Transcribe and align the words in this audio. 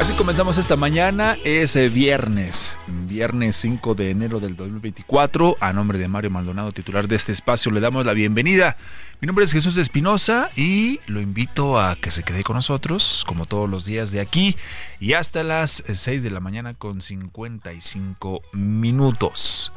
Así 0.00 0.14
comenzamos 0.14 0.56
esta 0.56 0.76
mañana, 0.76 1.36
es 1.44 1.76
eh, 1.76 1.90
viernes, 1.90 2.78
viernes 2.86 3.54
5 3.56 3.94
de 3.94 4.08
enero 4.08 4.40
del 4.40 4.56
2024. 4.56 5.58
A 5.60 5.74
nombre 5.74 5.98
de 5.98 6.08
Mario 6.08 6.30
Maldonado, 6.30 6.72
titular 6.72 7.06
de 7.06 7.16
este 7.16 7.32
espacio, 7.32 7.70
le 7.70 7.80
damos 7.80 8.06
la 8.06 8.14
bienvenida. 8.14 8.78
Mi 9.20 9.26
nombre 9.26 9.44
es 9.44 9.52
Jesús 9.52 9.76
Espinosa 9.76 10.48
y 10.56 11.00
lo 11.06 11.20
invito 11.20 11.78
a 11.78 11.96
que 11.96 12.10
se 12.12 12.22
quede 12.22 12.44
con 12.44 12.56
nosotros, 12.56 13.26
como 13.28 13.44
todos 13.44 13.68
los 13.68 13.84
días 13.84 14.10
de 14.10 14.20
aquí, 14.20 14.56
y 15.00 15.12
hasta 15.12 15.42
las 15.42 15.82
6 15.86 16.22
de 16.22 16.30
la 16.30 16.40
mañana 16.40 16.72
con 16.72 17.02
55 17.02 18.40
minutos. 18.54 19.70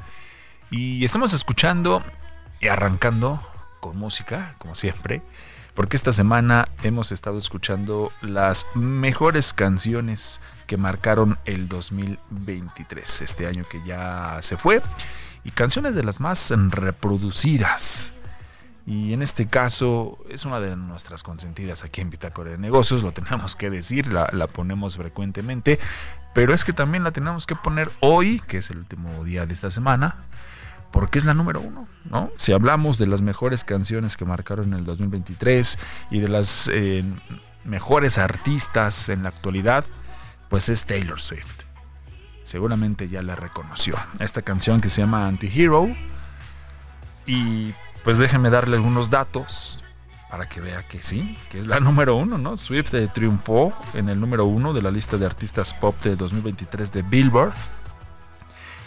Y 0.71 1.03
estamos 1.03 1.33
escuchando 1.33 2.01
y 2.61 2.69
arrancando 2.69 3.45
con 3.81 3.97
música, 3.97 4.55
como 4.57 4.73
siempre 4.73 5.21
porque 5.73 5.97
esta 5.97 6.13
semana 6.13 6.65
hemos 6.83 7.11
estado 7.11 7.37
escuchando 7.37 8.11
las 8.21 8.67
mejores 8.75 9.53
canciones 9.53 10.41
que 10.67 10.77
marcaron 10.77 11.39
el 11.45 11.67
2023, 11.67 13.21
este 13.21 13.47
año 13.47 13.65
que 13.69 13.81
ya 13.85 14.37
se 14.41 14.57
fue, 14.57 14.81
y 15.43 15.51
canciones 15.51 15.95
de 15.95 16.03
las 16.03 16.19
más 16.19 16.51
reproducidas. 16.69 18.13
Y 18.85 19.13
en 19.13 19.21
este 19.21 19.47
caso 19.47 20.19
es 20.29 20.45
una 20.45 20.59
de 20.59 20.75
nuestras 20.75 21.23
consentidas 21.23 21.83
aquí 21.83 22.01
en 22.01 22.09
Bitácora 22.09 22.51
de 22.51 22.57
Negocios, 22.57 23.01
lo 23.01 23.13
tenemos 23.13 23.55
que 23.55 23.69
decir, 23.69 24.11
la, 24.11 24.29
la, 24.33 24.47
ponemos 24.47 24.97
frecuentemente, 24.97 25.79
pero 26.33 26.53
es 26.53 26.65
que 26.65 26.73
también 26.73 27.03
la 27.03 27.11
tenemos 27.11 27.47
que 27.47 27.55
poner 27.55 27.89
hoy, 28.01 28.41
que 28.41 28.57
es 28.57 28.69
el 28.69 28.79
último 28.79 29.23
día 29.23 29.45
de 29.45 29.53
esta 29.53 29.71
semana, 29.71 30.25
porque 30.93 31.17
es 31.17 31.25
la 31.25 31.33
número 31.33 31.59
uno, 31.59 31.87
¿no? 32.05 32.31
Si 32.37 32.53
hablamos 32.53 32.99
de 32.99 33.07
las 33.07 33.23
mejores 33.23 33.63
canciones 33.63 34.15
que 34.15 34.25
marcaron 34.25 34.75
el 34.75 34.83
2023 34.83 35.79
y 36.11 36.19
de 36.19 36.27
las 36.27 36.69
eh, 36.71 37.03
mejores 37.63 38.19
artistas 38.19 39.09
en 39.09 39.23
la 39.23 39.29
actualidad, 39.29 39.85
pues 40.49 40.69
es 40.69 40.85
Taylor 40.85 41.19
Swift. 41.19 41.63
Seguramente 42.43 43.09
ya 43.09 43.23
la 43.23 43.35
reconoció. 43.35 43.95
Esta 44.19 44.43
canción 44.43 44.81
que 44.81 44.89
se 44.89 45.01
llama 45.01 45.27
Anti-Hero. 45.27 45.87
Y 47.25 47.73
pues 48.03 48.19
déjenme 48.19 48.51
darle 48.51 48.75
algunos 48.75 49.09
datos 49.09 49.83
para 50.29 50.47
que 50.47 50.61
vea 50.61 50.87
que 50.87 51.01
sí, 51.01 51.39
que 51.49 51.59
es 51.59 51.65
la 51.65 51.79
número 51.79 52.15
uno, 52.17 52.37
¿no? 52.37 52.55
Swift 52.55 52.93
triunfó 53.15 53.73
en 53.95 54.09
el 54.09 54.19
número 54.19 54.45
uno 54.45 54.73
de 54.73 54.83
la 54.83 54.91
lista 54.91 55.17
de 55.17 55.25
artistas 55.25 55.73
pop 55.73 55.95
de 56.03 56.15
2023 56.15 56.91
de 56.91 57.01
Billboard 57.01 57.53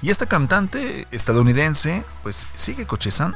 y 0.03 0.11
esta 0.11 0.27
cantante 0.27 1.07
estadounidense 1.11 2.05
pues 2.23 2.49
sigue 2.53 2.87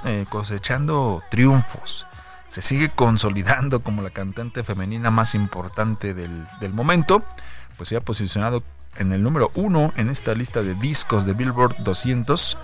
eh, 0.04 0.26
cosechando 0.28 1.22
triunfos. 1.30 2.06
Se 2.48 2.62
sigue 2.62 2.90
consolidando 2.90 3.80
como 3.80 4.02
la 4.02 4.10
cantante 4.10 4.64
femenina 4.64 5.10
más 5.10 5.34
importante 5.34 6.14
del, 6.14 6.46
del 6.60 6.72
momento. 6.72 7.24
Pues 7.76 7.88
se 7.88 7.96
ha 7.96 8.00
posicionado 8.00 8.62
en 8.96 9.12
el 9.12 9.22
número 9.22 9.50
uno 9.54 9.92
en 9.96 10.10
esta 10.10 10.34
lista 10.34 10.62
de 10.62 10.74
discos 10.74 11.24
de 11.24 11.32
Billboard 11.32 11.76
200 11.78 12.58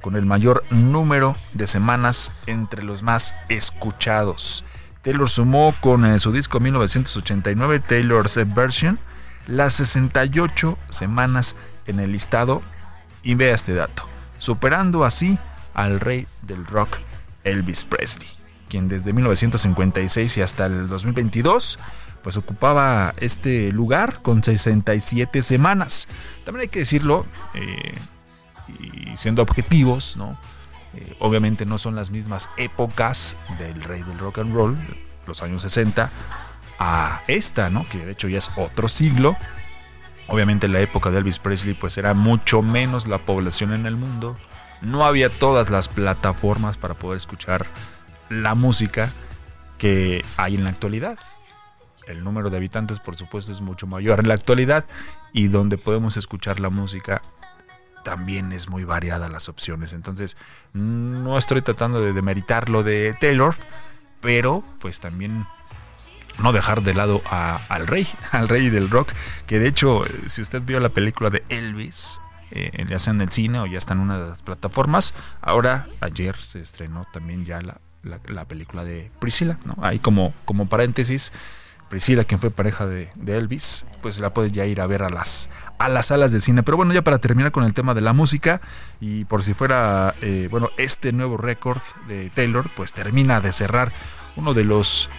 con 0.00 0.16
el 0.16 0.24
mayor 0.24 0.62
número 0.70 1.36
de 1.52 1.66
semanas 1.66 2.30
entre 2.46 2.82
los 2.82 3.02
más 3.02 3.34
escuchados. 3.48 4.64
Taylor 5.02 5.28
sumó 5.28 5.74
con 5.80 6.06
eh, 6.06 6.20
su 6.20 6.32
disco 6.32 6.60
1989 6.60 7.80
Taylor's 7.80 8.38
Version 8.54 8.98
las 9.46 9.74
68 9.74 10.78
semanas 10.88 11.56
en 11.86 12.00
el 12.00 12.12
listado 12.12 12.62
y 13.24 13.34
vea 13.34 13.54
este 13.54 13.74
dato, 13.74 14.04
superando 14.38 15.04
así 15.04 15.38
al 15.72 15.98
rey 15.98 16.26
del 16.42 16.66
rock 16.66 16.98
Elvis 17.42 17.84
Presley, 17.84 18.28
quien 18.68 18.88
desde 18.88 19.12
1956 19.12 20.36
y 20.36 20.42
hasta 20.42 20.66
el 20.66 20.86
2022 20.88 21.78
pues 22.22 22.38
ocupaba 22.38 23.12
este 23.18 23.70
lugar 23.70 24.22
con 24.22 24.42
67 24.42 25.42
semanas. 25.42 26.08
También 26.44 26.62
hay 26.62 26.68
que 26.68 26.78
decirlo, 26.78 27.26
eh, 27.52 27.94
y 28.80 29.14
siendo 29.18 29.42
objetivos, 29.42 30.16
¿no? 30.16 30.38
Eh, 30.94 31.16
obviamente 31.18 31.66
no 31.66 31.76
son 31.76 31.94
las 31.94 32.10
mismas 32.10 32.48
épocas 32.56 33.36
del 33.58 33.82
rey 33.82 34.02
del 34.02 34.18
rock 34.18 34.38
and 34.38 34.54
roll, 34.54 34.78
los 35.26 35.42
años 35.42 35.60
60, 35.62 36.10
a 36.78 37.22
esta, 37.26 37.68
¿no? 37.68 37.86
Que 37.88 38.06
de 38.06 38.12
hecho 38.12 38.28
ya 38.28 38.38
es 38.38 38.50
otro 38.56 38.88
siglo, 38.88 39.36
Obviamente 40.26 40.66
en 40.66 40.72
la 40.72 40.80
época 40.80 41.10
de 41.10 41.18
Elvis 41.18 41.38
Presley 41.38 41.74
pues 41.74 41.98
era 41.98 42.14
mucho 42.14 42.62
menos 42.62 43.06
la 43.06 43.18
población 43.18 43.72
en 43.72 43.86
el 43.86 43.96
mundo. 43.96 44.36
No 44.80 45.04
había 45.04 45.28
todas 45.28 45.70
las 45.70 45.88
plataformas 45.88 46.76
para 46.76 46.94
poder 46.94 47.16
escuchar 47.18 47.66
la 48.28 48.54
música 48.54 49.12
que 49.78 50.24
hay 50.36 50.54
en 50.54 50.64
la 50.64 50.70
actualidad. 50.70 51.18
El 52.06 52.22
número 52.22 52.50
de 52.50 52.56
habitantes 52.56 53.00
por 53.00 53.16
supuesto 53.16 53.52
es 53.52 53.60
mucho 53.60 53.86
mayor 53.86 54.20
en 54.20 54.28
la 54.28 54.34
actualidad 54.34 54.84
y 55.32 55.48
donde 55.48 55.78
podemos 55.78 56.16
escuchar 56.16 56.60
la 56.60 56.70
música 56.70 57.22
también 58.04 58.52
es 58.52 58.68
muy 58.68 58.84
variada 58.84 59.28
las 59.28 59.48
opciones. 59.48 59.92
Entonces 59.92 60.36
no 60.72 61.36
estoy 61.36 61.62
tratando 61.62 62.00
de 62.00 62.12
demeritar 62.12 62.68
lo 62.68 62.82
de 62.82 63.16
Taylor, 63.20 63.54
pero 64.20 64.62
pues 64.78 65.00
también 65.00 65.46
no 66.38 66.52
dejar 66.52 66.82
de 66.82 66.94
lado 66.94 67.22
al 67.30 67.86
rey, 67.86 68.06
al 68.32 68.48
rey 68.48 68.70
del 68.70 68.90
rock, 68.90 69.12
que 69.46 69.58
de 69.58 69.68
hecho, 69.68 70.06
eh, 70.06 70.10
si 70.26 70.42
usted 70.42 70.62
vio 70.62 70.80
la 70.80 70.88
película 70.88 71.30
de 71.30 71.44
Elvis, 71.48 72.20
eh, 72.50 72.84
ya 72.88 72.98
sea 72.98 73.12
en 73.12 73.20
el 73.20 73.30
cine 73.30 73.58
o 73.60 73.66
ya 73.66 73.78
está 73.78 73.94
en 73.94 74.00
una 74.00 74.18
de 74.18 74.28
las 74.28 74.42
plataformas, 74.42 75.14
ahora 75.40 75.86
ayer 76.00 76.36
se 76.36 76.60
estrenó 76.60 77.04
también 77.12 77.44
ya 77.44 77.60
la, 77.60 77.80
la, 78.02 78.44
película 78.44 78.84
de 78.84 79.10
Priscila, 79.18 79.58
¿no? 79.64 79.74
Ahí 79.82 79.98
como, 79.98 80.34
como 80.44 80.68
paréntesis, 80.68 81.32
Priscila, 81.88 82.24
quien 82.24 82.40
fue 82.40 82.50
pareja 82.50 82.86
de, 82.86 83.10
Elvis, 83.26 83.86
pues 84.02 84.18
la 84.18 84.32
puede 84.32 84.50
ya 84.50 84.66
ir 84.66 84.80
a 84.80 84.86
ver 84.86 85.02
a 85.02 85.10
las, 85.10 85.50
a 85.78 85.88
las 85.88 86.06
salas 86.06 86.32
de 86.32 86.40
cine. 86.40 86.62
Pero 86.62 86.76
bueno, 86.76 86.92
ya 86.92 87.02
para 87.02 87.18
terminar 87.18 87.52
con 87.52 87.64
el 87.64 87.74
tema 87.74 87.94
de 87.94 88.00
la 88.00 88.12
música, 88.12 88.60
y 89.00 89.24
por 89.26 89.42
si 89.42 89.54
fuera, 89.54 90.14
eh, 90.20 90.48
bueno, 90.50 90.70
este 90.76 91.12
nuevo 91.12 91.36
récord 91.36 91.82
de 92.08 92.30
Taylor, 92.34 92.70
pues 92.74 92.92
termina 92.92 93.40
de 93.40 93.52
cerrar 93.52 93.92
uno 94.36 94.54
de 94.54 94.64
los 94.64 95.10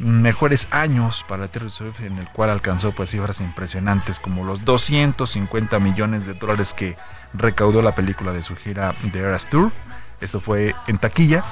mejores 0.00 0.66
años 0.70 1.24
para 1.28 1.48
Taylor 1.48 1.70
Swift 1.70 2.00
en 2.00 2.18
el 2.18 2.28
cual 2.30 2.48
alcanzó 2.48 2.92
pues 2.92 3.10
cifras 3.10 3.40
impresionantes 3.40 4.18
como 4.18 4.44
los 4.44 4.64
250 4.64 5.78
millones 5.78 6.24
de 6.24 6.32
dólares 6.34 6.72
que 6.72 6.96
recaudó 7.34 7.82
la 7.82 7.94
película 7.94 8.32
de 8.32 8.42
su 8.42 8.56
gira 8.56 8.94
The 9.12 9.18
Eras 9.18 9.48
Tour. 9.48 9.72
Esto 10.20 10.40
fue 10.40 10.74
en 10.86 10.98
taquilla. 10.98 11.44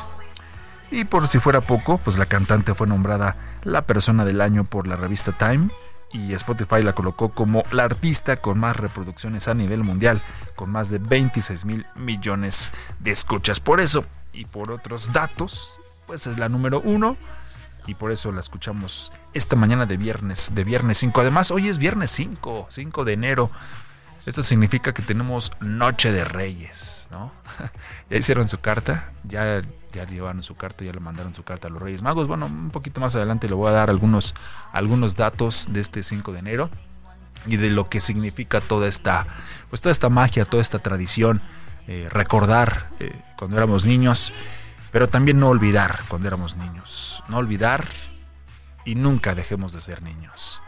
Y 0.90 1.04
por 1.04 1.26
si 1.28 1.38
fuera 1.38 1.60
poco, 1.60 1.98
pues 1.98 2.16
la 2.16 2.24
cantante 2.24 2.74
fue 2.74 2.86
nombrada 2.86 3.36
la 3.62 3.82
persona 3.82 4.24
del 4.24 4.40
año 4.40 4.64
por 4.64 4.86
la 4.86 4.96
revista 4.96 5.32
Time 5.32 5.68
y 6.12 6.32
Spotify 6.32 6.82
la 6.82 6.94
colocó 6.94 7.28
como 7.28 7.64
la 7.70 7.84
artista 7.84 8.38
con 8.38 8.58
más 8.58 8.76
reproducciones 8.76 9.46
a 9.48 9.54
nivel 9.54 9.84
mundial, 9.84 10.22
con 10.56 10.70
más 10.70 10.88
de 10.88 10.98
26 10.98 11.66
mil 11.66 11.86
millones 11.94 12.72
de 12.98 13.10
escuchas. 13.10 13.60
Por 13.60 13.80
eso 13.80 14.06
y 14.32 14.46
por 14.46 14.70
otros 14.70 15.12
datos, 15.12 15.78
pues 16.06 16.26
es 16.26 16.38
la 16.38 16.48
número 16.48 16.80
uno 16.80 17.18
y 17.88 17.94
por 17.94 18.12
eso 18.12 18.30
la 18.30 18.40
escuchamos 18.40 19.12
esta 19.32 19.56
mañana 19.56 19.86
de 19.86 19.96
viernes, 19.96 20.54
de 20.54 20.62
viernes 20.62 20.98
5. 20.98 21.22
Además, 21.22 21.50
hoy 21.50 21.68
es 21.68 21.78
viernes 21.78 22.10
5, 22.10 22.66
5 22.68 23.04
de 23.06 23.12
enero. 23.14 23.50
Esto 24.26 24.42
significa 24.42 24.92
que 24.92 25.00
tenemos 25.00 25.50
Noche 25.62 26.12
de 26.12 26.22
Reyes, 26.26 27.08
¿no? 27.10 27.32
ya 28.10 28.16
hicieron 28.18 28.46
su 28.46 28.60
carta, 28.60 29.12
ya, 29.24 29.62
ya 29.94 30.04
llevaron 30.04 30.42
su 30.42 30.54
carta, 30.54 30.84
ya 30.84 30.92
le 30.92 31.00
mandaron 31.00 31.34
su 31.34 31.44
carta 31.44 31.68
a 31.68 31.70
los 31.70 31.80
Reyes 31.80 32.02
Magos. 32.02 32.28
Bueno, 32.28 32.44
un 32.44 32.70
poquito 32.70 33.00
más 33.00 33.16
adelante 33.16 33.48
le 33.48 33.54
voy 33.54 33.70
a 33.70 33.72
dar 33.72 33.88
algunos, 33.88 34.34
algunos 34.70 35.16
datos 35.16 35.68
de 35.72 35.80
este 35.80 36.02
5 36.02 36.32
de 36.32 36.38
enero. 36.40 36.70
y 37.46 37.56
de 37.56 37.70
lo 37.70 37.88
que 37.88 38.00
significa 38.00 38.60
toda 38.60 38.86
esta, 38.88 39.26
pues 39.70 39.80
toda 39.80 39.92
esta 39.92 40.10
magia, 40.10 40.44
toda 40.44 40.60
esta 40.60 40.80
tradición, 40.80 41.40
eh, 41.86 42.08
recordar 42.10 42.90
eh, 42.98 43.18
cuando 43.38 43.56
éramos 43.56 43.86
niños, 43.86 44.34
pero 44.90 45.08
también 45.08 45.38
no 45.38 45.48
olvidar 45.48 46.00
cuando 46.08 46.28
éramos 46.28 46.56
niños, 46.56 47.22
no 47.28 47.38
olvidar 47.38 47.86
y 48.84 48.94
nunca 48.94 49.34
dejemos 49.34 49.72
de 49.72 49.80
ser 49.80 50.02
niños 50.02 50.62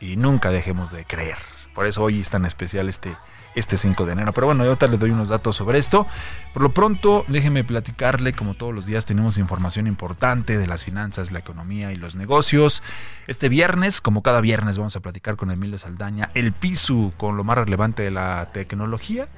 y 0.00 0.16
nunca 0.16 0.50
dejemos 0.50 0.90
de 0.90 1.04
creer. 1.04 1.36
Por 1.74 1.86
eso 1.86 2.02
hoy 2.02 2.20
es 2.20 2.30
tan 2.30 2.44
especial 2.44 2.88
este, 2.88 3.16
este 3.54 3.76
5 3.76 4.04
de 4.04 4.12
enero. 4.12 4.32
Pero 4.32 4.48
bueno, 4.48 4.64
ahorita 4.64 4.88
les 4.88 4.98
doy 4.98 5.10
unos 5.10 5.28
datos 5.28 5.54
sobre 5.54 5.78
esto. 5.78 6.08
Por 6.52 6.62
lo 6.62 6.74
pronto, 6.74 7.24
déjenme 7.28 7.62
platicarle, 7.62 8.32
como 8.32 8.54
todos 8.54 8.74
los 8.74 8.86
días 8.86 9.06
tenemos 9.06 9.38
información 9.38 9.86
importante 9.86 10.58
de 10.58 10.66
las 10.66 10.82
finanzas, 10.82 11.30
la 11.30 11.38
economía 11.38 11.92
y 11.92 11.96
los 11.96 12.16
negocios. 12.16 12.82
Este 13.28 13.48
viernes, 13.48 14.00
como 14.00 14.24
cada 14.24 14.40
viernes, 14.40 14.76
vamos 14.76 14.96
a 14.96 15.00
platicar 15.00 15.36
con 15.36 15.52
Emilio 15.52 15.78
Saldaña, 15.78 16.30
el 16.34 16.52
piso 16.52 17.12
con 17.16 17.36
lo 17.36 17.44
más 17.44 17.58
relevante 17.58 18.02
de 18.02 18.10
la 18.10 18.48
tecnología. 18.52 19.28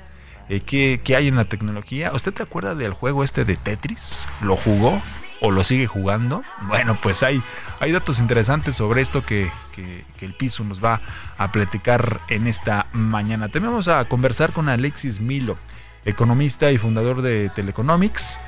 Eh, 0.50 0.60
¿qué, 0.60 1.00
¿Qué 1.02 1.14
hay 1.14 1.28
en 1.28 1.36
la 1.36 1.44
tecnología? 1.44 2.10
¿Usted 2.12 2.34
te 2.34 2.42
acuerda 2.42 2.74
del 2.74 2.92
juego 2.92 3.22
este 3.22 3.44
de 3.44 3.56
Tetris? 3.56 4.28
¿Lo 4.42 4.56
jugó? 4.56 5.00
o 5.40 5.50
lo 5.50 5.64
sigue 5.64 5.86
jugando. 5.86 6.42
Bueno, 6.62 6.98
pues 7.00 7.22
hay, 7.22 7.42
hay 7.80 7.92
datos 7.92 8.18
interesantes 8.18 8.76
sobre 8.76 9.00
esto 9.00 9.24
que, 9.24 9.50
el 10.20 10.34
piso 10.34 10.64
nos 10.64 10.84
va 10.84 11.00
a 11.38 11.50
platicar 11.50 12.20
en 12.28 12.46
esta 12.46 12.88
mañana. 12.92 13.48
También 13.48 13.72
vamos 13.72 13.88
a 13.88 14.04
conversar 14.04 14.52
con 14.52 14.68
Alexis 14.68 15.20
Milo, 15.20 15.56
economista 16.04 16.70
y 16.70 16.78
fundador 16.78 17.22
de 17.22 17.48
Teleconomics. 17.48 18.38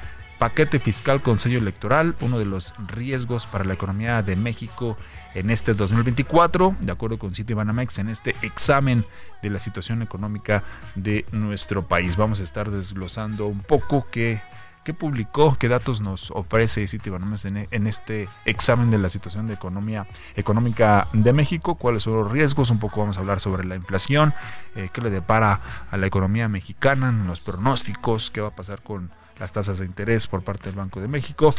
Paquete 0.43 0.81
fiscal 0.81 1.23
con 1.23 1.39
sello 1.39 1.59
electoral, 1.59 2.17
uno 2.21 2.37
de 2.37 2.45
los 2.45 2.75
riesgos 2.89 3.47
para 3.47 3.65
la 3.65 3.75
economía 3.75 4.23
de 4.23 4.35
México 4.35 4.97
en 5.35 5.51
este 5.51 5.73
2024, 5.73 6.75
de 6.81 6.91
acuerdo 6.91 7.17
con 7.17 7.33
Citibanamex, 7.33 8.01
en 8.01 8.09
este 8.09 8.35
examen 8.43 9.07
de 9.41 9.51
la 9.51 9.61
situación 9.61 10.03
económica 10.03 10.65
de 10.97 11.25
nuestro 11.31 11.87
país. 11.87 12.17
Vamos 12.17 12.41
a 12.41 12.43
estar 12.43 12.73
desglosando 12.73 13.47
un 13.47 13.61
poco 13.61 14.09
qué 14.11 14.43
¿Qué 14.85 14.95
publicó? 14.95 15.55
¿Qué 15.55 15.69
datos 15.69 16.01
nos 16.01 16.33
ofrece 16.33 16.89
Citibanamex 16.89 17.45
en, 17.45 17.69
en 17.71 17.87
este 17.87 18.29
examen 18.45 18.91
de 18.91 18.99
la 18.99 19.11
situación 19.11 19.47
de 19.47 19.55
economía 19.55 20.09
económica 20.35 21.07
de 21.13 21.33
México? 21.33 21.77
¿Cuáles 21.77 22.03
son 22.03 22.15
los 22.15 22.33
riesgos? 22.33 22.73
Un 22.73 22.81
poco 22.81 22.99
vamos 22.99 23.17
a 23.17 23.21
hablar 23.21 23.39
sobre 23.39 23.63
la 23.63 23.77
inflación, 23.77 24.35
eh, 24.75 24.89
qué 24.93 25.01
le 25.03 25.11
depara 25.11 25.61
a 25.89 25.97
la 25.97 26.09
economía 26.09 26.49
mexicana, 26.49 27.13
los 27.13 27.41
pronósticos, 27.41 28.33
qué 28.33 28.41
va 28.41 28.49
a 28.49 28.57
pasar 28.57 28.83
con 28.83 29.13
las 29.43 29.51
tasas 29.51 29.79
de 29.79 29.87
interés 29.87 30.29
por 30.29 30.45
parte 30.45 30.67
del 30.67 30.77
Banco 30.77 31.01
de 31.01 31.09
México. 31.09 31.53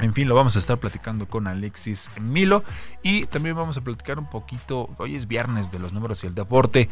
En 0.00 0.12
fin, 0.12 0.28
lo 0.28 0.34
vamos 0.34 0.54
a 0.54 0.58
estar 0.58 0.76
platicando 0.76 1.26
con 1.26 1.46
Alexis 1.46 2.10
Milo 2.20 2.62
y 3.02 3.24
también 3.24 3.56
vamos 3.56 3.78
a 3.78 3.80
platicar 3.80 4.18
un 4.18 4.28
poquito, 4.28 4.90
hoy 4.98 5.16
es 5.16 5.26
viernes 5.26 5.72
de 5.72 5.78
los 5.78 5.94
números 5.94 6.22
y 6.24 6.26
el 6.26 6.34
deporte. 6.34 6.90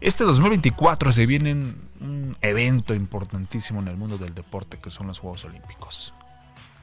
Este 0.00 0.24
2024 0.24 1.12
se 1.12 1.26
viene 1.26 1.52
un 2.00 2.38
evento 2.40 2.94
importantísimo 2.94 3.80
en 3.82 3.88
el 3.88 3.98
mundo 3.98 4.16
del 4.16 4.34
deporte 4.34 4.78
que 4.78 4.90
son 4.90 5.08
los 5.08 5.18
Juegos 5.18 5.44
Olímpicos. 5.44 6.14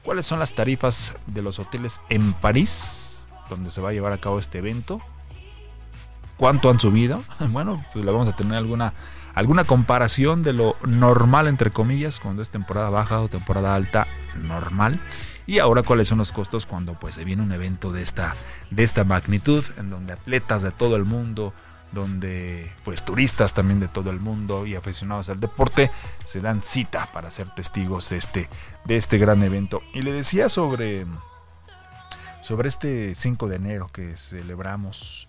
¿Cuáles 0.04 0.28
son 0.28 0.38
las 0.38 0.54
tarifas 0.54 1.16
de 1.26 1.42
los 1.42 1.58
hoteles 1.58 2.00
en 2.10 2.34
París, 2.34 3.26
donde 3.50 3.72
se 3.72 3.82
va 3.82 3.90
a 3.90 3.94
llevar 3.94 4.14
a 4.14 4.20
cabo 4.20 4.38
este 4.38 4.60
evento? 4.60 5.02
¿Cuánto 6.38 6.70
han 6.70 6.80
subido? 6.80 7.24
Bueno, 7.50 7.84
pues 7.92 8.06
le 8.06 8.12
vamos 8.12 8.28
a 8.28 8.36
tener 8.36 8.56
alguna, 8.56 8.94
alguna 9.36 9.66
comparación 9.66 10.42
de 10.42 10.54
lo 10.54 10.76
normal, 10.88 11.48
entre 11.48 11.72
comillas, 11.72 12.20
cuando 12.20 12.42
es 12.42 12.50
temporada 12.50 12.90
baja 12.90 13.20
o 13.20 13.28
temporada 13.28 13.76
alta 13.76 14.08
normal. 14.42 15.00
Y 15.46 15.60
ahora 15.60 15.84
cuáles 15.84 16.08
son 16.08 16.18
los 16.18 16.32
costos 16.32 16.66
cuando 16.66 16.98
pues 16.98 17.16
se 17.16 17.26
viene 17.26 17.44
un 17.44 17.52
evento 17.52 17.92
de 17.92 18.02
esta, 18.02 18.36
de 18.72 18.84
esta 18.84 19.04
magnitud, 19.04 19.64
en 19.78 19.92
donde 19.92 20.14
atletas 20.14 20.64
de 20.64 20.72
todo 20.72 20.96
el 20.96 21.06
mundo, 21.06 21.54
donde 21.92 22.72
pues 22.84 23.04
turistas 23.04 23.54
también 23.54 23.80
de 23.80 23.88
todo 23.88 24.10
el 24.10 24.20
mundo 24.20 24.66
y 24.66 24.76
aficionados 24.76 25.30
al 25.30 25.40
deporte 25.40 25.92
se 26.26 26.42
dan 26.42 26.64
cita 26.64 27.12
para 27.12 27.30
ser 27.30 27.54
testigos 27.54 28.10
de 28.10 28.18
este, 28.18 28.50
de 28.86 28.96
este 28.96 29.18
gran 29.18 29.44
evento. 29.44 29.84
Y 29.94 30.02
le 30.02 30.12
decía 30.12 30.50
sobre, 30.50 31.06
sobre 32.42 32.70
este 32.70 33.14
5 33.14 33.48
de 33.48 33.56
enero 33.58 33.90
que 33.94 34.18
celebramos 34.18 35.28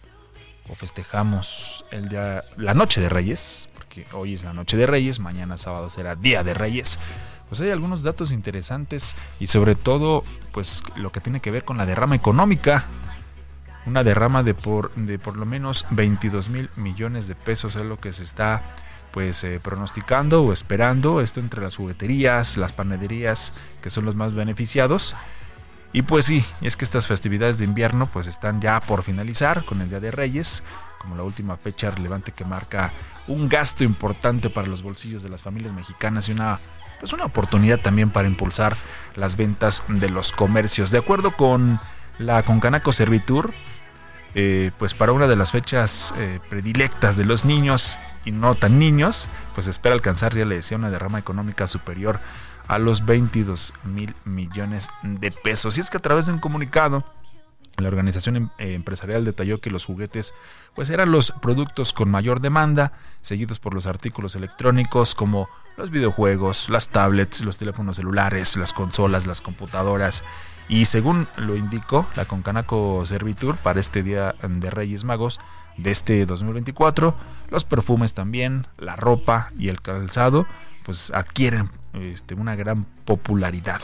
o 0.68 0.74
festejamos 0.74 1.84
el 1.90 2.08
día, 2.08 2.42
la 2.56 2.74
noche 2.74 3.00
de 3.00 3.08
Reyes, 3.08 3.68
hoy 4.12 4.34
es 4.34 4.44
la 4.44 4.52
noche 4.52 4.76
de 4.76 4.86
Reyes, 4.86 5.20
mañana 5.20 5.56
sábado 5.56 5.90
será 5.90 6.16
Día 6.16 6.44
de 6.44 6.54
Reyes. 6.54 6.98
Pues 7.48 7.60
hay 7.60 7.70
algunos 7.70 8.02
datos 8.02 8.32
interesantes 8.32 9.14
y 9.38 9.46
sobre 9.46 9.76
todo 9.76 10.22
pues 10.52 10.82
lo 10.96 11.12
que 11.12 11.20
tiene 11.20 11.40
que 11.40 11.50
ver 11.50 11.64
con 11.64 11.76
la 11.76 11.86
derrama 11.86 12.16
económica 12.16 12.86
una 13.86 14.02
derrama 14.02 14.42
de 14.42 14.52
por, 14.52 14.92
de 14.94 15.18
por 15.18 15.36
lo 15.36 15.46
menos 15.46 15.86
22 15.90 16.48
mil 16.48 16.70
millones 16.76 17.28
de 17.28 17.34
pesos 17.34 17.76
es 17.76 17.82
lo 17.82 17.98
que 17.98 18.12
se 18.12 18.24
está 18.24 18.62
pues 19.12 19.42
eh, 19.44 19.60
pronosticando 19.62 20.42
o 20.42 20.52
esperando 20.52 21.20
esto 21.20 21.40
entre 21.40 21.62
las 21.62 21.76
jugueterías, 21.76 22.56
las 22.56 22.72
panaderías 22.72 23.54
que 23.80 23.88
son 23.88 24.04
los 24.04 24.14
más 24.14 24.34
beneficiados. 24.34 25.14
Y 25.92 26.02
pues 26.02 26.26
sí, 26.26 26.44
es 26.60 26.76
que 26.76 26.84
estas 26.84 27.06
festividades 27.06 27.58
de 27.58 27.64
invierno 27.64 28.06
pues 28.06 28.26
están 28.26 28.60
ya 28.60 28.80
por 28.80 29.02
finalizar 29.02 29.64
con 29.64 29.80
el 29.80 29.88
Día 29.88 30.00
de 30.00 30.10
Reyes, 30.10 30.62
como 31.00 31.16
la 31.16 31.22
última 31.22 31.56
fecha 31.56 31.90
relevante 31.90 32.32
que 32.32 32.44
marca 32.44 32.92
un 33.26 33.48
gasto 33.48 33.84
importante 33.84 34.50
para 34.50 34.68
los 34.68 34.82
bolsillos 34.82 35.22
de 35.22 35.28
las 35.28 35.42
familias 35.42 35.72
mexicanas 35.72 36.28
y 36.28 36.32
una 36.32 36.60
pues 36.98 37.12
una 37.12 37.24
oportunidad 37.24 37.80
también 37.80 38.10
para 38.10 38.28
impulsar 38.28 38.76
las 39.14 39.36
ventas 39.36 39.84
de 39.88 40.08
los 40.08 40.32
comercios. 40.32 40.90
De 40.90 40.98
acuerdo 40.98 41.36
con 41.36 41.80
la 42.18 42.42
Concanaco 42.42 42.92
Servitur, 42.92 43.52
eh, 44.34 44.70
pues 44.78 44.94
para 44.94 45.12
una 45.12 45.26
de 45.26 45.36
las 45.36 45.52
fechas 45.52 46.14
eh, 46.18 46.40
predilectas 46.48 47.16
de 47.16 47.24
los 47.24 47.44
niños 47.44 47.98
y 48.24 48.32
no 48.32 48.54
tan 48.54 48.78
niños, 48.78 49.28
pues 49.54 49.66
espera 49.66 49.94
alcanzar, 49.94 50.34
ya 50.34 50.44
le 50.44 50.56
decía, 50.56 50.76
una 50.76 50.90
derrama 50.90 51.18
económica 51.18 51.66
superior 51.66 52.20
a 52.68 52.78
los 52.78 53.04
22 53.04 53.72
mil 53.84 54.14
millones 54.24 54.88
de 55.02 55.30
pesos. 55.30 55.78
Y 55.78 55.80
es 55.80 55.90
que 55.90 55.98
a 55.98 56.02
través 56.02 56.26
de 56.26 56.32
un 56.32 56.38
comunicado, 56.38 57.04
la 57.78 57.88
organización 57.88 58.36
em, 58.36 58.48
eh, 58.58 58.74
empresarial 58.74 59.24
detalló 59.24 59.60
que 59.60 59.70
los 59.70 59.84
juguetes 59.84 60.34
pues 60.74 60.88
eran 60.90 61.10
los 61.10 61.32
productos 61.42 61.92
con 61.92 62.10
mayor 62.10 62.40
demanda, 62.40 62.92
seguidos 63.20 63.58
por 63.58 63.74
los 63.74 63.86
artículos 63.86 64.34
electrónicos 64.34 65.14
como 65.14 65.48
los 65.76 65.90
videojuegos, 65.90 66.70
las 66.70 66.88
tablets, 66.88 67.42
los 67.42 67.58
teléfonos 67.58 67.96
celulares, 67.96 68.56
las 68.56 68.72
consolas, 68.72 69.26
las 69.26 69.42
computadoras 69.42 70.24
y 70.68 70.86
según 70.86 71.28
lo 71.36 71.54
indicó 71.54 72.06
la 72.16 72.24
Concanaco 72.24 73.04
Servitur 73.04 73.56
para 73.56 73.78
este 73.78 74.02
Día 74.02 74.34
de 74.42 74.70
Reyes 74.70 75.04
Magos 75.04 75.38
de 75.76 75.90
este 75.90 76.24
2024, 76.24 77.14
los 77.50 77.64
perfumes 77.64 78.14
también, 78.14 78.66
la 78.78 78.96
ropa 78.96 79.50
y 79.58 79.68
el 79.68 79.82
calzado, 79.82 80.46
pues 80.84 81.10
adquieren 81.12 81.70
este, 81.96 82.34
una 82.34 82.54
gran 82.54 82.84
popularidad. 83.04 83.80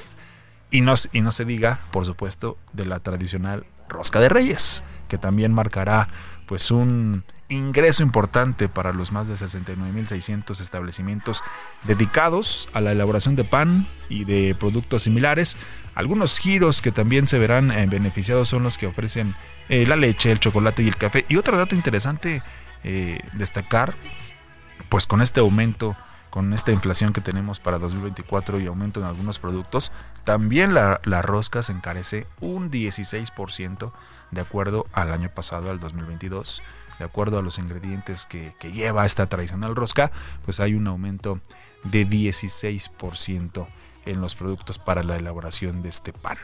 Y 0.70 0.80
no, 0.80 0.94
y 1.12 1.20
no 1.20 1.30
se 1.30 1.44
diga, 1.44 1.80
por 1.90 2.06
supuesto, 2.06 2.58
de 2.72 2.86
la 2.86 3.00
tradicional 3.00 3.66
rosca 3.88 4.20
de 4.20 4.28
reyes, 4.28 4.84
que 5.08 5.18
también 5.18 5.52
marcará 5.52 6.08
pues 6.46 6.70
un 6.70 7.24
ingreso 7.52 8.02
importante 8.02 8.68
para 8.68 8.92
los 8.92 9.12
más 9.12 9.28
de 9.28 9.34
69.600 9.34 10.60
establecimientos 10.60 11.42
dedicados 11.84 12.68
a 12.72 12.80
la 12.80 12.92
elaboración 12.92 13.36
de 13.36 13.44
pan 13.44 13.86
y 14.08 14.24
de 14.24 14.56
productos 14.58 15.02
similares. 15.02 15.56
Algunos 15.94 16.38
giros 16.38 16.80
que 16.80 16.92
también 16.92 17.26
se 17.26 17.38
verán 17.38 17.70
eh, 17.70 17.86
beneficiados 17.86 18.48
son 18.48 18.62
los 18.62 18.78
que 18.78 18.86
ofrecen 18.86 19.34
eh, 19.68 19.86
la 19.86 19.96
leche, 19.96 20.32
el 20.32 20.40
chocolate 20.40 20.82
y 20.82 20.88
el 20.88 20.96
café. 20.96 21.26
Y 21.28 21.36
otro 21.36 21.56
dato 21.56 21.74
interesante 21.74 22.42
eh, 22.84 23.20
destacar, 23.34 23.94
pues 24.88 25.06
con 25.06 25.20
este 25.20 25.40
aumento 25.40 25.96
con 26.32 26.52
esta 26.54 26.72
inflación 26.72 27.12
que 27.12 27.20
tenemos 27.20 27.60
para 27.60 27.78
2024 27.78 28.58
y 28.58 28.66
aumento 28.66 28.98
en 28.98 29.06
algunos 29.06 29.38
productos, 29.38 29.92
también 30.24 30.72
la, 30.72 31.00
la, 31.04 31.20
rosca 31.20 31.62
se 31.62 31.72
encarece 31.72 32.26
un 32.40 32.70
16% 32.70 33.92
de 34.30 34.40
acuerdo 34.40 34.86
al 34.92 35.12
año 35.12 35.28
pasado, 35.28 35.70
al 35.70 35.78
2022 35.78 36.62
de 36.98 37.04
acuerdo 37.04 37.38
a 37.38 37.42
los 37.42 37.58
ingredientes 37.58 38.26
que, 38.26 38.54
lleva 38.72 39.04
esta 39.04 39.26
tradicional 39.26 39.74
rosca, 39.74 40.12
pues 40.44 40.60
hay 40.60 40.74
un 40.74 40.86
aumento 40.86 41.40
de 41.84 42.06
16% 42.06 43.66
en 44.06 44.20
los 44.20 44.34
productos 44.34 44.78
para 44.78 45.02
la 45.02 45.16
elaboración 45.16 45.82
de 45.82 45.88
este 45.88 46.12
pan. 46.12 46.36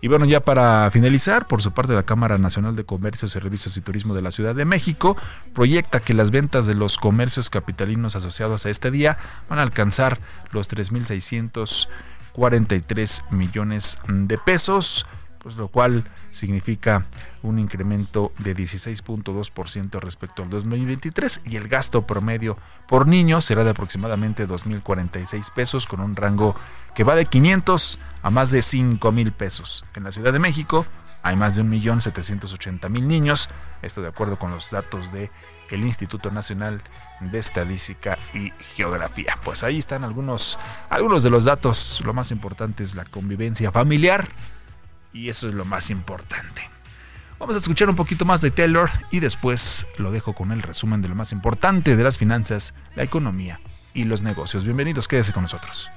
Y 0.00 0.08
bueno, 0.08 0.26
ya 0.26 0.40
para 0.40 0.90
finalizar, 0.90 1.46
por 1.46 1.62
su 1.62 1.72
parte 1.72 1.94
la 1.94 2.02
Cámara 2.02 2.36
Nacional 2.38 2.76
de 2.76 2.84
Comercio, 2.84 3.28
Servicios 3.28 3.76
y 3.76 3.80
Turismo 3.80 4.14
de 4.14 4.22
la 4.22 4.30
Ciudad 4.30 4.54
de 4.54 4.64
México 4.64 5.16
proyecta 5.54 6.00
que 6.00 6.14
las 6.14 6.30
ventas 6.30 6.66
de 6.66 6.74
los 6.74 6.98
comercios 6.98 7.50
capitalinos 7.50 8.16
asociados 8.16 8.66
a 8.66 8.70
este 8.70 8.90
día 8.90 9.18
van 9.48 9.58
a 9.58 9.62
alcanzar 9.62 10.20
los 10.52 10.70
3.643 10.70 13.30
millones 13.30 13.98
de 14.06 14.38
pesos, 14.38 15.06
pues 15.46 15.54
lo 15.54 15.68
cual 15.68 16.02
significa 16.32 17.06
un 17.44 17.60
incremento 17.60 18.32
de 18.40 18.56
16.2% 18.56 20.00
respecto 20.00 20.42
al 20.42 20.50
2023 20.50 21.42
y 21.44 21.54
el 21.54 21.68
gasto 21.68 22.04
promedio 22.04 22.58
por 22.88 23.06
niño 23.06 23.40
será 23.40 23.62
de 23.62 23.70
aproximadamente 23.70 24.48
2.046 24.48 25.52
pesos 25.52 25.86
con 25.86 26.00
un 26.00 26.16
rango 26.16 26.56
que 26.96 27.04
va 27.04 27.14
de 27.14 27.26
500 27.26 28.00
a 28.22 28.30
más 28.30 28.50
de 28.50 28.58
5.000 28.58 29.32
pesos. 29.34 29.84
En 29.94 30.02
la 30.02 30.10
Ciudad 30.10 30.32
de 30.32 30.40
México 30.40 30.84
hay 31.22 31.36
más 31.36 31.54
de 31.54 31.62
1.780.000 31.62 32.90
niños, 33.04 33.48
esto 33.82 34.02
de 34.02 34.08
acuerdo 34.08 34.40
con 34.40 34.50
los 34.50 34.72
datos 34.72 35.12
de 35.12 35.30
el 35.70 35.84
Instituto 35.84 36.32
Nacional 36.32 36.82
de 37.20 37.38
Estadística 37.38 38.18
y 38.34 38.52
Geografía. 38.74 39.38
Pues 39.44 39.62
ahí 39.62 39.78
están 39.78 40.02
algunos, 40.02 40.58
algunos 40.90 41.22
de 41.22 41.30
los 41.30 41.44
datos. 41.44 42.02
Lo 42.04 42.12
más 42.12 42.32
importante 42.32 42.82
es 42.82 42.96
la 42.96 43.04
convivencia 43.04 43.70
familiar 43.70 44.28
y 45.16 45.30
eso 45.30 45.48
es 45.48 45.54
lo 45.54 45.64
más 45.64 45.90
importante. 45.90 46.70
Vamos 47.38 47.54
a 47.54 47.58
escuchar 47.58 47.88
un 47.88 47.96
poquito 47.96 48.24
más 48.24 48.40
de 48.40 48.50
Taylor 48.50 48.90
y 49.10 49.20
después 49.20 49.86
lo 49.98 50.10
dejo 50.10 50.34
con 50.34 50.52
el 50.52 50.62
resumen 50.62 51.02
de 51.02 51.08
lo 51.08 51.14
más 51.14 51.32
importante 51.32 51.96
de 51.96 52.04
las 52.04 52.18
finanzas, 52.18 52.74
la 52.94 53.02
economía 53.02 53.60
y 53.94 54.04
los 54.04 54.22
negocios. 54.22 54.64
Bienvenidos, 54.64 55.08
quédese 55.08 55.32
con 55.32 55.42
nosotros. 55.42 55.90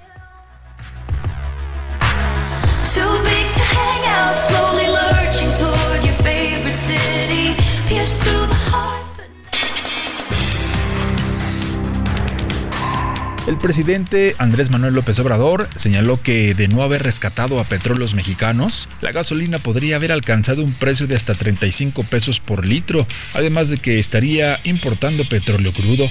El 13.50 13.58
presidente 13.58 14.36
Andrés 14.38 14.70
Manuel 14.70 14.94
López 14.94 15.18
Obrador 15.18 15.70
señaló 15.74 16.22
que 16.22 16.54
de 16.54 16.68
no 16.68 16.84
haber 16.84 17.02
rescatado 17.02 17.60
a 17.60 17.64
petróleos 17.64 18.14
mexicanos, 18.14 18.88
la 19.02 19.12
gasolina 19.12 19.58
podría 19.58 19.96
haber 19.96 20.12
alcanzado 20.12 20.64
un 20.64 20.74
precio 20.74 21.08
de 21.08 21.16
hasta 21.16 21.34
35 21.34 22.04
pesos 22.04 22.42
por 22.42 22.64
litro, 22.68 23.08
además 23.34 23.72
de 23.72 23.80
que 23.80 23.98
estaría 23.98 24.60
importando 24.66 25.28
petróleo 25.28 25.74
crudo. 25.74 26.08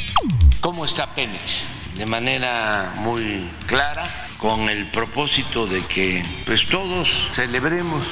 ¿Cómo 0.60 0.84
está 0.84 1.14
Pemex? 1.14 1.62
De 1.96 2.06
manera 2.06 2.94
muy 2.96 3.48
clara, 3.68 4.26
con 4.38 4.68
el 4.68 4.90
propósito 4.90 5.68
de 5.68 5.80
que 5.82 6.24
pues 6.44 6.66
todos 6.66 7.28
celebremos 7.34 8.04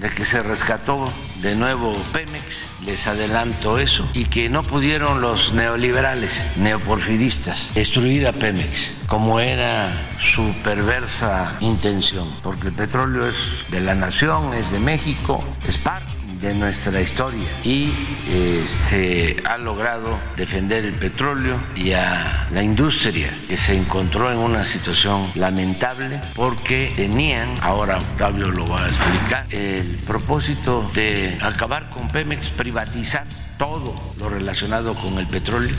de 0.00 0.10
que 0.10 0.24
se 0.24 0.42
rescató 0.42 1.12
de 1.40 1.54
nuevo 1.54 1.92
Pemex, 2.12 2.44
les 2.84 3.06
adelanto 3.06 3.78
eso, 3.78 4.08
y 4.14 4.26
que 4.26 4.48
no 4.48 4.62
pudieron 4.62 5.20
los 5.20 5.52
neoliberales, 5.52 6.32
neoporfiristas, 6.56 7.74
destruir 7.74 8.26
a 8.26 8.32
Pemex, 8.32 8.92
como 9.06 9.40
era 9.40 10.08
su 10.20 10.54
perversa 10.62 11.56
intención, 11.60 12.32
porque 12.42 12.68
el 12.68 12.74
petróleo 12.74 13.26
es 13.26 13.64
de 13.70 13.80
la 13.80 13.94
nación, 13.94 14.54
es 14.54 14.70
de 14.70 14.80
México, 14.80 15.42
es 15.66 15.78
parte 15.78 16.17
de 16.40 16.54
nuestra 16.54 17.00
historia. 17.00 17.48
Y 17.64 17.92
eh, 18.26 18.64
se 18.66 19.36
ha 19.44 19.58
logrado 19.58 20.18
defender 20.36 20.84
el 20.84 20.94
petróleo 20.94 21.58
y 21.74 21.92
a 21.92 22.46
la 22.52 22.62
industria 22.62 23.34
que 23.48 23.56
se 23.56 23.76
encontró 23.76 24.30
en 24.30 24.38
una 24.38 24.64
situación 24.64 25.30
lamentable 25.34 26.20
porque 26.34 26.92
tenían, 26.96 27.54
ahora 27.62 27.98
Octavio 27.98 28.50
lo 28.50 28.66
va 28.66 28.84
a 28.84 28.88
explicar, 28.88 29.46
el 29.50 29.98
propósito 30.06 30.90
de 30.94 31.38
acabar 31.40 31.90
con 31.90 32.08
Pemex, 32.08 32.50
privatizar 32.50 33.26
todo 33.58 33.94
lo 34.18 34.28
relacionado 34.28 34.94
con 34.94 35.18
el 35.18 35.26
petróleo. 35.26 35.74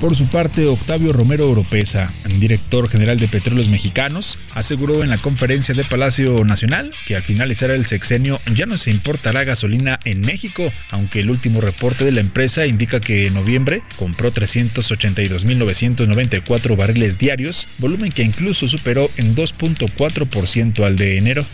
Por 0.00 0.16
su 0.16 0.26
parte, 0.26 0.66
Octavio 0.66 1.12
Romero 1.12 1.50
Oropesa, 1.50 2.10
director 2.38 2.88
general 2.88 3.18
de 3.18 3.28
Petróleos 3.28 3.68
Mexicanos, 3.68 4.38
aseguró 4.54 5.02
en 5.02 5.10
la 5.10 5.18
conferencia 5.18 5.74
de 5.74 5.84
Palacio 5.84 6.42
Nacional 6.44 6.92
que 7.06 7.16
al 7.16 7.22
finalizar 7.22 7.70
el 7.70 7.84
sexenio 7.86 8.40
ya 8.54 8.64
no 8.66 8.76
se 8.78 8.90
importará 8.90 9.44
gasolina 9.44 10.00
en 10.04 10.22
México, 10.22 10.72
aunque 10.90 11.20
el 11.20 11.30
último 11.30 11.60
reporte 11.60 12.04
de 12.04 12.10
la 12.12 12.20
empresa 12.20 12.66
indica 12.66 13.00
que 13.00 13.26
en 13.26 13.34
noviembre 13.34 13.82
compró 13.96 14.32
382.994 14.32 16.76
barriles 16.76 17.18
diarios, 17.18 17.68
volumen 17.78 18.12
que 18.12 18.22
incluso 18.22 18.68
superó 18.68 19.10
en 19.16 19.34
2.4% 19.36 20.84
al 20.84 20.96
de 20.96 21.18
enero 21.18 21.44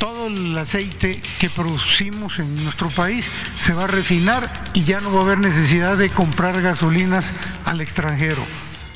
todo 0.00 0.28
el 0.28 0.56
aceite 0.56 1.20
que 1.38 1.50
producimos 1.50 2.38
en 2.38 2.64
nuestro 2.64 2.88
país 2.88 3.26
se 3.56 3.74
va 3.74 3.84
a 3.84 3.86
refinar 3.86 4.50
y 4.72 4.84
ya 4.84 4.98
no 4.98 5.12
va 5.12 5.20
a 5.20 5.22
haber 5.24 5.38
necesidad 5.38 5.98
de 5.98 6.08
comprar 6.08 6.60
gasolinas 6.62 7.30
al 7.66 7.82
extranjero 7.82 8.42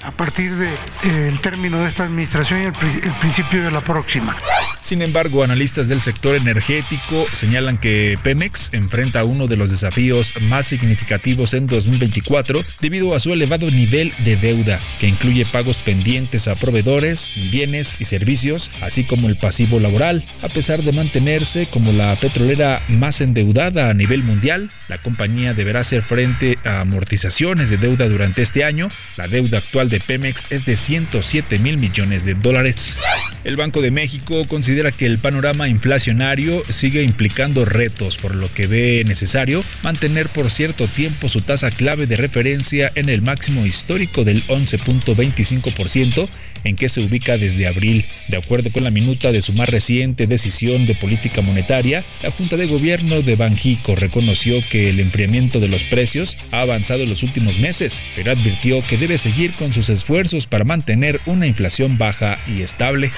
a 0.04 0.10
partir 0.10 0.54
del 0.56 0.74
eh, 1.04 1.34
término 1.42 1.80
de 1.80 1.88
esta 1.88 2.04
administración 2.04 2.62
y 2.62 2.64
el, 2.64 2.72
principio 3.20 3.64
de 3.64 3.70
la 3.70 3.80
próxima. 3.80 4.36
Sin 4.80 5.00
embargo, 5.00 5.42
analistas 5.42 5.88
del 5.88 6.02
sector 6.02 6.36
energético 6.36 7.24
señalan 7.32 7.78
que 7.78 8.18
Pemex 8.22 8.68
enfrenta 8.72 9.24
uno 9.24 9.46
de 9.46 9.56
los 9.56 9.70
desafíos 9.70 10.34
más 10.42 10.66
significativos 10.66 11.54
en 11.54 11.66
2024 11.66 12.62
debido 12.80 13.14
a 13.14 13.20
su 13.20 13.32
elevado 13.32 13.70
nivel 13.70 14.12
de 14.18 14.36
deuda, 14.36 14.78
que 15.00 15.08
incluye 15.08 15.46
pagos 15.46 15.78
pendientes 15.78 16.48
a 16.48 16.54
proveedores, 16.54 17.30
bienes 17.50 17.96
y 17.98 18.04
servicios, 18.04 18.70
así 18.82 19.04
como 19.04 19.28
el 19.28 19.36
pasivo 19.36 19.80
laboral. 19.80 20.22
A 20.42 20.48
pesar 20.48 20.82
de 20.82 20.92
mantenerse 20.92 21.66
como 21.66 21.92
la 21.92 22.14
petrolera 22.20 22.82
más 22.88 23.22
endeudada 23.22 23.88
a 23.88 23.94
nivel 23.94 24.22
mundial, 24.22 24.70
la 24.88 24.98
compañía 24.98 25.54
deberá 25.54 25.80
hacer 25.80 26.02
frente 26.02 26.58
a 26.64 26.80
amortizaciones 26.80 27.70
de 27.70 27.78
deuda 27.78 28.06
durante 28.06 28.42
este 28.42 28.64
año. 28.64 28.90
La 29.16 29.28
deuda 29.28 29.58
actual 29.58 29.88
de 29.88 29.93
Pemex 30.00 30.46
es 30.50 30.64
de 30.66 30.76
107 30.76 31.58
mil 31.58 31.78
millones 31.78 32.24
de 32.24 32.34
dólares. 32.34 32.98
El 33.44 33.56
Banco 33.56 33.82
de 33.82 33.90
México 33.90 34.46
considera 34.46 34.90
que 34.90 35.06
el 35.06 35.18
panorama 35.18 35.68
inflacionario 35.68 36.62
sigue 36.70 37.02
implicando 37.02 37.64
retos, 37.64 38.16
por 38.16 38.34
lo 38.34 38.52
que 38.52 38.66
ve 38.66 39.04
necesario 39.06 39.62
mantener 39.82 40.28
por 40.28 40.50
cierto 40.50 40.86
tiempo 40.86 41.28
su 41.28 41.42
tasa 41.42 41.70
clave 41.70 42.06
de 42.06 42.16
referencia 42.16 42.90
en 42.94 43.08
el 43.08 43.20
máximo 43.20 43.66
histórico 43.66 44.24
del 44.24 44.46
11.25% 44.46 46.28
en 46.64 46.76
que 46.76 46.88
se 46.88 47.02
ubica 47.02 47.36
desde 47.36 47.66
abril. 47.66 48.06
De 48.28 48.38
acuerdo 48.38 48.72
con 48.72 48.84
la 48.84 48.90
minuta 48.90 49.32
de 49.32 49.42
su 49.42 49.52
más 49.52 49.68
reciente 49.68 50.26
decisión 50.26 50.86
de 50.86 50.94
política 50.94 51.42
monetaria, 51.42 52.02
la 52.22 52.30
Junta 52.30 52.56
de 52.56 52.66
Gobierno 52.66 53.22
de 53.22 53.36
Banjico 53.36 53.94
reconoció 53.94 54.56
que 54.70 54.88
el 54.88 55.00
enfriamiento 55.00 55.60
de 55.60 55.68
los 55.68 55.84
precios 55.84 56.38
ha 56.50 56.62
avanzado 56.62 57.02
en 57.02 57.10
los 57.10 57.22
últimos 57.22 57.58
meses, 57.58 58.02
pero 58.16 58.32
advirtió 58.32 58.82
que 58.86 58.96
debe 58.96 59.18
seguir 59.18 59.52
con 59.54 59.72
sus 59.72 59.83
esfuerzos 59.90 60.46
para 60.46 60.64
mantener 60.64 61.20
una 61.26 61.46
inflación 61.46 61.98
baja 61.98 62.38
y 62.46 62.62
estable. 62.62 63.12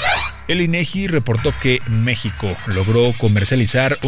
El 0.48 0.60
INEGI 0.60 1.08
reportó 1.08 1.52
que 1.60 1.80
México 1.88 2.56
logró 2.66 3.12
comercializar 3.18 3.98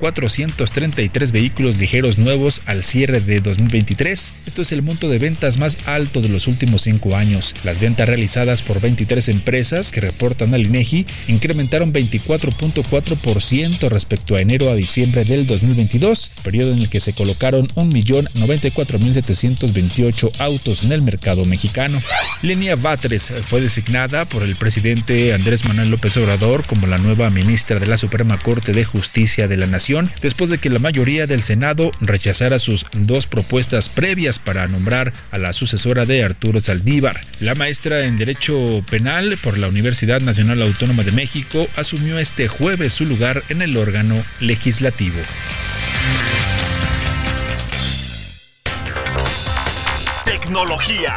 1.361.433 0.00 1.32
vehículos 1.32 1.78
ligeros 1.78 2.18
nuevos 2.18 2.62
al 2.66 2.84
cierre 2.84 3.20
de 3.20 3.40
2023. 3.40 4.34
Esto 4.46 4.62
es 4.62 4.70
el 4.72 4.82
monto 4.82 5.08
de 5.08 5.18
ventas 5.18 5.58
más 5.58 5.78
alto 5.86 6.20
de 6.20 6.28
los 6.28 6.46
últimos 6.46 6.82
cinco 6.82 7.16
años. 7.16 7.56
Las 7.64 7.80
ventas 7.80 8.06
realizadas 8.08 8.62
por 8.62 8.80
23 8.80 9.28
empresas 9.28 9.90
que 9.92 10.00
reportan 10.00 10.54
al 10.54 10.66
INEGI 10.66 11.06
incrementaron 11.28 11.92
24.4% 11.92 13.88
respecto 13.88 14.36
a 14.36 14.40
enero 14.40 14.70
a 14.70 14.74
diciembre 14.74 15.24
del 15.24 15.46
2022, 15.46 16.32
periodo 16.42 16.72
en 16.72 16.78
el 16.78 16.88
que 16.88 17.00
se 17.00 17.12
colocaron 17.12 17.68
1.094.728 17.68 20.32
autos 20.38 20.84
en 20.84 20.92
el 20.92 21.02
mercado 21.02 21.44
mexicano. 21.44 22.00
Lenia 22.42 22.76
Batres 22.76 23.32
fue 23.48 23.60
designada 23.60 24.28
por 24.28 24.42
el 24.42 24.56
presidente 24.56 25.34
Andrés 25.34 25.64
Manuel 25.64 25.90
López 25.90 26.16
Obrador 26.16 26.66
como 26.66 26.86
la 26.86 26.98
nueva 26.98 27.30
ministra 27.30 27.78
de 27.78 27.86
la 27.86 27.96
Suprema 27.96 28.38
Corte 28.38 28.72
de 28.72 28.84
Justicia 28.84 29.48
de 29.48 29.56
la 29.56 29.66
Nación, 29.66 29.85
después 30.20 30.50
de 30.50 30.58
que 30.58 30.68
la 30.68 30.80
mayoría 30.80 31.26
del 31.26 31.42
Senado 31.42 31.92
rechazara 32.00 32.58
sus 32.58 32.86
dos 32.92 33.26
propuestas 33.26 33.88
previas 33.88 34.40
para 34.40 34.66
nombrar 34.66 35.12
a 35.30 35.38
la 35.38 35.52
sucesora 35.52 36.06
de 36.06 36.24
Arturo 36.24 36.60
Saldívar. 36.60 37.20
La 37.38 37.54
maestra 37.54 38.04
en 38.04 38.18
Derecho 38.18 38.84
Penal 38.90 39.38
por 39.40 39.58
la 39.58 39.68
Universidad 39.68 40.20
Nacional 40.20 40.62
Autónoma 40.62 41.04
de 41.04 41.12
México 41.12 41.68
asumió 41.76 42.18
este 42.18 42.48
jueves 42.48 42.94
su 42.94 43.06
lugar 43.06 43.44
en 43.48 43.62
el 43.62 43.76
órgano 43.76 44.24
legislativo. 44.40 45.20
Tecnología. 50.24 51.16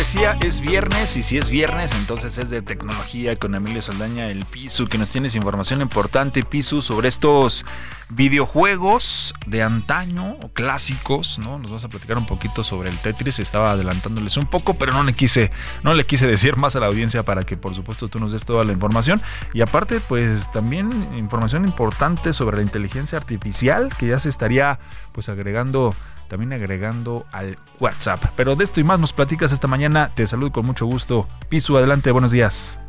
Decía, 0.00 0.38
es 0.40 0.62
viernes 0.62 1.14
y 1.18 1.22
si 1.22 1.36
es 1.36 1.50
viernes, 1.50 1.92
entonces 1.92 2.38
es 2.38 2.48
de 2.48 2.62
tecnología 2.62 3.36
con 3.36 3.54
Emilio 3.54 3.82
Saldaña, 3.82 4.28
el 4.28 4.46
Pisu, 4.46 4.88
que 4.88 4.96
nos 4.96 5.10
tienes 5.10 5.34
información 5.34 5.82
importante, 5.82 6.42
Pisu, 6.42 6.80
sobre 6.80 7.08
estos 7.08 7.66
videojuegos 8.08 9.34
de 9.46 9.62
antaño 9.62 10.38
clásicos, 10.54 11.38
¿no? 11.38 11.58
Nos 11.58 11.70
vas 11.70 11.84
a 11.84 11.88
platicar 11.88 12.16
un 12.16 12.24
poquito 12.24 12.64
sobre 12.64 12.88
el 12.88 12.96
Tetris, 12.96 13.40
estaba 13.40 13.72
adelantándoles 13.72 14.38
un 14.38 14.46
poco, 14.46 14.72
pero 14.72 14.94
no 14.94 15.02
le 15.02 15.12
quise, 15.12 15.50
no 15.82 15.92
le 15.92 16.06
quise 16.06 16.26
decir 16.26 16.56
más 16.56 16.76
a 16.76 16.80
la 16.80 16.86
audiencia 16.86 17.22
para 17.22 17.42
que 17.42 17.58
por 17.58 17.74
supuesto 17.74 18.08
tú 18.08 18.18
nos 18.18 18.32
des 18.32 18.46
toda 18.46 18.64
la 18.64 18.72
información. 18.72 19.20
Y 19.52 19.60
aparte, 19.60 20.00
pues 20.00 20.50
también 20.50 20.90
información 21.18 21.66
importante 21.66 22.32
sobre 22.32 22.56
la 22.56 22.62
inteligencia 22.62 23.18
artificial, 23.18 23.92
que 23.98 24.06
ya 24.06 24.18
se 24.18 24.30
estaría 24.30 24.78
pues 25.12 25.28
agregando 25.28 25.94
también 26.30 26.52
agregando 26.52 27.26
al 27.32 27.58
WhatsApp. 27.80 28.24
Pero 28.36 28.56
de 28.56 28.64
esto 28.64 28.80
y 28.80 28.84
más 28.84 28.98
nos 28.98 29.12
platicas 29.12 29.52
esta 29.52 29.66
mañana. 29.66 30.10
Te 30.14 30.26
saludo 30.26 30.52
con 30.52 30.64
mucho 30.64 30.86
gusto. 30.86 31.28
Piso, 31.50 31.76
adelante, 31.76 32.12
buenos 32.12 32.30
días. 32.30 32.80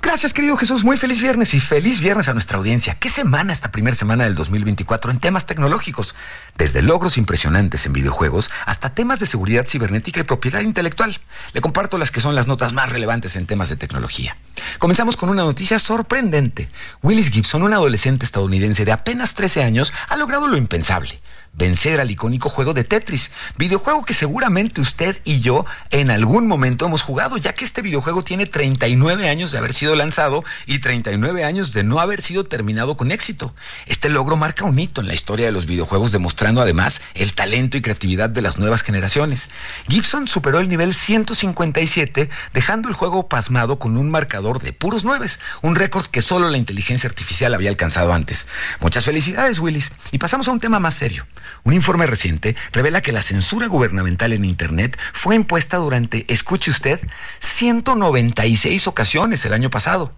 Gracias, 0.00 0.32
querido 0.32 0.56
Jesús. 0.56 0.84
Muy 0.84 0.96
feliz 0.96 1.20
viernes 1.20 1.52
y 1.52 1.58
feliz 1.58 2.00
viernes 2.00 2.28
a 2.28 2.32
nuestra 2.32 2.58
audiencia. 2.58 2.94
¿Qué 2.94 3.10
semana 3.10 3.52
esta 3.52 3.72
primera 3.72 3.96
semana 3.96 4.22
del 4.22 4.36
2024 4.36 5.10
en 5.10 5.18
temas 5.18 5.46
tecnológicos? 5.46 6.14
Desde 6.56 6.80
logros 6.80 7.18
impresionantes 7.18 7.86
en 7.86 7.92
videojuegos 7.92 8.50
hasta 8.66 8.94
temas 8.94 9.18
de 9.18 9.26
seguridad 9.26 9.66
cibernética 9.66 10.20
y 10.20 10.22
propiedad 10.22 10.60
intelectual. 10.60 11.18
Le 11.54 11.60
comparto 11.60 11.98
las 11.98 12.12
que 12.12 12.20
son 12.20 12.36
las 12.36 12.46
notas 12.46 12.72
más 12.72 12.92
relevantes 12.92 13.34
en 13.34 13.46
temas 13.46 13.68
de 13.68 13.76
tecnología. 13.76 14.36
Comenzamos 14.78 15.16
con 15.16 15.28
una 15.28 15.42
noticia 15.42 15.80
sorprendente. 15.80 16.68
Willis 17.02 17.30
Gibson, 17.30 17.64
un 17.64 17.74
adolescente 17.74 18.24
estadounidense 18.24 18.84
de 18.84 18.92
apenas 18.92 19.34
13 19.34 19.64
años, 19.64 19.92
ha 20.08 20.14
logrado 20.14 20.46
lo 20.46 20.56
impensable 20.56 21.20
vencer 21.56 22.00
al 22.00 22.10
icónico 22.10 22.48
juego 22.48 22.74
de 22.74 22.84
Tetris, 22.84 23.30
videojuego 23.56 24.04
que 24.04 24.14
seguramente 24.14 24.80
usted 24.80 25.20
y 25.24 25.40
yo 25.40 25.64
en 25.90 26.10
algún 26.10 26.46
momento 26.46 26.86
hemos 26.86 27.02
jugado, 27.02 27.36
ya 27.38 27.54
que 27.54 27.64
este 27.64 27.82
videojuego 27.82 28.22
tiene 28.22 28.46
39 28.46 29.28
años 29.28 29.52
de 29.52 29.58
haber 29.58 29.72
sido 29.72 29.94
lanzado 29.94 30.44
y 30.66 30.78
39 30.78 31.44
años 31.44 31.72
de 31.72 31.82
no 31.82 32.00
haber 32.00 32.20
sido 32.22 32.44
terminado 32.44 32.96
con 32.96 33.10
éxito. 33.10 33.54
Este 33.86 34.10
logro 34.10 34.36
marca 34.36 34.64
un 34.64 34.78
hito 34.78 35.00
en 35.00 35.08
la 35.08 35.14
historia 35.14 35.46
de 35.46 35.52
los 35.52 35.66
videojuegos, 35.66 36.12
demostrando 36.12 36.60
además 36.60 37.00
el 37.14 37.32
talento 37.32 37.76
y 37.76 37.82
creatividad 37.82 38.28
de 38.28 38.42
las 38.42 38.58
nuevas 38.58 38.82
generaciones. 38.82 39.50
Gibson 39.88 40.28
superó 40.28 40.60
el 40.60 40.68
nivel 40.68 40.94
157, 40.94 42.28
dejando 42.52 42.88
el 42.88 42.94
juego 42.94 43.28
pasmado 43.28 43.78
con 43.78 43.96
un 43.96 44.10
marcador 44.10 44.60
de 44.60 44.72
puros 44.72 45.04
nueves, 45.04 45.40
un 45.62 45.74
récord 45.74 46.06
que 46.06 46.22
solo 46.22 46.50
la 46.50 46.58
inteligencia 46.58 47.08
artificial 47.08 47.54
había 47.54 47.70
alcanzado 47.70 48.12
antes. 48.12 48.46
Muchas 48.80 49.04
felicidades, 49.04 49.58
Willis. 49.58 49.92
Y 50.12 50.18
pasamos 50.18 50.48
a 50.48 50.52
un 50.52 50.60
tema 50.60 50.80
más 50.80 50.94
serio. 50.94 51.26
Un 51.64 51.74
informe 51.74 52.06
reciente 52.06 52.56
revela 52.72 53.02
que 53.02 53.12
la 53.12 53.22
censura 53.22 53.66
gubernamental 53.66 54.32
en 54.32 54.44
Internet 54.44 54.98
fue 55.12 55.34
impuesta 55.34 55.76
durante, 55.76 56.24
escuche 56.32 56.70
usted, 56.70 57.00
196 57.40 58.86
ocasiones 58.86 59.44
el 59.44 59.52
año 59.52 59.70
pasado. 59.70 60.12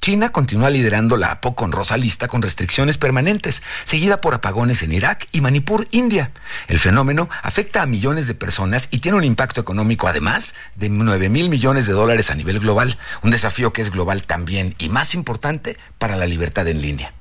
China 0.00 0.30
continúa 0.30 0.70
liderando 0.70 1.16
la 1.16 1.40
poco 1.40 1.64
honrosa 1.64 1.96
lista 1.96 2.28
con 2.28 2.40
restricciones 2.40 2.96
permanentes, 2.96 3.62
seguida 3.82 4.20
por 4.20 4.34
apagones 4.34 4.82
en 4.82 4.92
Irak 4.92 5.26
y 5.32 5.40
Manipur, 5.40 5.88
India. 5.90 6.30
El 6.68 6.78
fenómeno 6.78 7.28
afecta 7.42 7.82
a 7.82 7.86
millones 7.86 8.28
de 8.28 8.34
personas 8.34 8.88
y 8.92 9.00
tiene 9.00 9.18
un 9.18 9.24
impacto 9.24 9.60
económico, 9.60 10.06
además, 10.06 10.54
de 10.76 10.90
9 10.90 11.28
mil 11.28 11.48
millones 11.48 11.86
de 11.86 11.94
dólares 11.94 12.30
a 12.30 12.36
nivel 12.36 12.60
global, 12.60 12.96
un 13.22 13.32
desafío 13.32 13.72
que 13.72 13.82
es 13.82 13.90
global 13.90 14.22
también 14.22 14.76
y 14.78 14.90
más 14.90 15.14
importante 15.14 15.76
para 15.98 16.16
la 16.16 16.26
libertad 16.26 16.68
en 16.68 16.82
línea. 16.82 17.12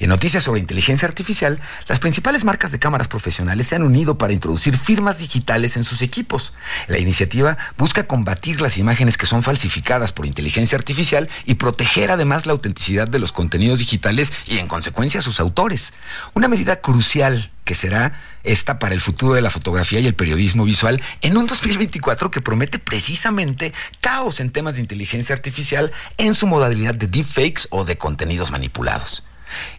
En 0.00 0.08
noticias 0.08 0.44
sobre 0.44 0.60
inteligencia 0.60 1.08
artificial, 1.08 1.60
las 1.86 1.98
principales 1.98 2.44
marcas 2.44 2.72
de 2.72 2.78
cámaras 2.78 3.08
profesionales 3.08 3.66
se 3.66 3.76
han 3.76 3.82
unido 3.82 4.18
para 4.18 4.32
introducir 4.32 4.76
firmas 4.76 5.18
digitales 5.18 5.76
en 5.76 5.84
sus 5.84 6.02
equipos. 6.02 6.54
La 6.86 6.98
iniciativa 6.98 7.58
busca 7.76 8.06
combatir 8.06 8.60
las 8.60 8.78
imágenes 8.78 9.16
que 9.16 9.26
son 9.26 9.42
falsificadas 9.42 10.12
por 10.12 10.26
inteligencia 10.26 10.76
artificial 10.76 11.28
y 11.44 11.54
proteger 11.54 12.10
además 12.10 12.46
la 12.46 12.52
autenticidad 12.52 13.08
de 13.08 13.18
los 13.18 13.32
contenidos 13.32 13.78
digitales 13.78 14.32
y 14.46 14.58
en 14.58 14.68
consecuencia 14.68 15.22
sus 15.22 15.40
autores. 15.40 15.92
Una 16.34 16.48
medida 16.48 16.80
crucial 16.80 17.50
que 17.64 17.74
será 17.74 18.18
esta 18.44 18.78
para 18.78 18.94
el 18.94 19.00
futuro 19.02 19.34
de 19.34 19.42
la 19.42 19.50
fotografía 19.50 20.00
y 20.00 20.06
el 20.06 20.14
periodismo 20.14 20.64
visual 20.64 21.02
en 21.20 21.36
un 21.36 21.46
2024 21.46 22.30
que 22.30 22.40
promete 22.40 22.78
precisamente 22.78 23.74
caos 24.00 24.40
en 24.40 24.50
temas 24.50 24.76
de 24.76 24.80
inteligencia 24.80 25.34
artificial 25.34 25.92
en 26.16 26.34
su 26.34 26.46
modalidad 26.46 26.94
de 26.94 27.08
deepfakes 27.08 27.66
o 27.68 27.84
de 27.84 27.98
contenidos 27.98 28.50
manipulados. 28.50 29.22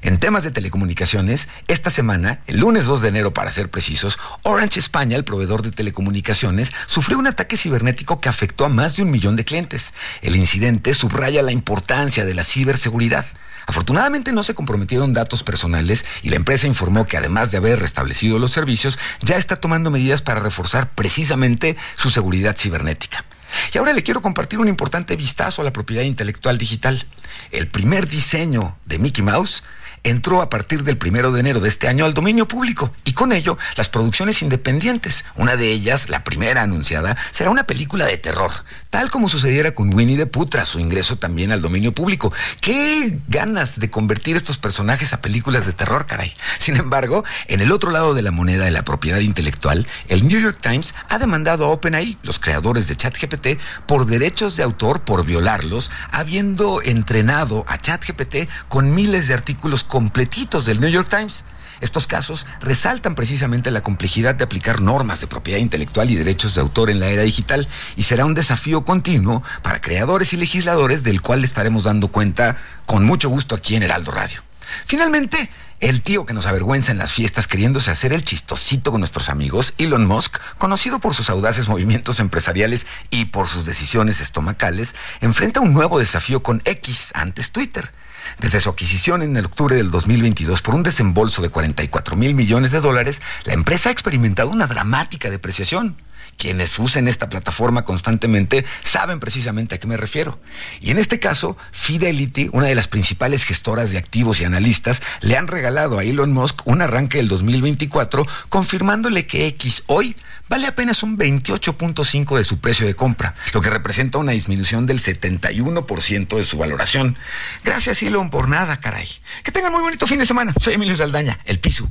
En 0.01 0.17
temas 0.17 0.43
de 0.43 0.51
telecomunicaciones, 0.51 1.49
esta 1.67 1.89
semana, 1.89 2.41
el 2.47 2.59
lunes 2.59 2.85
2 2.85 3.01
de 3.01 3.09
enero 3.09 3.33
para 3.33 3.51
ser 3.51 3.69
precisos, 3.69 4.19
Orange 4.43 4.79
España, 4.79 5.15
el 5.15 5.23
proveedor 5.23 5.61
de 5.61 5.71
telecomunicaciones, 5.71 6.73
sufrió 6.85 7.17
un 7.17 7.27
ataque 7.27 7.57
cibernético 7.57 8.19
que 8.19 8.29
afectó 8.29 8.65
a 8.65 8.69
más 8.69 8.95
de 8.95 9.03
un 9.03 9.11
millón 9.11 9.35
de 9.35 9.45
clientes. 9.45 9.93
El 10.21 10.35
incidente 10.35 10.93
subraya 10.93 11.41
la 11.41 11.51
importancia 11.51 12.25
de 12.25 12.33
la 12.33 12.43
ciberseguridad. 12.43 13.25
Afortunadamente 13.67 14.31
no 14.31 14.41
se 14.41 14.55
comprometieron 14.55 15.13
datos 15.13 15.43
personales 15.43 16.03
y 16.23 16.29
la 16.29 16.37
empresa 16.37 16.65
informó 16.65 17.05
que 17.05 17.17
además 17.17 17.51
de 17.51 17.57
haber 17.57 17.79
restablecido 17.79 18.39
los 18.39 18.51
servicios, 18.51 18.97
ya 19.21 19.37
está 19.37 19.57
tomando 19.57 19.91
medidas 19.91 20.23
para 20.23 20.39
reforzar 20.39 20.89
precisamente 20.89 21.77
su 21.95 22.09
seguridad 22.09 22.57
cibernética. 22.57 23.25
Y 23.73 23.77
ahora 23.77 23.93
le 23.93 24.03
quiero 24.03 24.21
compartir 24.21 24.59
un 24.59 24.67
importante 24.67 25.15
vistazo 25.15 25.61
a 25.61 25.65
la 25.65 25.73
propiedad 25.73 26.03
intelectual 26.03 26.57
digital. 26.57 27.05
El 27.51 27.67
primer 27.67 28.07
diseño 28.07 28.77
de 28.85 28.99
Mickey 28.99 29.23
Mouse 29.23 29.63
entró 30.03 30.41
a 30.41 30.49
partir 30.49 30.83
del 30.83 30.97
primero 30.97 31.31
de 31.31 31.39
enero 31.39 31.59
de 31.59 31.69
este 31.69 31.87
año 31.87 32.05
al 32.05 32.13
dominio 32.13 32.47
público 32.47 32.91
y 33.05 33.13
con 33.13 33.31
ello 33.31 33.57
las 33.75 33.89
producciones 33.89 34.41
independientes. 34.41 35.25
Una 35.35 35.55
de 35.55 35.71
ellas, 35.71 36.09
la 36.09 36.23
primera 36.23 36.61
anunciada, 36.61 37.17
será 37.31 37.49
una 37.49 37.65
película 37.65 38.05
de 38.05 38.17
terror, 38.17 38.51
tal 38.89 39.09
como 39.09 39.29
sucediera 39.29 39.73
con 39.73 39.93
Winnie 39.93 40.17
the 40.17 40.25
Pooh 40.25 40.45
tras 40.45 40.67
su 40.67 40.79
ingreso 40.79 41.17
también 41.17 41.51
al 41.51 41.61
dominio 41.61 41.93
público. 41.93 42.33
Qué 42.61 43.19
ganas 43.27 43.79
de 43.79 43.89
convertir 43.89 44.35
estos 44.35 44.57
personajes 44.57 45.13
a 45.13 45.21
películas 45.21 45.65
de 45.65 45.73
terror, 45.73 46.05
caray. 46.05 46.33
Sin 46.57 46.75
embargo, 46.75 47.23
en 47.47 47.61
el 47.61 47.71
otro 47.71 47.91
lado 47.91 48.13
de 48.13 48.21
la 48.21 48.31
moneda 48.31 48.65
de 48.65 48.71
la 48.71 48.83
propiedad 48.83 49.19
intelectual, 49.19 49.87
el 50.07 50.27
New 50.27 50.39
York 50.39 50.59
Times 50.61 50.95
ha 51.09 51.19
demandado 51.19 51.65
a 51.65 51.69
OpenAI, 51.69 52.17
los 52.23 52.39
creadores 52.39 52.87
de 52.87 52.95
ChatGPT, 52.95 53.59
por 53.85 54.05
derechos 54.05 54.55
de 54.55 54.63
autor 54.63 55.01
por 55.01 55.25
violarlos, 55.25 55.91
habiendo 56.11 56.81
entrenado 56.81 57.65
a 57.67 57.77
ChatGPT 57.77 58.49
con 58.67 58.93
miles 58.93 59.27
de 59.27 59.33
artículos 59.33 59.83
completitos 59.89 60.65
del 60.65 60.79
New 60.79 60.89
York 60.89 61.09
Times. 61.09 61.43
Estos 61.81 62.07
casos 62.07 62.45
resaltan 62.61 63.15
precisamente 63.15 63.71
la 63.71 63.81
complejidad 63.81 64.35
de 64.35 64.43
aplicar 64.43 64.81
normas 64.81 65.19
de 65.19 65.27
propiedad 65.27 65.59
intelectual 65.59 66.09
y 66.09 66.15
derechos 66.15 66.55
de 66.55 66.61
autor 66.61 66.89
en 66.89 66.99
la 66.99 67.07
era 67.07 67.23
digital 67.23 67.67
y 67.97 68.03
será 68.03 68.25
un 68.25 68.35
desafío 68.35 68.85
continuo 68.85 69.43
para 69.61 69.81
creadores 69.81 70.31
y 70.33 70.37
legisladores 70.37 71.03
del 71.03 71.21
cual 71.21 71.43
estaremos 71.43 71.83
dando 71.83 72.09
cuenta 72.09 72.57
con 72.85 73.05
mucho 73.05 73.29
gusto 73.29 73.55
aquí 73.55 73.75
en 73.75 73.83
Heraldo 73.83 74.11
Radio. 74.11 74.43
Finalmente, 74.85 75.49
el 75.79 76.01
tío 76.01 76.25
que 76.25 76.33
nos 76.33 76.45
avergüenza 76.45 76.91
en 76.91 76.97
las 76.97 77.13
fiestas 77.13 77.47
queriéndose 77.47 77.89
hacer 77.89 78.11
el 78.11 78.23
chistosito 78.23 78.91
con 78.91 78.99
nuestros 78.99 79.29
amigos, 79.29 79.73
Elon 79.77 80.05
Musk, 80.05 80.37
conocido 80.57 80.99
por 80.99 81.15
sus 81.15 81.29
audaces 81.29 81.69
movimientos 81.69 82.19
empresariales 82.19 82.85
y 83.09 83.25
por 83.25 83.47
sus 83.47 83.65
decisiones 83.65 84.19
estomacales, 84.19 84.95
enfrenta 85.21 85.61
un 85.61 85.73
nuevo 85.73 85.97
desafío 85.97 86.43
con 86.43 86.61
X, 86.65 87.11
antes 87.13 87.51
Twitter. 87.51 87.91
Desde 88.37 88.59
su 88.59 88.69
adquisición 88.69 89.21
en 89.21 89.35
el 89.35 89.45
octubre 89.45 89.75
del 89.75 89.91
2022 89.91 90.61
por 90.61 90.75
un 90.75 90.83
desembolso 90.83 91.41
de 91.41 91.49
44 91.49 92.15
mil 92.15 92.33
millones 92.35 92.71
de 92.71 92.81
dólares, 92.81 93.21
la 93.45 93.53
empresa 93.53 93.89
ha 93.89 93.91
experimentado 93.91 94.49
una 94.49 94.67
dramática 94.67 95.29
depreciación. 95.29 95.97
Quienes 96.39 96.79
usen 96.79 97.09
esta 97.09 97.27
plataforma 97.27 97.83
constantemente 97.83 98.65
saben 98.81 99.19
precisamente 99.19 99.75
a 99.75 99.77
qué 99.77 99.87
me 99.87 99.97
refiero. 99.97 100.39
Y 100.79 100.89
en 100.89 100.97
este 100.97 101.19
caso, 101.19 101.57
Fidelity, 101.73 102.49
una 102.53 102.67
de 102.67 102.75
las 102.75 102.87
principales 102.87 103.43
gestoras 103.43 103.91
de 103.91 103.97
activos 103.97 104.39
y 104.39 104.45
analistas, 104.45 105.01
le 105.19 105.35
han 105.35 105.47
regalado 105.47 105.99
a 105.99 106.03
Elon 106.05 106.31
Musk 106.31 106.65
un 106.65 106.81
arranque 106.81 107.17
del 107.17 107.27
2024, 107.27 108.25
confirmándole 108.47 109.27
que 109.27 109.47
X 109.47 109.83
hoy 109.87 110.15
vale 110.47 110.65
apenas 110.65 111.03
un 111.03 111.17
28.5 111.17 112.37
de 112.37 112.45
su 112.45 112.59
precio 112.59 112.87
de 112.87 112.93
compra, 112.93 113.35
lo 113.53 113.59
que 113.59 113.69
representa 113.69 114.17
una 114.17 114.31
disminución 114.31 114.85
del 114.85 114.99
71% 114.99 116.37
de 116.37 116.43
su 116.43 116.57
valoración. 116.57 117.17
Gracias, 117.65 118.01
Elon, 118.01 118.29
por 118.29 118.47
nada, 118.47 118.79
caray. 118.79 119.09
Que 119.43 119.51
tengan 119.51 119.73
muy 119.73 119.81
bonito 119.81 120.07
fin 120.07 120.19
de 120.19 120.25
semana. 120.25 120.53
Soy 120.57 120.75
Emilio 120.75 120.95
Saldaña, 120.95 121.41
el 121.43 121.59
Piso. 121.59 121.89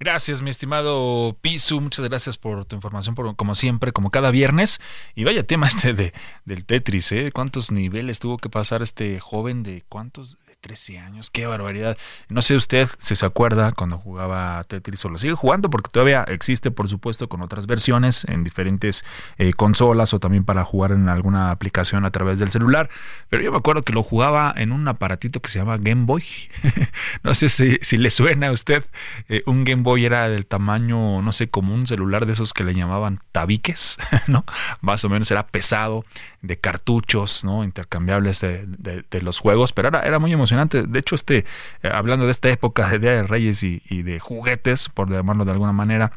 Gracias, 0.00 0.42
mi 0.42 0.50
estimado 0.50 1.36
Pisu. 1.40 1.80
Muchas 1.80 2.08
gracias 2.08 2.38
por 2.38 2.64
tu 2.64 2.76
información, 2.76 3.16
por, 3.16 3.34
como 3.34 3.54
siempre, 3.56 3.92
como 3.92 4.10
cada 4.10 4.30
viernes. 4.30 4.80
Y 5.16 5.24
vaya 5.24 5.42
tema 5.42 5.66
este 5.66 5.92
de, 5.92 6.12
del 6.44 6.64
Tetris, 6.64 7.10
¿eh? 7.12 7.32
¿Cuántos 7.32 7.72
niveles 7.72 8.20
tuvo 8.20 8.36
que 8.36 8.48
pasar 8.48 8.82
este 8.82 9.18
joven 9.18 9.62
de 9.62 9.82
cuántos? 9.88 10.36
13 10.60 10.98
años, 10.98 11.30
qué 11.30 11.46
barbaridad. 11.46 11.96
No 12.28 12.42
sé 12.42 12.56
usted 12.56 12.88
si 12.98 13.14
se 13.14 13.24
acuerda 13.24 13.70
cuando 13.70 13.96
jugaba 13.96 14.62
Tetris 14.64 15.04
o 15.04 15.08
lo 15.08 15.16
sigue 15.16 15.34
jugando, 15.34 15.70
porque 15.70 15.88
todavía 15.88 16.24
existe, 16.24 16.72
por 16.72 16.88
supuesto, 16.88 17.28
con 17.28 17.42
otras 17.42 17.66
versiones 17.66 18.24
en 18.24 18.42
diferentes 18.42 19.04
eh, 19.38 19.52
consolas 19.52 20.14
o 20.14 20.18
también 20.18 20.44
para 20.44 20.64
jugar 20.64 20.90
en 20.90 21.08
alguna 21.08 21.52
aplicación 21.52 22.04
a 22.04 22.10
través 22.10 22.40
del 22.40 22.50
celular. 22.50 22.90
Pero 23.28 23.44
yo 23.44 23.52
me 23.52 23.58
acuerdo 23.58 23.82
que 23.82 23.92
lo 23.92 24.02
jugaba 24.02 24.52
en 24.56 24.72
un 24.72 24.88
aparatito 24.88 25.40
que 25.40 25.48
se 25.48 25.60
llama 25.60 25.76
Game 25.78 26.06
Boy. 26.06 26.24
no 27.22 27.34
sé 27.36 27.48
si, 27.50 27.96
le 27.96 28.10
suena 28.10 28.48
a 28.48 28.52
usted. 28.52 28.84
Eh, 29.28 29.44
un 29.46 29.62
Game 29.62 29.82
Boy 29.82 30.06
era 30.06 30.28
del 30.28 30.46
tamaño, 30.46 31.22
no 31.22 31.32
sé, 31.32 31.48
como 31.48 31.72
un 31.72 31.86
celular 31.86 32.26
de 32.26 32.32
esos 32.32 32.52
que 32.52 32.64
le 32.64 32.74
llamaban 32.74 33.20
tabiques, 33.30 33.96
¿no? 34.26 34.44
Más 34.80 35.04
o 35.04 35.08
menos 35.08 35.30
era 35.30 35.46
pesado, 35.46 36.04
de 36.42 36.58
cartuchos, 36.58 37.44
¿no? 37.44 37.62
Intercambiables 37.62 38.40
de, 38.40 39.06
los 39.20 39.38
juegos, 39.40 39.72
pero 39.72 39.88
era, 39.88 40.00
era 40.02 40.18
muy 40.18 40.32
emocionante 40.32 40.47
de 40.50 40.98
hecho, 40.98 41.14
este, 41.14 41.44
eh, 41.82 41.90
hablando 41.92 42.24
de 42.24 42.30
esta 42.30 42.48
época 42.48 42.88
de 42.88 42.98
Día 42.98 43.12
de 43.12 43.22
Reyes 43.24 43.62
y, 43.62 44.02
de 44.02 44.20
juguetes, 44.20 44.88
por 44.88 45.10
llamarlo 45.10 45.44
de 45.44 45.52
alguna 45.52 45.72
manera, 45.72 46.12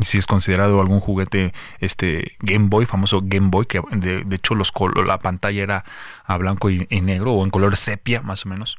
si 0.00 0.18
es 0.18 0.26
considerado 0.26 0.80
algún 0.80 1.00
juguete 1.00 1.52
este 1.80 2.36
Game 2.40 2.68
Boy, 2.68 2.86
famoso 2.86 3.20
Game 3.22 3.48
Boy, 3.50 3.66
que 3.66 3.80
de, 3.90 4.24
hecho 4.30 4.54
los 4.54 4.72
la 5.04 5.18
pantalla 5.18 5.62
era 5.62 5.84
a 6.24 6.36
blanco 6.36 6.70
y, 6.70 6.86
negro 7.00 7.32
o 7.32 7.44
en 7.44 7.50
color 7.50 7.76
sepia 7.76 8.22
más 8.22 8.46
o 8.46 8.48
menos. 8.48 8.78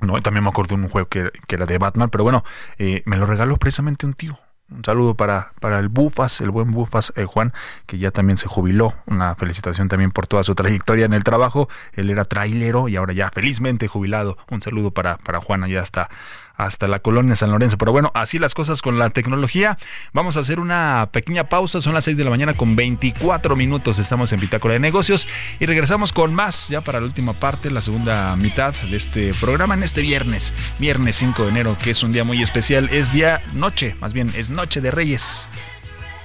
No, 0.00 0.20
también 0.20 0.44
me 0.44 0.50
acuerdo 0.50 0.76
de 0.76 0.82
un 0.82 0.88
juego 0.88 1.08
que, 1.08 1.32
era 1.48 1.66
de 1.66 1.78
Batman, 1.78 2.10
pero 2.10 2.22
bueno, 2.22 2.44
eh, 2.78 3.02
me 3.06 3.16
lo 3.16 3.26
regaló 3.26 3.56
precisamente 3.56 4.06
un 4.06 4.12
tío 4.12 4.38
Un 4.68 4.84
saludo 4.84 5.14
para, 5.14 5.52
para 5.60 5.78
el 5.78 5.88
Bufas, 5.88 6.40
el 6.40 6.50
buen 6.50 6.72
Bufas 6.72 7.12
eh, 7.14 7.24
Juan, 7.24 7.52
que 7.86 7.98
ya 7.98 8.10
también 8.10 8.36
se 8.36 8.48
jubiló. 8.48 8.94
Una 9.06 9.36
felicitación 9.36 9.88
también 9.88 10.10
por 10.10 10.26
toda 10.26 10.42
su 10.42 10.56
trayectoria 10.56 11.04
en 11.04 11.12
el 11.12 11.22
trabajo. 11.22 11.68
Él 11.92 12.10
era 12.10 12.24
trailero 12.24 12.88
y 12.88 12.96
ahora 12.96 13.12
ya 13.12 13.30
felizmente 13.30 13.86
jubilado. 13.86 14.36
Un 14.50 14.60
saludo 14.62 14.90
para, 14.90 15.18
para 15.18 15.40
Juan 15.40 15.62
allá 15.62 15.82
hasta, 15.82 16.10
hasta 16.56 16.88
la 16.88 17.00
colonia 17.00 17.34
San 17.34 17.50
Lorenzo. 17.50 17.78
Pero 17.78 17.92
bueno, 17.92 18.10
así 18.14 18.38
las 18.38 18.54
cosas 18.54 18.82
con 18.82 18.98
la 18.98 19.10
tecnología. 19.10 19.78
Vamos 20.12 20.36
a 20.36 20.40
hacer 20.40 20.60
una 20.60 21.08
pequeña 21.12 21.48
pausa. 21.48 21.80
Son 21.80 21.94
las 21.94 22.04
6 22.04 22.16
de 22.16 22.24
la 22.24 22.30
mañana 22.30 22.56
con 22.56 22.76
24 22.76 23.56
minutos. 23.56 23.98
Estamos 23.98 24.32
en 24.32 24.40
Bitácora 24.40 24.74
de 24.74 24.80
Negocios 24.80 25.28
y 25.60 25.66
regresamos 25.66 26.12
con 26.12 26.34
más 26.34 26.68
ya 26.68 26.80
para 26.80 27.00
la 27.00 27.06
última 27.06 27.38
parte, 27.38 27.70
la 27.70 27.80
segunda 27.80 28.36
mitad 28.36 28.74
de 28.74 28.96
este 28.96 29.34
programa 29.34 29.74
en 29.74 29.82
este 29.82 30.00
viernes, 30.00 30.52
viernes 30.78 31.16
5 31.16 31.42
de 31.44 31.48
enero, 31.48 31.76
que 31.82 31.90
es 31.90 32.02
un 32.02 32.12
día 32.12 32.24
muy 32.24 32.42
especial. 32.42 32.88
Es 32.90 33.12
día 33.12 33.42
noche, 33.52 33.96
más 34.00 34.12
bien 34.12 34.32
es 34.36 34.50
Noche 34.50 34.80
de 34.80 34.90
Reyes. 34.90 35.48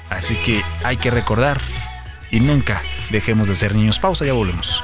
Así 0.09 0.35
que 0.35 0.61
hay 0.83 0.97
que 0.97 1.09
recordar 1.09 1.61
y 2.31 2.39
nunca 2.39 2.81
dejemos 3.11 3.47
de 3.47 3.55
ser 3.55 3.75
niños. 3.75 3.99
Pausa, 3.99 4.25
ya 4.25 4.33
volvemos. 4.33 4.83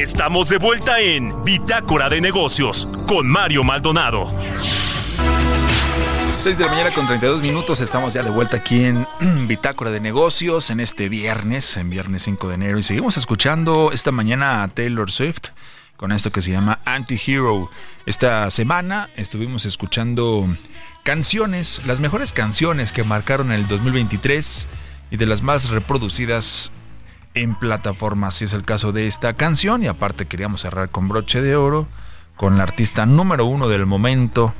Estamos 0.00 0.48
de 0.48 0.56
vuelta 0.56 0.98
en 0.98 1.44
Bitácora 1.44 2.08
de 2.08 2.22
Negocios 2.22 2.88
con 3.06 3.28
Mario 3.28 3.64
Maldonado. 3.64 4.34
6 6.38 6.56
de 6.56 6.64
la 6.64 6.70
mañana 6.70 6.90
con 6.94 7.06
32 7.06 7.42
minutos, 7.42 7.80
estamos 7.80 8.14
ya 8.14 8.22
de 8.22 8.30
vuelta 8.30 8.56
aquí 8.56 8.84
en 8.84 9.06
Bitácora 9.46 9.90
de 9.90 10.00
Negocios 10.00 10.70
en 10.70 10.80
este 10.80 11.10
viernes, 11.10 11.76
en 11.76 11.90
viernes 11.90 12.22
5 12.22 12.48
de 12.48 12.54
enero, 12.54 12.78
y 12.78 12.82
seguimos 12.82 13.18
escuchando 13.18 13.92
esta 13.92 14.10
mañana 14.10 14.62
a 14.62 14.68
Taylor 14.68 15.10
Swift 15.10 15.50
con 15.98 16.12
esto 16.12 16.32
que 16.32 16.40
se 16.40 16.50
llama 16.50 16.80
Anti-Hero. 16.86 17.70
Esta 18.06 18.48
semana 18.48 19.10
estuvimos 19.16 19.66
escuchando 19.66 20.48
canciones, 21.02 21.82
las 21.84 22.00
mejores 22.00 22.32
canciones 22.32 22.92
que 22.92 23.04
marcaron 23.04 23.52
el 23.52 23.68
2023 23.68 24.66
y 25.10 25.18
de 25.18 25.26
las 25.26 25.42
más 25.42 25.68
reproducidas 25.68 26.72
en 27.34 27.54
plataformas, 27.54 28.34
si 28.34 28.44
es 28.44 28.52
el 28.52 28.64
caso 28.64 28.92
de 28.92 29.06
esta 29.06 29.34
canción. 29.34 29.82
Y 29.82 29.86
aparte 29.86 30.26
queríamos 30.26 30.62
cerrar 30.62 30.90
con 30.90 31.08
broche 31.08 31.42
de 31.42 31.56
oro, 31.56 31.86
con 32.36 32.56
la 32.56 32.64
artista 32.64 33.06
número 33.06 33.44
uno 33.46 33.68
del 33.68 33.86
momento, 33.86 34.54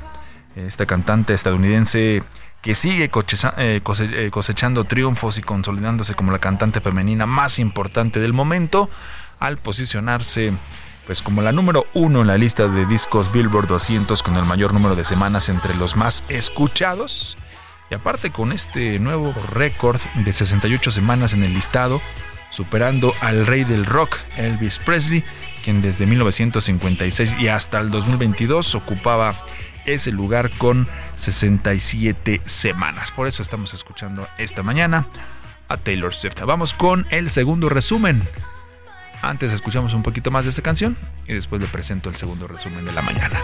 esta 0.55 0.85
cantante 0.85 1.33
estadounidense 1.33 2.23
que 2.61 2.75
sigue 2.75 3.09
eh, 3.57 3.81
eh, 3.83 4.29
cosechando 4.31 4.83
triunfos 4.83 5.37
y 5.37 5.41
consolidándose 5.41 6.13
como 6.13 6.31
la 6.31 6.39
cantante 6.39 6.79
femenina 6.79 7.25
más 7.25 7.57
importante 7.59 8.19
del 8.19 8.33
momento, 8.33 8.89
al 9.39 9.57
posicionarse 9.57 10.53
pues 11.05 11.23
como 11.23 11.41
la 11.41 11.51
número 11.51 11.87
uno 11.93 12.21
en 12.21 12.27
la 12.27 12.37
lista 12.37 12.67
de 12.67 12.85
discos 12.85 13.31
Billboard 13.31 13.67
200 13.67 14.21
con 14.21 14.37
el 14.37 14.45
mayor 14.45 14.73
número 14.73 14.95
de 14.95 15.03
semanas 15.03 15.49
entre 15.49 15.75
los 15.75 15.95
más 15.95 16.23
escuchados. 16.29 17.37
Y 17.89 17.95
aparte 17.95 18.31
con 18.31 18.51
este 18.51 18.99
nuevo 18.99 19.33
récord 19.51 19.99
de 20.23 20.31
68 20.31 20.91
semanas 20.91 21.33
en 21.33 21.43
el 21.43 21.53
listado, 21.53 22.01
superando 22.51 23.15
al 23.21 23.47
rey 23.47 23.63
del 23.63 23.85
rock, 23.85 24.17
Elvis 24.37 24.77
Presley, 24.77 25.23
quien 25.63 25.81
desde 25.81 26.05
1956 26.05 27.37
y 27.39 27.47
hasta 27.47 27.79
el 27.79 27.89
2022 27.89 28.75
ocupaba 28.75 29.35
ese 29.85 30.11
lugar 30.11 30.51
con 30.57 30.87
67 31.15 32.41
semanas. 32.45 33.11
Por 33.11 33.27
eso 33.27 33.41
estamos 33.41 33.73
escuchando 33.73 34.27
esta 34.37 34.61
mañana 34.61 35.07
a 35.67 35.77
Taylor 35.77 36.13
Swift. 36.13 36.39
Vamos 36.45 36.73
con 36.73 37.07
el 37.09 37.29
segundo 37.29 37.69
resumen. 37.69 38.21
Antes 39.21 39.51
escuchamos 39.53 39.93
un 39.93 40.03
poquito 40.03 40.31
más 40.31 40.45
de 40.45 40.49
esta 40.49 40.61
canción 40.61 40.97
y 41.27 41.33
después 41.33 41.61
le 41.61 41.67
presento 41.67 42.09
el 42.09 42.15
segundo 42.15 42.47
resumen 42.47 42.85
de 42.85 42.91
la 42.91 43.01
mañana. 43.01 43.39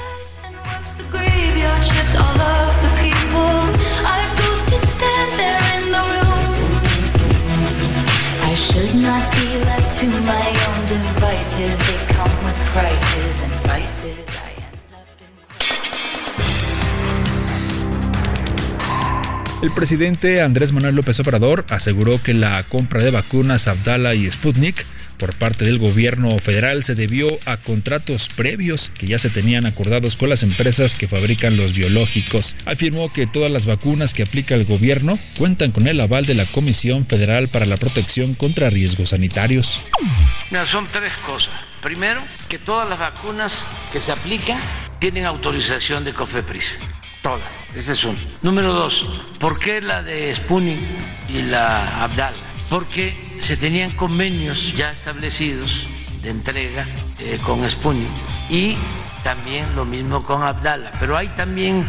El 19.61 19.71
presidente 19.71 20.41
Andrés 20.41 20.71
Manuel 20.71 20.95
López 20.95 21.19
Obrador 21.19 21.65
aseguró 21.69 22.21
que 22.21 22.33
la 22.33 22.63
compra 22.63 23.03
de 23.03 23.11
vacunas 23.11 23.67
Abdala 23.67 24.15
y 24.15 24.29
Sputnik 24.29 24.85
por 25.17 25.35
parte 25.35 25.65
del 25.65 25.79
gobierno 25.79 26.37
federal 26.39 26.83
se 26.83 26.95
debió 26.95 27.39
a 27.45 27.57
contratos 27.57 28.29
previos 28.35 28.91
que 28.97 29.07
ya 29.07 29.19
se 29.19 29.29
tenían 29.29 29.65
acordados 29.65 30.15
con 30.15 30.29
las 30.29 30.43
empresas 30.43 30.95
que 30.95 31.07
fabrican 31.07 31.57
los 31.57 31.73
biológicos. 31.73 32.55
Afirmó 32.65 33.11
que 33.11 33.27
todas 33.27 33.51
las 33.51 33.65
vacunas 33.65 34.13
que 34.13 34.23
aplica 34.23 34.55
el 34.55 34.65
gobierno 34.65 35.19
cuentan 35.37 35.71
con 35.71 35.87
el 35.87 35.99
aval 35.99 36.25
de 36.25 36.35
la 36.35 36.45
Comisión 36.45 37.05
Federal 37.05 37.47
para 37.47 37.65
la 37.65 37.77
Protección 37.77 38.35
contra 38.35 38.69
Riesgos 38.69 39.09
Sanitarios. 39.09 39.81
son 40.69 40.87
tres 40.91 41.13
cosas. 41.25 41.53
Primero, 41.81 42.21
que 42.49 42.57
todas 42.57 42.89
las 42.89 42.99
vacunas 42.99 43.67
que 43.91 44.01
se 44.01 44.11
aplican 44.11 44.59
tienen 44.99 45.25
autorización 45.25 46.03
de 46.03 46.13
COFEPRIS. 46.13 46.79
Todas. 47.21 47.65
Ese 47.75 47.93
es 47.93 48.03
uno. 48.03 48.17
Número 48.41 48.73
dos, 48.73 49.09
¿por 49.39 49.59
qué 49.59 49.81
la 49.81 50.01
de 50.01 50.33
Sputnik 50.35 50.79
y 51.29 51.41
la 51.43 52.03
Abdal? 52.03 52.33
Porque 52.69 53.37
se 53.39 53.57
tenían 53.57 53.91
convenios 53.91 54.73
ya 54.73 54.91
establecidos 54.91 55.87
de 56.21 56.29
entrega 56.29 56.85
eh, 57.19 57.39
con 57.43 57.69
Sputnik 57.69 58.07
y 58.49 58.77
también 59.23 59.75
lo 59.75 59.85
mismo 59.85 60.23
con 60.23 60.43
Abdala. 60.43 60.91
Pero 60.99 61.17
hay 61.17 61.29
también 61.29 61.85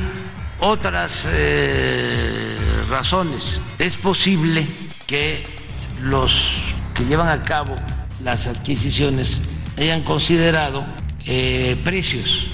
otras 0.60 1.26
eh, 1.30 2.56
razones. 2.88 3.60
Es 3.78 3.96
posible 3.96 4.66
que 5.06 5.44
los 6.02 6.74
que 6.94 7.04
llevan 7.04 7.28
a 7.28 7.42
cabo 7.42 7.74
las 8.22 8.46
adquisiciones 8.46 9.40
hayan 9.76 10.02
considerado 10.02 10.84
eh, 11.28 11.76
precios. 11.84 12.50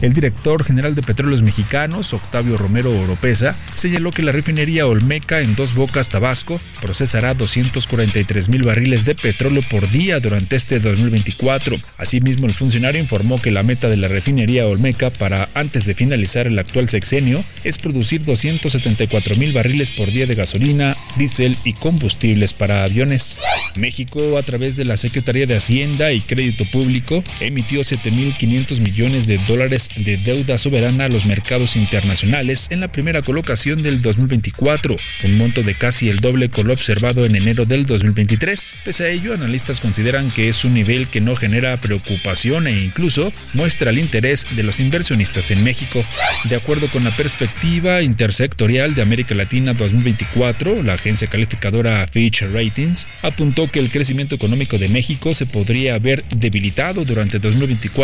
El 0.00 0.12
director 0.12 0.64
general 0.64 0.94
de 0.94 1.02
Petróleos 1.02 1.42
Mexicanos, 1.42 2.12
Octavio 2.12 2.56
Romero 2.56 2.90
Oropesa, 2.90 3.56
señaló 3.74 4.10
que 4.10 4.22
la 4.22 4.32
refinería 4.32 4.86
Olmeca 4.86 5.40
en 5.40 5.54
Dos 5.54 5.74
Bocas, 5.74 6.08
Tabasco, 6.08 6.60
procesará 6.80 7.34
243 7.34 8.48
mil 8.48 8.62
barriles 8.62 9.04
de 9.04 9.14
petróleo 9.14 9.62
por 9.70 9.88
día 9.90 10.20
durante 10.20 10.56
este 10.56 10.80
2024. 10.80 11.76
Asimismo, 11.98 12.46
el 12.46 12.54
funcionario 12.54 13.00
informó 13.00 13.40
que 13.40 13.50
la 13.50 13.62
meta 13.62 13.88
de 13.88 13.96
la 13.96 14.08
refinería 14.08 14.66
Olmeca 14.66 15.10
para 15.10 15.48
antes 15.54 15.84
de 15.84 15.94
finalizar 15.94 16.46
el 16.46 16.58
actual 16.58 16.88
sexenio 16.88 17.44
es 17.62 17.78
producir 17.78 18.24
274 18.24 19.36
mil 19.36 19.52
barriles 19.52 19.90
por 19.90 20.10
día 20.10 20.26
de 20.26 20.34
gasolina, 20.34 20.96
diésel 21.16 21.56
y 21.64 21.74
combustibles 21.74 22.54
para 22.54 22.84
aviones. 22.84 23.38
México, 23.76 24.38
a 24.38 24.42
través 24.42 24.76
de 24.76 24.84
la 24.84 24.96
Secretaría 24.96 25.46
de 25.46 25.56
Hacienda 25.56 26.12
y 26.12 26.20
Crédito 26.20 26.64
Público, 26.70 27.22
emitió 27.40 27.84
7 27.84 28.13
1.500 28.14 28.80
millones 28.80 29.26
de 29.26 29.38
dólares 29.38 29.88
de 29.96 30.16
deuda 30.16 30.56
soberana 30.58 31.06
a 31.06 31.08
los 31.08 31.26
mercados 31.26 31.76
internacionales 31.76 32.68
en 32.70 32.80
la 32.80 32.92
primera 32.92 33.22
colocación 33.22 33.82
del 33.82 34.00
2024, 34.02 34.96
un 35.24 35.36
monto 35.36 35.62
de 35.62 35.74
casi 35.74 36.08
el 36.08 36.20
doble 36.20 36.48
con 36.48 36.68
lo 36.68 36.72
observado 36.72 37.24
en 37.24 37.36
enero 37.36 37.64
del 37.64 37.86
2023. 37.86 38.74
Pese 38.84 39.04
a 39.04 39.08
ello, 39.08 39.34
analistas 39.34 39.80
consideran 39.80 40.30
que 40.30 40.48
es 40.48 40.64
un 40.64 40.74
nivel 40.74 41.08
que 41.08 41.20
no 41.20 41.34
genera 41.34 41.76
preocupación 41.80 42.66
e 42.66 42.84
incluso 42.84 43.32
muestra 43.52 43.90
el 43.90 43.98
interés 43.98 44.46
de 44.54 44.62
los 44.62 44.80
inversionistas 44.80 45.50
en 45.50 45.64
México. 45.64 46.04
De 46.44 46.56
acuerdo 46.56 46.88
con 46.90 47.04
la 47.04 47.16
perspectiva 47.16 48.02
intersectorial 48.02 48.94
de 48.94 49.02
América 49.02 49.34
Latina 49.34 49.74
2024, 49.74 50.82
la 50.82 50.94
agencia 50.94 51.28
calificadora 51.28 52.06
Fitch 52.06 52.42
Ratings 52.42 53.06
apuntó 53.22 53.70
que 53.70 53.80
el 53.80 53.90
crecimiento 53.90 54.34
económico 54.34 54.78
de 54.78 54.88
México 54.88 55.34
se 55.34 55.46
podría 55.46 55.94
haber 55.96 56.24
debilitado 56.28 57.04
durante 57.04 57.38
2024 57.38 58.03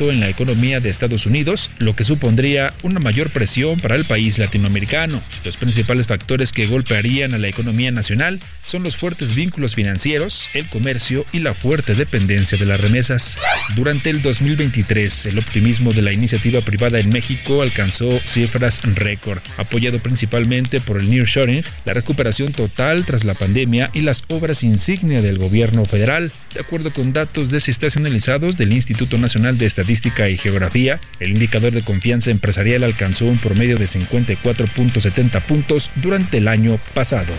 En 0.00 0.20
la 0.20 0.28
economía 0.28 0.78
de 0.78 0.90
Estados 0.90 1.26
Unidos, 1.26 1.70
lo 1.78 1.96
que 1.96 2.04
supondría 2.04 2.72
una 2.82 3.00
mayor 3.00 3.30
presión 3.30 3.80
para 3.80 3.96
el 3.96 4.04
país 4.04 4.38
latinoamericano. 4.38 5.22
Los 5.44 5.56
principales 5.56 6.06
factores 6.06 6.52
que 6.52 6.66
golpearían 6.66 7.34
a 7.34 7.38
la 7.38 7.48
economía 7.48 7.90
nacional 7.90 8.38
son 8.64 8.84
los 8.84 8.96
fuertes 8.96 9.34
vínculos 9.34 9.74
financieros, 9.74 10.48
el 10.54 10.68
comercio 10.68 11.26
y 11.32 11.40
la 11.40 11.52
fuerte 11.52 11.94
dependencia 11.94 12.56
de 12.56 12.66
las 12.66 12.80
remesas. 12.80 13.38
Durante 13.74 14.10
el 14.10 14.22
2023, 14.22 15.26
el 15.26 15.38
optimismo 15.40 15.92
de 15.92 16.02
la 16.02 16.12
iniciativa 16.12 16.60
privada 16.60 17.00
en 17.00 17.08
México 17.08 17.62
alcanzó 17.62 18.08
cifras 18.24 18.80
récord, 18.84 19.42
apoyado 19.56 19.98
principalmente 19.98 20.80
por 20.80 20.98
el 20.98 21.10
nearshoring, 21.10 21.64
la 21.84 21.94
recuperación 21.94 22.52
total 22.52 23.04
tras 23.04 23.24
la 23.24 23.34
pandemia 23.34 23.90
y 23.92 24.02
las 24.02 24.22
obras 24.28 24.62
insignia 24.62 25.22
del 25.22 25.38
gobierno 25.38 25.84
federal. 25.84 26.30
De 26.54 26.60
acuerdo 26.60 26.92
con 26.92 27.12
datos 27.12 27.50
desestacionalizados 27.50 28.58
del 28.58 28.72
Instituto 28.72 29.18
Nacional 29.18 29.58
de 29.58 29.66
Estadística 29.66 29.87
Y 29.90 30.36
Geografía, 30.36 31.00
el 31.18 31.30
indicador 31.30 31.72
de 31.72 31.82
confianza 31.82 32.30
empresarial 32.30 32.84
alcanzó 32.84 33.24
un 33.24 33.38
promedio 33.38 33.78
de 33.78 33.86
54.70 33.86 35.42
puntos 35.42 35.90
durante 35.96 36.38
el 36.38 36.48
año 36.48 36.78
pasado. 36.94 37.32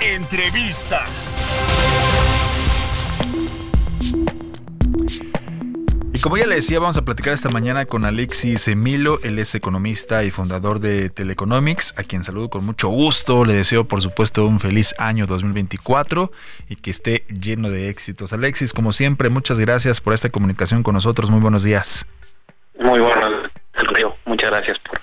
Entrevista. 0.00 1.04
Como 6.22 6.36
ya 6.36 6.46
le 6.46 6.54
decía, 6.54 6.78
vamos 6.78 6.96
a 6.96 7.04
platicar 7.04 7.34
esta 7.34 7.48
mañana 7.48 7.84
con 7.84 8.04
Alexis 8.04 8.68
Emilo. 8.68 9.18
Él 9.24 9.38
es 9.40 9.54
economista 9.56 10.22
y 10.22 10.30
fundador 10.30 10.78
de 10.78 11.10
Teleconomics, 11.10 11.94
a 11.98 12.04
quien 12.04 12.22
saludo 12.22 12.48
con 12.48 12.64
mucho 12.64 12.88
gusto. 12.88 13.44
Le 13.44 13.54
deseo, 13.54 13.88
por 13.88 14.00
supuesto, 14.00 14.46
un 14.46 14.60
feliz 14.60 14.94
año 14.98 15.26
2024 15.26 16.30
y 16.68 16.76
que 16.76 16.92
esté 16.92 17.24
lleno 17.28 17.70
de 17.70 17.88
éxitos. 17.88 18.32
Alexis, 18.32 18.72
como 18.72 18.92
siempre, 18.92 19.30
muchas 19.30 19.58
gracias 19.58 20.00
por 20.00 20.14
esta 20.14 20.30
comunicación 20.30 20.84
con 20.84 20.94
nosotros. 20.94 21.28
Muy 21.28 21.40
buenos 21.40 21.64
días. 21.64 22.06
Muy 22.78 23.00
buenos 23.00 23.50
Río. 23.74 24.16
Muchas 24.24 24.50
gracias 24.50 24.78
por, 24.78 25.00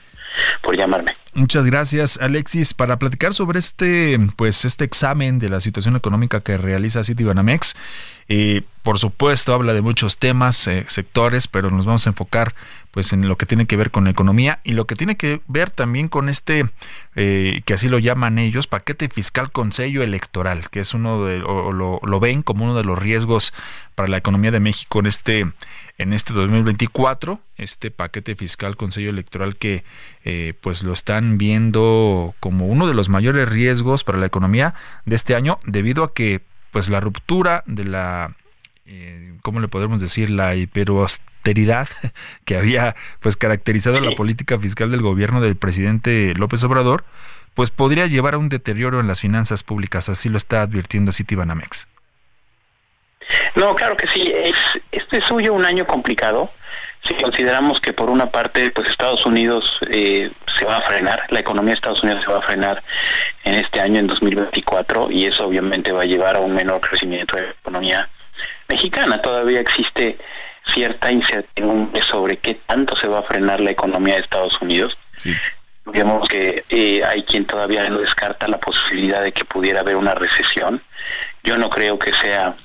por 0.62 0.77
llamarme. 0.77 1.12
Muchas 1.34 1.65
gracias, 1.65 2.17
Alexis. 2.21 2.73
Para 2.73 2.97
platicar 2.97 3.34
sobre 3.34 3.60
este, 3.60 4.17
pues, 4.38 4.63
este 4.63 4.86
examen 4.86 5.38
de 5.38 5.49
la 5.49 5.60
situación 5.60 5.97
económica 5.97 6.41
que 6.41 6.58
realiza 6.58 7.03
Citibanamex, 7.03 7.75
y 8.29 8.62
por 8.83 8.99
supuesto 8.99 9.53
habla 9.53 9.73
de 9.73 9.81
muchos 9.81 10.17
temas, 10.17 10.67
eh, 10.67 10.85
sectores, 10.87 11.47
pero 11.47 11.69
nos 11.69 11.85
vamos 11.85 12.05
a 12.07 12.11
enfocar 12.11 12.55
pues 12.91 13.13
en 13.13 13.27
lo 13.27 13.37
que 13.37 13.45
tiene 13.45 13.67
que 13.67 13.77
ver 13.77 13.91
con 13.91 14.05
la 14.05 14.09
economía 14.09 14.59
y 14.63 14.71
lo 14.71 14.85
que 14.85 14.95
tiene 14.95 15.15
que 15.15 15.41
ver 15.47 15.69
también 15.69 16.07
con 16.07 16.27
este, 16.27 16.65
eh, 17.15 17.61
que 17.65 17.73
así 17.73 17.87
lo 17.87 17.99
llaman 17.99 18.39
ellos, 18.39 18.67
paquete 18.67 19.09
fiscal 19.09 19.51
con 19.51 19.73
sello 19.73 20.01
electoral, 20.01 20.69
que 20.69 20.79
es 20.79 20.93
uno 20.93 21.23
de, 21.25 21.43
o 21.43 21.71
lo, 21.71 21.99
lo, 22.03 22.19
ven 22.19 22.41
como 22.41 22.65
uno 22.65 22.75
de 22.75 22.83
los 22.83 22.97
riesgos 22.97 23.53
para 23.95 24.09
la 24.09 24.17
economía 24.17 24.51
de 24.51 24.59
México 24.59 24.99
en 24.99 25.05
este, 25.05 25.51
en 25.97 26.13
este 26.13 26.33
2024, 26.33 27.39
este 27.57 27.91
paquete 27.91 28.35
fiscal 28.35 28.75
con 28.75 28.91
sello 28.91 29.09
electoral 29.09 29.55
que 29.55 29.83
eh, 30.23 30.53
pues 30.59 30.83
lo 30.83 30.93
están 30.93 31.37
viendo 31.37 32.33
como 32.39 32.67
uno 32.67 32.87
de 32.87 32.95
los 32.95 33.09
mayores 33.09 33.49
riesgos 33.49 34.03
para 34.03 34.17
la 34.17 34.25
economía 34.25 34.73
de 35.05 35.15
este 35.15 35.35
año, 35.35 35.59
debido 35.65 36.03
a 36.03 36.13
que 36.13 36.41
pues 36.71 36.89
la 36.89 36.99
ruptura 36.99 37.63
de 37.65 37.85
la 37.85 38.35
eh, 38.91 39.34
¿cómo 39.43 39.60
le 39.60 39.67
podemos 39.67 40.02
decir? 40.02 40.32
la 40.32 40.56
hiperausteridad 40.56 41.88
que 42.45 42.58
había 42.58 42.95
pues 43.19 43.38
caracterizado 43.38 43.99
la 43.99 44.12
política 44.12 44.58
fiscal 44.58 44.89
del 44.89 45.04
gobierno 45.04 45.41
del 45.41 45.56
presidente 45.56 46.34
López 46.36 46.63
Obrador, 46.63 47.06
pues 47.54 47.69
podría 47.69 48.08
llevar 48.08 48.34
a 48.34 48.39
un 48.39 48.49
deterioro 48.49 48.99
en 48.99 49.08
las 49.08 49.21
finanzas 49.21 49.62
públicas, 49.62 50.10
así 50.10 50.28
lo 50.28 50.38
está 50.38 50.63
advirtiendo 50.63 51.12
Citibanamex. 51.12 51.88
No, 53.54 53.75
claro 53.75 53.95
que 53.95 54.08
sí, 54.08 54.34
es, 54.36 54.56
este 54.91 55.17
es 55.19 55.25
suyo 55.25 55.54
un 55.54 55.65
año 55.65 55.86
complicado. 55.86 56.52
Si 57.04 57.13
consideramos 57.13 57.80
que 57.80 57.93
por 57.93 58.10
una 58.10 58.32
parte, 58.32 58.71
pues 58.71 58.89
Estados 58.89 59.23
Unidos 59.25 59.80
eh, 59.91 60.32
se 60.58 60.65
va 60.65 60.78
a 60.78 60.82
frenar, 60.82 61.28
la 61.30 61.39
economía 61.39 61.73
de 61.73 61.75
Estados 61.75 62.02
Unidos 62.02 62.25
se 62.25 62.32
va 62.32 62.39
a 62.39 62.41
frenar 62.41 62.84
en 63.43 63.54
este 63.54 63.80
año, 63.80 63.99
en 63.99 64.08
2024, 64.08 65.12
y 65.12 65.25
eso 65.25 65.45
obviamente 65.45 65.91
va 65.91 66.02
a 66.02 66.06
llevar 66.06 66.38
a 66.38 66.39
un 66.39 66.56
menor 66.56 66.82
crecimiento 66.82 67.36
de 67.36 67.43
la 67.43 67.52
economía 67.52 68.10
mexicana. 68.67 69.21
Todavía 69.21 69.60
existe 69.60 70.17
cierta 70.65 71.12
incertidumbre 71.12 72.02
sobre 72.02 72.38
qué 72.38 72.56
tanto 72.65 72.95
se 72.95 73.08
va 73.08 73.19
a 73.19 73.23
frenar 73.23 73.60
la 73.60 73.71
economía 73.71 74.15
de 74.15 74.21
Estados 74.21 74.62
Unidos. 74.62 74.97
Sí. 75.15 75.34
Vemos 75.86 76.28
que 76.28 76.63
eh, 76.69 77.04
hay 77.04 77.23
quien 77.23 77.45
todavía 77.45 77.89
no 77.89 77.99
descarta 77.99 78.47
la 78.47 78.60
posibilidad 78.60 79.23
de 79.23 79.32
que 79.32 79.45
pudiera 79.45 79.80
haber 79.80 79.95
una 79.95 80.13
recesión. 80.13 80.84
Yo 81.43 81.58
no 81.58 81.69
creo 81.69 81.97
que 81.97 82.13
sea 82.13 82.56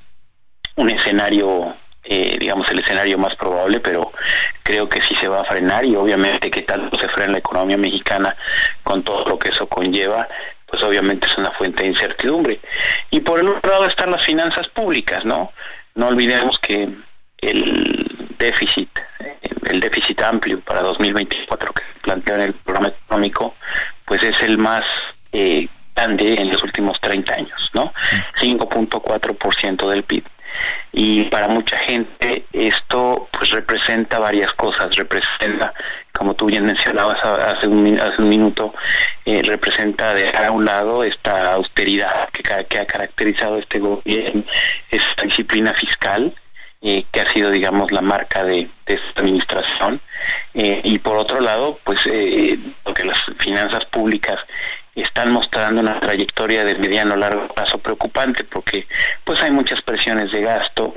un 0.77 0.91
escenario 0.91 1.75
eh, 2.07 2.37
digamos, 2.39 2.69
el 2.71 2.81
escenario 2.81 3.17
más 3.17 3.35
probable, 3.35 3.81
pero 3.81 4.13
creo 4.63 4.91
que 4.91 5.01
sí 5.01 5.15
se 5.15 5.27
va 5.27 5.41
a 5.41 5.45
frenar 5.45 5.87
y 5.87 5.97
obviamente 5.97 6.51
que 6.51 6.61
tanto 6.61 6.99
se 6.99 7.09
frena 7.09 7.33
la 7.33 7.39
economía 7.39 7.79
mexicana 7.79 8.37
con 8.83 9.03
todo 9.03 9.25
lo 9.25 9.39
que 9.39 9.49
eso 9.49 9.67
conlleva, 9.67 10.29
pues 10.67 10.83
obviamente 10.83 11.27
es 11.27 11.37
una 11.39 11.51
fuente 11.53 11.83
de 11.83 11.91
incertidumbre. 11.91 12.61
Y 13.11 13.21
por 13.21 13.41
el 13.41 13.49
otro 13.49 13.71
lado 13.71 13.87
están 13.87 14.11
las 14.11 14.25
finanzas 14.25 14.69
públicas, 14.69 15.25
¿no? 15.25 15.53
No 15.95 16.09
olvidemos 16.09 16.59
que 16.59 16.89
el 17.39 18.35
déficit, 18.39 18.89
el 19.67 19.81
déficit 19.81 20.21
amplio 20.23 20.61
para 20.61 20.83
2024 20.83 21.73
que 21.73 21.83
se 21.83 22.01
planteó 22.01 22.35
en 22.37 22.41
el 22.41 22.53
programa 22.55 22.89
económico, 22.89 23.55
pues 24.05 24.23
es 24.23 24.41
el 24.43 24.59
más 24.59 24.85
eh, 25.33 25.69
grande 25.95 26.35
en 26.35 26.51
los 26.51 26.63
últimos 26.63 27.01
30 27.01 27.35
años, 27.35 27.71
¿no? 27.75 27.93
5.4% 28.41 29.89
del 29.89 30.03
PIB 30.03 30.25
y 30.93 31.25
para 31.25 31.49
mucha 31.49 31.77
gente 31.79 32.45
esto 32.53 33.29
pues 33.33 33.51
representa 33.51 34.19
varias 34.19 34.53
cosas. 34.53 34.95
Representa 34.97 35.73
como 36.13 36.35
tú 36.35 36.47
bien 36.47 36.65
mencionabas 36.65 37.23
hace 37.25 37.67
un, 37.67 37.99
hace 38.01 38.23
un 38.23 38.29
minuto 38.29 38.73
eh, 39.25 39.43
representa 39.45 40.15
dejar 40.15 40.47
a 40.47 40.53
un 40.53 40.65
lado 40.65 41.03
esta 41.03 41.55
austeridad 41.55 42.29
que, 42.31 42.43
que 42.67 42.79
ha 42.79 42.87
caracterizado 42.87 43.59
este 43.59 43.81
gobierno 43.81 44.45
esta 44.91 45.23
disciplina 45.25 45.75
fiscal 45.75 46.33
eh, 46.87 47.07
que 47.11 47.21
ha 47.23 47.33
sido 47.33 47.51
digamos 47.51 47.91
la 47.93 48.03
marca 48.03 48.45
de, 48.45 48.69
esta 48.85 49.23
administración. 49.23 50.03
Eh, 50.53 50.83
y 50.85 50.99
por 50.99 51.17
otro 51.17 51.41
lado 51.41 51.79
pues 51.83 52.01
eh, 52.05 52.59
porque 52.83 53.07
las 53.07 53.19
finanzas 53.39 53.87
públicas 53.87 54.39
están 55.03 55.33
mostrando 55.33 55.81
una 55.81 55.99
trayectoria 56.01 56.65
de 56.65 56.77
mediano 56.77 57.17
largo 57.17 57.49
plazo 57.49 57.79
preocupante 57.79 58.45
porque 58.45 58.87
pues 59.25 59.43
hay 59.43 59.51
muchas 59.51 59.83
presiones 59.83 60.31
de 60.33 60.43
gasto. 60.43 60.95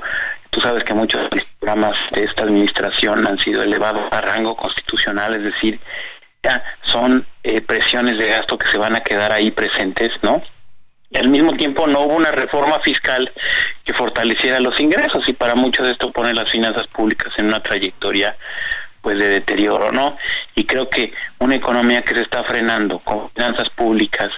Tú 0.50 0.60
sabes 0.60 0.84
que 0.84 0.94
muchos 0.94 1.28
programas 1.58 1.98
de 2.12 2.24
esta 2.24 2.44
administración 2.44 3.26
han 3.26 3.38
sido 3.38 3.62
elevados 3.62 4.12
a 4.12 4.20
rango 4.20 4.56
constitucional 4.56 5.34
es 5.34 5.42
decir 5.42 5.80
ya 6.42 6.62
son 6.82 7.26
eh, 7.42 7.60
presiones 7.60 8.16
de 8.18 8.28
gasto 8.28 8.56
que 8.56 8.68
se 8.68 8.78
van 8.78 8.94
a 8.94 9.00
quedar 9.00 9.32
ahí 9.32 9.50
presentes 9.50 10.12
no 10.22 10.42
y 11.10 11.18
al 11.18 11.28
mismo 11.28 11.52
tiempo 11.56 11.86
no 11.86 12.00
hubo 12.00 12.14
una 12.14 12.30
reforma 12.30 12.80
fiscal 12.80 13.32
que 13.84 13.94
fortaleciera 13.94 14.60
los 14.60 14.78
ingresos 14.78 15.28
y 15.28 15.32
para 15.32 15.54
mucho 15.54 15.82
de 15.82 15.92
esto 15.92 16.12
pone 16.12 16.34
las 16.34 16.50
finanzas 16.50 16.86
públicas 16.88 17.32
en 17.38 17.46
una 17.46 17.62
trayectoria 17.62 18.36
pues 19.00 19.18
de 19.18 19.28
deterioro, 19.28 19.92
¿no? 19.92 20.16
Y 20.54 20.64
creo 20.64 20.88
que 20.88 21.12
una 21.38 21.54
economía 21.54 22.02
que 22.02 22.14
se 22.14 22.22
está 22.22 22.44
frenando 22.44 22.98
con 23.00 23.30
finanzas 23.30 23.70
públicas 23.70 24.30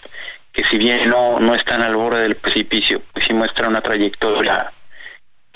que 0.52 0.64
si 0.64 0.78
bien 0.78 1.08
no, 1.08 1.38
no 1.38 1.54
están 1.54 1.82
al 1.82 1.94
borde 1.94 2.22
del 2.22 2.36
precipicio, 2.36 3.02
pues 3.12 3.24
sí 3.24 3.34
muestra 3.34 3.68
una 3.68 3.80
trayectoria 3.80 4.72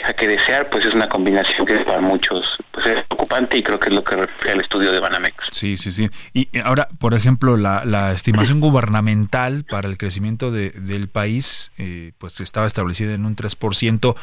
a 0.02 0.12
que 0.12 0.28
desear, 0.28 0.68
pues 0.70 0.84
es 0.84 0.92
una 0.92 1.08
combinación 1.08 1.66
que 1.66 1.78
para 1.78 2.00
muchos 2.00 2.58
pues 2.72 2.84
es 2.86 3.02
preocupante 3.06 3.56
y 3.56 3.62
creo 3.62 3.78
que 3.78 3.88
es 3.88 3.94
lo 3.94 4.02
que 4.04 4.16
refleja 4.16 4.54
el 4.54 4.60
estudio 4.60 4.92
de 4.92 5.00
Banamex. 5.00 5.36
Sí, 5.50 5.76
sí, 5.76 5.92
sí. 5.92 6.10
Y 6.32 6.48
ahora, 6.58 6.88
por 6.98 7.14
ejemplo, 7.14 7.56
la, 7.56 7.84
la 7.84 8.12
estimación 8.12 8.60
gubernamental 8.60 9.64
para 9.64 9.88
el 9.88 9.96
crecimiento 9.96 10.50
de, 10.50 10.70
del 10.70 11.08
país, 11.08 11.72
eh, 11.78 12.12
pues 12.18 12.40
estaba 12.40 12.66
establecida 12.66 13.14
en 13.14 13.24
un 13.24 13.36
3%. 13.36 14.16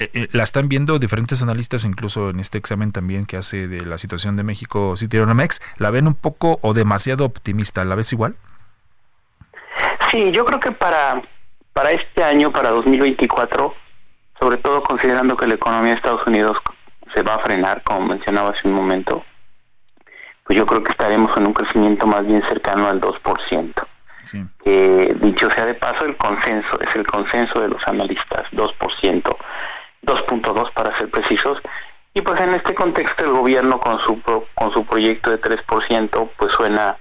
Eh, 0.00 0.10
eh, 0.14 0.28
la 0.32 0.44
están 0.44 0.68
viendo 0.68 0.98
diferentes 0.98 1.42
analistas, 1.42 1.84
incluso 1.84 2.30
en 2.30 2.38
este 2.38 2.56
examen 2.56 2.92
también 2.92 3.26
que 3.26 3.36
hace 3.36 3.66
de 3.66 3.84
la 3.84 3.98
situación 3.98 4.36
de 4.36 4.44
México 4.44 4.96
Citibanamex, 4.96 5.60
¿la 5.76 5.90
ven 5.90 6.06
un 6.06 6.14
poco 6.14 6.60
o 6.62 6.72
demasiado 6.72 7.24
optimista? 7.24 7.84
¿La 7.84 7.96
ves 7.96 8.12
igual? 8.12 8.36
Sí, 10.10 10.30
yo 10.30 10.44
creo 10.44 10.60
que 10.60 10.70
para 10.72 11.22
para 11.78 11.92
este 11.92 12.24
año, 12.24 12.50
para 12.50 12.70
2024, 12.70 13.72
sobre 14.40 14.56
todo 14.56 14.82
considerando 14.82 15.36
que 15.36 15.46
la 15.46 15.54
economía 15.54 15.92
de 15.92 15.98
Estados 15.98 16.26
Unidos 16.26 16.58
se 17.14 17.22
va 17.22 17.36
a 17.36 17.38
frenar, 17.38 17.84
como 17.84 18.00
mencionaba 18.00 18.50
hace 18.50 18.66
un 18.66 18.74
momento, 18.74 19.24
pues 20.42 20.56
yo 20.56 20.66
creo 20.66 20.82
que 20.82 20.90
estaremos 20.90 21.36
en 21.36 21.46
un 21.46 21.52
crecimiento 21.52 22.04
más 22.08 22.26
bien 22.26 22.42
cercano 22.48 22.88
al 22.88 23.00
2%. 23.00 23.74
Sí. 24.24 24.44
dicho 25.20 25.48
sea 25.52 25.66
de 25.66 25.74
paso, 25.74 26.04
el 26.04 26.16
consenso 26.16 26.80
es 26.80 26.96
el 26.96 27.06
consenso 27.06 27.60
de 27.60 27.68
los 27.68 27.86
analistas, 27.86 28.42
2%, 28.50 29.36
2.2 30.02 30.72
para 30.72 30.96
ser 30.98 31.10
precisos. 31.10 31.58
Y 32.14 32.22
pues 32.22 32.40
en 32.40 32.54
este 32.54 32.74
contexto 32.74 33.24
el 33.24 33.32
gobierno 33.32 33.78
con 33.80 34.00
su 34.00 34.20
con 34.22 34.72
su 34.72 34.84
proyecto 34.84 35.30
de 35.30 35.40
3% 35.40 36.30
pues 36.36 36.52
suena 36.52 36.96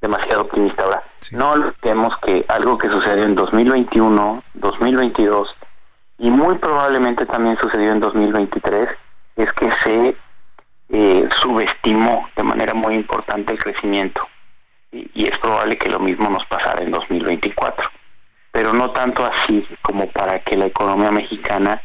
demasiado 0.00 0.42
optimista. 0.42 0.84
Ahora, 0.84 1.02
no 1.32 1.52
olvidemos 1.52 2.16
que 2.18 2.44
algo 2.48 2.76
que 2.76 2.90
sucedió 2.90 3.24
en 3.24 3.34
2021, 3.34 4.42
2022 4.54 5.56
y 6.18 6.30
muy 6.30 6.56
probablemente 6.58 7.26
también 7.26 7.56
sucedió 7.58 7.90
en 7.92 8.00
2023 8.00 8.88
es 9.36 9.52
que 9.54 9.70
se 9.82 10.16
eh, 10.90 11.28
subestimó 11.36 12.28
de 12.36 12.42
manera 12.42 12.74
muy 12.74 12.94
importante 12.94 13.52
el 13.52 13.58
crecimiento 13.58 14.28
y, 14.92 15.26
es 15.26 15.36
probable 15.38 15.76
que 15.76 15.88
lo 15.88 15.98
mismo 15.98 16.30
nos 16.30 16.44
pasara 16.46 16.82
en 16.82 16.90
2024, 16.90 17.90
pero 18.52 18.72
no 18.72 18.90
tanto 18.92 19.24
así 19.24 19.66
como 19.82 20.08
para 20.10 20.38
que 20.40 20.56
la 20.56 20.66
economía 20.66 21.10
mexicana 21.10 21.80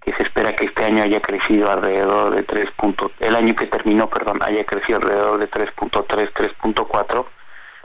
que 0.00 0.12
se 0.14 0.22
espera 0.22 0.56
que 0.56 0.66
este 0.66 0.84
año 0.84 1.02
haya 1.02 1.20
crecido 1.20 1.70
alrededor 1.70 2.34
de 2.34 2.42
3. 2.42 2.66
el 3.20 3.36
año 3.36 3.54
que 3.54 3.66
terminó, 3.66 4.08
perdón, 4.08 4.38
haya 4.42 4.64
crecido 4.64 4.98
alrededor 4.98 5.38
de 5.38 5.50
3.3, 5.50 6.32
3.4 6.32 7.26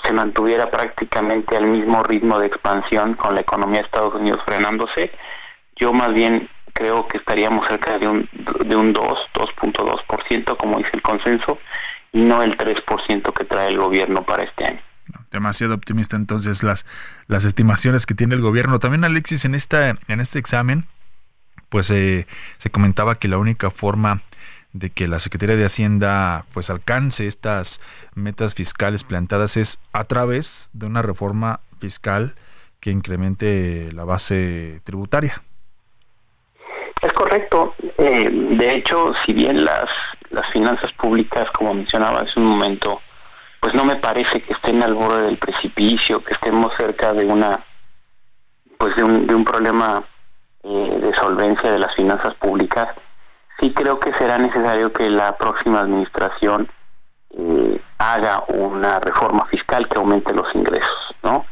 se 0.03 0.13
mantuviera 0.13 0.69
prácticamente 0.69 1.57
al 1.57 1.65
mismo 1.65 2.03
ritmo 2.03 2.39
de 2.39 2.47
expansión 2.47 3.15
con 3.15 3.33
la 3.35 3.41
economía 3.41 3.79
de 3.79 3.85
Estados 3.85 4.13
Unidos 4.15 4.41
frenándose, 4.45 5.11
yo 5.75 5.93
más 5.93 6.13
bien 6.13 6.49
creo 6.73 7.07
que 7.07 7.17
estaríamos 7.17 7.67
cerca 7.67 7.97
de 7.97 8.07
un, 8.07 8.29
de 8.65 8.75
un 8.75 8.93
2, 8.93 9.19
2.2%, 9.33 10.57
como 10.57 10.77
dice 10.77 10.91
el 10.93 11.01
consenso, 11.01 11.59
y 12.11 12.21
no 12.21 12.43
el 12.43 12.57
3% 12.57 13.33
que 13.33 13.45
trae 13.45 13.69
el 13.69 13.77
gobierno 13.77 14.23
para 14.23 14.43
este 14.43 14.65
año. 14.65 14.81
Demasiado 15.31 15.73
optimista 15.73 16.15
entonces 16.15 16.63
las, 16.63 16.85
las 17.27 17.45
estimaciones 17.45 18.05
que 18.05 18.13
tiene 18.13 18.35
el 18.35 18.41
gobierno. 18.41 18.79
También 18.79 19.03
Alexis, 19.03 19.45
en, 19.45 19.55
esta, 19.55 19.97
en 20.07 20.19
este 20.21 20.39
examen, 20.39 20.85
pues 21.75 21.91
eh, 21.91 22.25
se 22.57 22.69
comentaba 22.69 23.15
que 23.15 23.27
la 23.27 23.37
única 23.37 23.69
forma 23.69 24.21
de 24.71 24.91
que 24.91 25.09
la 25.09 25.19
Secretaría 25.19 25.57
de 25.57 25.65
Hacienda 25.65 26.45
pues 26.53 26.69
alcance 26.69 27.27
estas 27.27 27.81
metas 28.13 28.55
fiscales 28.55 29.03
plantadas 29.03 29.57
es 29.57 29.77
a 29.91 30.05
través 30.05 30.69
de 30.71 30.85
una 30.85 31.01
reforma 31.01 31.59
fiscal 31.77 32.33
que 32.79 32.91
incremente 32.91 33.91
la 33.91 34.05
base 34.05 34.79
tributaria. 34.85 35.43
Es 37.01 37.11
correcto. 37.11 37.75
Eh, 37.97 38.29
de 38.31 38.75
hecho, 38.75 39.11
si 39.25 39.33
bien 39.33 39.65
las, 39.65 39.89
las 40.29 40.49
finanzas 40.51 40.93
públicas, 40.93 41.45
como 41.57 41.73
mencionaba 41.73 42.21
hace 42.21 42.39
un 42.39 42.45
momento, 42.45 43.01
pues 43.59 43.73
no 43.73 43.83
me 43.83 43.97
parece 43.97 44.41
que 44.43 44.53
estén 44.53 44.81
al 44.81 44.93
borde 44.93 45.23
del 45.23 45.35
precipicio, 45.35 46.23
que 46.23 46.35
estemos 46.35 46.71
cerca 46.77 47.11
de 47.11 47.25
una 47.25 47.65
pues 48.77 48.95
de 48.95 49.03
un, 49.03 49.27
de 49.27 49.35
un 49.35 49.43
problema 49.43 50.05
eh, 50.67 50.99
de 50.99 51.13
solvencia 51.13 51.71
de 51.71 51.77
las 51.77 51.93
finanzas 51.93 52.33
públicas, 52.35 52.87
sí 53.59 53.71
creo 53.71 53.99
que 53.99 54.11
será 54.13 54.39
necesario 54.39 54.91
que 54.91 55.11
la 55.11 55.37
próxima 55.37 55.81
administración 55.81 56.67
eh, 57.37 57.79
haga 57.99 58.43
una 58.47 58.99
reforma 58.99 59.45
fiscal 59.45 59.87
que 59.87 59.99
aumente 59.99 60.33
los 60.33 60.53
ingresos, 60.55 61.15
¿no? 61.21 61.45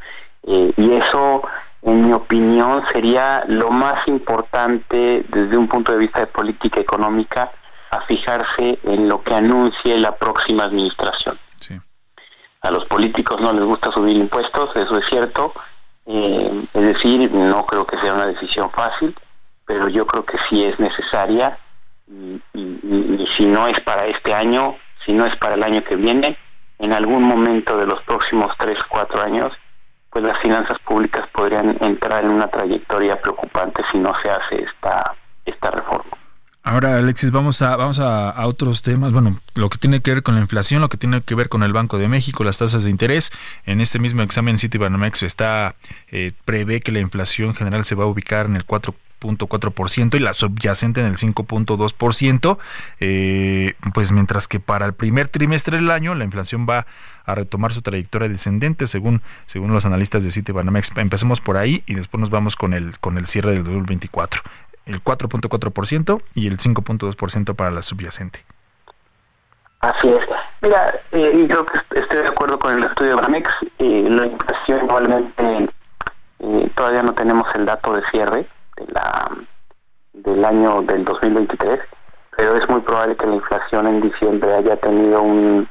Eh, 0.47 0.73
y 0.78 0.93
eso, 0.93 1.43
en 1.84 2.08
mi 2.08 2.13
opinión, 2.13 2.84
sería 2.91 3.43
lo 3.47 3.69
más 3.69 4.08
importante 4.08 5.23
desde 5.30 5.58
un 5.58 5.67
punto 5.67 5.91
de 5.91 5.99
vista 5.99 6.21
de 6.21 6.28
política 6.28 6.80
económica 6.80 7.52
a 7.91 8.02
fijarse 8.08 8.80
en 8.82 9.08
lo 9.08 9.21
que 9.21 9.36
anuncie 9.36 9.99
la 9.99 10.15
próxima 10.15 10.63
administración. 10.63 11.38
A 12.62 12.71
los 12.71 12.86
políticos 12.86 13.41
no 13.41 13.52
les 13.52 13.65
gusta 13.65 13.91
subir 13.91 14.17
impuestos, 14.17 14.76
eso 14.76 14.97
es 14.97 15.06
cierto. 15.08 15.54
Eh, 16.06 16.66
es 16.74 16.82
decir, 16.82 17.32
no 17.32 17.66
creo 17.66 17.86
que 17.86 17.98
sea 18.00 18.13
una 18.13 18.28
decisión 18.28 18.70
fácil, 18.72 19.16
pero 19.66 19.88
yo 19.88 20.06
creo 20.06 20.26
que 20.26 20.38
sí 20.50 20.63
es 20.66 20.78
necesaria 20.80 21.58
y, 22.54 23.26
si 23.38 23.46
no 23.46 23.68
es 23.68 23.80
para 23.82 24.06
este 24.08 24.34
año, 24.34 24.76
si 25.06 25.13
no 25.13 25.26
es 25.26 25.36
para 25.38 25.56
el 25.56 25.63
año 25.63 25.84
que 25.84 25.96
viene, 25.96 26.38
en 26.80 26.94
algún 26.94 27.24
momento 27.24 27.78
de 27.78 27.86
los 27.86 28.02
próximos 28.04 28.52
tres, 28.60 28.80
cuatro 28.89 29.22
años, 29.22 29.52
pues 30.10 30.24
las 30.24 30.38
finanzas 30.39 30.78
públicas 30.80 31.28
podrían 31.32 31.78
entrar 31.82 32.24
en 32.24 32.32
una 32.32 32.48
trayectoria 32.48 33.20
preocupante 33.22 33.84
si 33.92 33.98
no 33.98 34.13
se 34.22 34.30
hace 34.30 34.63
esta, 34.63 35.16
esta 35.46 35.72
reforma. 35.72 36.23
Ahora, 36.65 36.95
Alexis, 36.95 37.30
vamos 37.32 37.62
a 37.62 37.76
vamos 37.76 37.99
a, 37.99 38.34
otros 38.47 38.82
temas. 38.84 39.12
Bueno, 39.12 39.39
lo 39.54 39.69
que 39.69 39.78
tiene 39.78 40.02
que 40.02 40.13
ver 40.13 40.23
con 40.23 40.36
la 40.36 40.41
inflación, 40.41 40.80
lo 40.80 40.88
que 40.88 40.97
tiene 40.97 41.21
que 41.21 41.36
ver 41.36 41.49
con 41.49 41.62
el 41.62 41.73
Banco 41.73 41.97
de 41.97 42.08
México, 42.08 42.45
las 42.45 42.58
tasas 42.58 42.86
de 42.86 42.89
interés. 42.89 43.32
En 43.65 43.82
este 43.82 43.99
mismo 43.99 44.21
examen, 44.21 44.58
Citibanamex 44.58 45.23
está 45.23 45.76
eh, 46.10 46.32
prevé 46.45 46.80
que 46.80 46.93
la 46.93 47.02
inflación 47.02 47.54
general 47.54 47.84
se 47.84 47.95
va 47.95 48.06
a 48.06 48.08
ubicar 48.08 48.45
en 48.45 48.56
el 48.56 48.63
4 48.63 48.95
ciento 49.88 50.17
y 50.17 50.19
la 50.19 50.34
subyacente 50.34 51.02
en 51.02 51.08
el 51.08 51.15
5.2%, 51.15 52.58
eh, 52.99 53.73
pues 53.93 54.12
mientras 54.12 54.47
que 54.47 54.60
para 54.60 54.86
el 54.86 54.93
primer 54.93 55.30
trimestre 55.30 55.78
del 55.78 55.91
año 55.91 56.13
la 56.15 56.26
inflación 56.26 56.67
va 56.69 56.86
a 57.26 57.36
retomar 57.36 57.71
su 57.71 57.82
trayectoria 57.82 58.28
descendente 58.28 58.86
según, 58.88 59.21
según 59.45 59.71
los 59.71 59.86
analistas 59.86 60.23
de 60.23 60.32
Citibanamex. 60.32 60.91
Empecemos 60.97 61.39
por 61.39 61.58
ahí 61.58 61.84
y 61.86 61.95
después 61.95 62.19
nos 62.19 62.30
vamos 62.30 62.56
con 62.56 62.73
el, 62.73 62.99
con 62.99 63.17
el 63.17 63.28
cierre 63.28 63.52
del 63.52 63.63
2024. 63.63 64.41
El 64.86 65.04
4.4% 65.04 66.22
y 66.36 66.48
el 66.48 66.58
5.2% 66.58 67.56
para 67.56 67.72
la 67.72 67.82
subyacente. 67.82 68.46
Así 69.80 70.08
es. 70.08 70.26
Mira, 70.62 70.96
eh, 71.12 71.48
yo 71.50 71.65
estoy 71.91 72.22
de 72.22 72.28
acuerdo 72.28 72.58
con 72.58 72.78
el 72.78 72.84
estudio 72.86 73.12
de 73.12 73.15
Banamex. 73.15 73.52
Eh, 73.80 74.06
la 74.10 74.28
inflación 74.28 74.86
igualmente 74.86 75.69
eh, 76.39 76.72
todavía 76.76 77.04
no 77.04 77.13
tenemos 77.13 77.48
el 77.56 77.65
dato 77.65 77.93
de 77.93 78.04
cierre, 78.12 78.48
de 78.78 78.88
la 78.93 79.30
del 80.13 80.46
año 80.46 80.82
del 80.84 81.04
2023, 81.04 81.80
pero 82.38 82.56
es 82.56 82.69
muy 82.69 82.82
probable 82.82 83.15
que 83.15 83.28
la 83.28 83.36
inflación 83.36 83.88
en 83.88 84.02
diciembre 84.02 84.54
haya 84.56 84.78
tenido 84.78 85.22
un, 85.22 85.67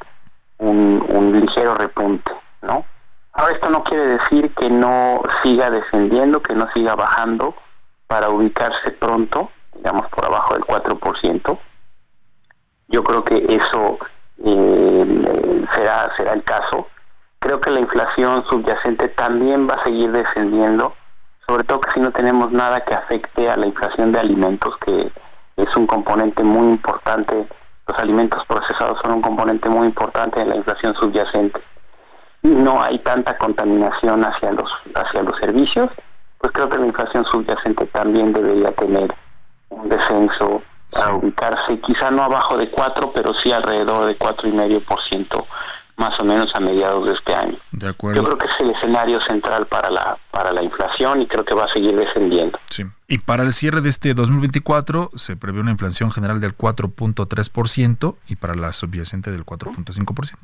un, 0.59 1.41
ligero 1.41 1.75
repunte, 1.75 2.31
¿no? 2.61 2.85
Ahora 3.33 3.55
esto 3.55 3.71
no 3.71 3.83
quiere 3.85 4.19
decir 4.19 4.53
que 4.55 4.69
no 4.69 5.23
siga 5.43 5.71
descendiendo, 5.71 6.43
que 6.43 6.55
no 6.55 6.69
siga 6.75 6.95
bajando 6.95 7.55
para 8.13 8.29
ubicarse 8.29 8.91
pronto, 8.91 9.51
digamos 9.75 10.07
por 10.09 10.27
abajo 10.27 10.53
del 10.53 10.65
4%. 10.65 11.59
Yo 12.89 13.03
creo 13.03 13.25
que 13.25 13.37
eso 13.49 13.99
eh, 14.45 15.65
será 15.75 16.15
será 16.19 16.35
el 16.35 16.45
caso. 16.45 16.89
Creo 17.39 17.59
que 17.63 17.71
la 17.71 17.81
inflación 17.81 18.45
subyacente 18.51 19.09
también 19.09 19.67
va 19.67 19.77
a 19.77 19.85
seguir 19.85 20.13
descendiendo 20.13 20.95
sobre 21.49 21.65
todo 21.65 21.81
que 21.81 21.91
si 21.93 22.01
no 22.01 22.11
tenemos 22.11 22.53
nada 22.53 22.85
que 22.85 22.95
afecte 22.95 23.51
a 23.51 23.57
la 23.57 23.67
inflación 23.67 24.13
de 24.13 24.21
alimentos, 24.21 24.77
que 24.85 25.11
es 25.57 25.77
un 25.77 25.87
componente 25.87 26.43
muy 26.45 26.69
importante, 26.69 27.47
los 27.89 27.99
alimentos 27.99 28.45
procesados 28.45 28.99
son 29.03 29.13
un 29.13 29.23
componente 29.23 29.71
muy 29.71 29.87
importante 29.87 30.41
de 30.41 30.47
la 30.47 30.57
inflación 30.57 30.95
subyacente. 30.97 31.61
No 32.43 32.83
hay 32.83 32.99
tanta 32.99 33.39
contaminación 33.39 34.23
hacia 34.23 34.53
los, 34.53 34.71
hacia 34.95 35.23
los 35.23 35.39
servicios, 35.41 35.91
pues 36.43 36.53
creo 36.53 36.69
que 36.69 36.79
la 36.79 36.87
inflación 36.87 37.25
subyacente 37.25 37.87
también 37.87 38.33
debería 38.33 38.73
tener 38.73 39.15
un 39.69 39.89
descenso 39.89 40.61
a 40.93 41.15
ubicarse 41.15 41.79
quizá 41.81 42.11
no 42.11 42.25
abajo 42.25 42.59
de 42.59 42.69
4, 42.69 43.13
pero 43.15 43.33
sí 43.33 43.53
alrededor 43.53 44.07
de 44.07 44.19
4,5% 44.19 45.47
más 45.97 46.19
o 46.19 46.25
menos 46.25 46.53
a 46.55 46.61
mediados 46.61 47.07
de 47.07 47.13
este 47.13 47.33
año. 47.33 47.57
De 47.71 47.89
acuerdo. 47.89 48.21
Yo 48.21 48.27
creo 48.27 48.39
que 48.39 48.47
es 48.47 48.61
el 48.61 48.71
escenario 48.71 49.21
central 49.21 49.67
para 49.67 49.89
la 49.89 50.19
para 50.33 50.51
la 50.51 50.63
inflación 50.63 51.23
y 51.23 51.27
creo 51.27 51.45
que 51.45 51.55
va 51.55 51.67
a 51.67 51.69
seguir 51.69 51.95
descendiendo. 51.95 52.59
Sí. 52.71 52.85
Y 53.07 53.19
para 53.19 53.45
el 53.45 53.53
cierre 53.53 53.81
de 53.81 53.91
este 53.91 54.13
2024 54.13 55.13
se 55.15 55.37
prevé 55.37 55.61
una 55.61 55.71
inflación 55.71 56.11
general 56.11 56.41
del 56.41 56.57
4.3% 56.57 58.17
y 58.27 58.37
para 58.37 58.55
la 58.57 58.73
subyacente 58.73 59.31
del 59.31 59.47
4.5%. 59.47 60.37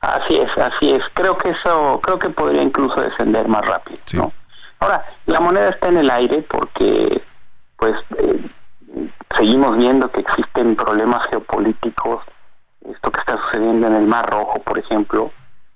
Así 0.00 0.36
es, 0.36 0.56
así 0.56 0.92
es. 0.92 1.02
Creo 1.12 1.36
que 1.36 1.50
eso 1.50 2.00
creo 2.02 2.18
que 2.18 2.30
podría 2.30 2.62
incluso 2.62 2.98
descender 3.02 3.46
más 3.46 3.60
rápido, 3.66 3.98
¿no? 4.14 4.32
Ahora, 4.80 5.04
la 5.26 5.40
moneda 5.40 5.68
está 5.68 5.88
en 5.88 5.98
el 5.98 6.10
aire 6.10 6.42
porque 6.48 7.22
pues 7.76 7.94
eh, 8.18 8.40
seguimos 9.36 9.76
viendo 9.76 10.10
que 10.10 10.20
existen 10.20 10.76
problemas 10.76 11.26
geopolíticos 11.28 12.22
esto 12.88 13.10
que 13.10 13.20
está 13.20 13.38
sucediendo 13.44 13.86
en 13.86 13.94
el 13.94 14.06
Mar 14.06 14.28
Rojo, 14.30 14.60
por 14.60 14.78
ejemplo, 14.78 15.30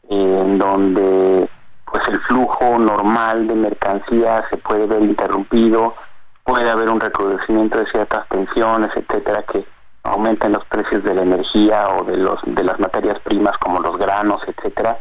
en 0.08 0.58
donde 0.58 1.48
pues 1.84 2.08
el 2.08 2.20
flujo 2.20 2.78
normal 2.78 3.46
de 3.46 3.54
mercancías 3.54 4.44
se 4.50 4.56
puede 4.56 4.86
ver 4.86 5.02
interrumpido, 5.02 5.94
puede 6.42 6.70
haber 6.70 6.88
un 6.88 7.00
recrudecimiento 7.00 7.78
de 7.78 7.86
ciertas 7.90 8.28
tensiones, 8.28 8.90
etcétera, 8.96 9.42
que 9.42 9.64
aumenten 10.02 10.52
los 10.52 10.64
precios 10.66 11.04
de 11.04 11.14
la 11.14 11.22
energía 11.22 11.88
o 11.90 12.04
de 12.04 12.16
los 12.16 12.40
de 12.44 12.64
las 12.64 12.78
materias 12.80 13.18
primas 13.20 13.56
como 13.58 13.80
los 13.80 13.96
granos, 13.96 14.42
etcétera, 14.46 14.98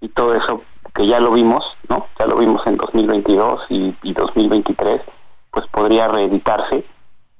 y 0.00 0.08
todo 0.08 0.34
eso 0.34 0.62
que 0.94 1.06
ya 1.06 1.20
lo 1.20 1.32
vimos 1.32 1.64
¿no? 1.90 2.06
Ya 2.18 2.26
lo 2.26 2.36
vimos 2.36 2.66
en 2.66 2.76
2022 2.76 3.62
y, 3.68 3.94
y 4.02 4.12
2023, 4.14 5.02
pues 5.50 5.66
podría 5.66 6.08
reeditarse 6.08 6.86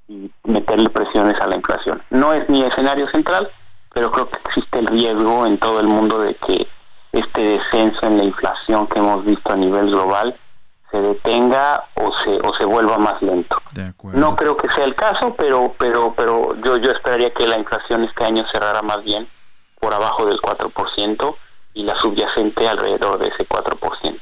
y 0.09 0.31
meterle 0.45 0.91
presiones 0.91 1.41
a 1.41 1.47
la 1.47 1.57
inflación. 1.57 2.03
No 2.11 2.35
es 2.35 2.47
mi 2.51 2.63
escenario 2.63 3.09
central, 3.11 3.49
pero 3.95 4.11
creo 4.11 4.29
que 4.29 4.39
existe 4.45 4.81
el 4.81 4.89
riesgo 4.89 5.47
en 5.47 5.57
todo 5.59 5.81
el 5.81 5.87
mundo 5.87 6.19
de 6.19 6.35
que 6.35 6.67
este 7.13 7.41
descenso 7.41 8.07
en 8.07 8.19
la 8.19 8.25
inflación 8.25 8.87
que 8.89 8.99
hemos 8.99 9.25
visto 9.25 9.53
a 9.53 9.57
nivel 9.57 9.87
global 9.87 10.37
se 10.91 11.01
detenga 11.01 11.85
o 11.95 12.13
se 12.13 12.41
o 12.41 12.53
se 12.55 12.65
vuelva 12.65 12.99
más 12.99 13.23
lento. 13.23 13.63
No 14.13 14.35
creo 14.35 14.57
que 14.57 14.69
sea 14.71 14.85
el 14.85 14.97
caso, 14.97 15.35
pero 15.37 15.73
pero 15.79 16.13
pero 16.17 16.57
yo 16.65 16.77
yo 16.79 16.91
esperaría 16.91 17.33
que 17.33 17.47
la 17.47 17.59
inflación 17.59 18.05
este 18.05 18.25
año 18.25 18.45
cerrara 18.51 18.83
más 18.83 19.05
bien 19.05 19.29
por 19.79 19.95
abajo 19.95 20.27
del 20.27 20.41
4% 20.41 21.37
y 21.75 21.85
la 21.85 21.97
subyacente 21.97 22.69
alrededor 22.69 23.19
de 23.19 23.29
ese 23.29 23.49
4%. 23.49 24.21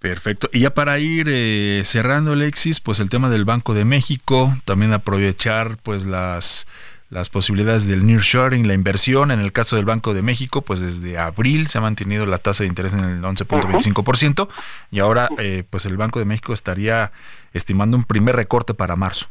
Perfecto. 0.00 0.48
Y 0.52 0.60
ya 0.60 0.74
para 0.74 0.98
ir 0.98 1.26
eh, 1.28 1.82
cerrando, 1.84 2.32
Alexis, 2.32 2.80
pues 2.80 3.00
el 3.00 3.10
tema 3.10 3.30
del 3.30 3.44
Banco 3.44 3.74
de 3.74 3.84
México, 3.84 4.54
también 4.64 4.92
aprovechar 4.92 5.76
pues 5.82 6.06
las 6.06 6.66
las 7.10 7.30
posibilidades 7.30 7.88
del 7.88 8.06
nearshoring, 8.06 8.66
la 8.68 8.74
inversión. 8.74 9.30
En 9.30 9.40
el 9.40 9.52
caso 9.52 9.76
del 9.76 9.84
Banco 9.84 10.14
de 10.14 10.22
México, 10.22 10.62
pues 10.62 10.80
desde 10.80 11.18
abril 11.18 11.68
se 11.68 11.78
ha 11.78 11.80
mantenido 11.80 12.26
la 12.26 12.38
tasa 12.38 12.64
de 12.64 12.68
interés 12.68 12.94
en 12.94 13.00
el 13.00 13.22
11.25% 13.22 14.48
y 14.90 15.00
ahora 15.00 15.28
eh, 15.38 15.64
pues 15.68 15.86
el 15.86 15.96
Banco 15.96 16.18
de 16.18 16.26
México 16.26 16.52
estaría 16.52 17.12
estimando 17.52 17.96
un 17.96 18.04
primer 18.04 18.36
recorte 18.36 18.74
para 18.74 18.96
marzo. 18.96 19.26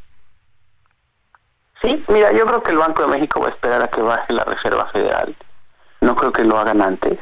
Sí, 1.82 2.04
mira, 2.08 2.32
yo 2.34 2.46
creo 2.46 2.64
que 2.64 2.72
el 2.72 2.78
Banco 2.78 3.04
de 3.04 3.10
México 3.10 3.40
va 3.40 3.50
a 3.50 3.52
esperar 3.52 3.82
a 3.84 3.88
que 3.88 4.02
baje 4.02 4.34
la 4.34 4.44
Reserva 4.44 4.90
Federal. 4.92 5.36
No 6.08 6.16
creo 6.16 6.32
que 6.32 6.46
lo 6.46 6.58
hagan 6.58 6.82
antes. 6.82 7.20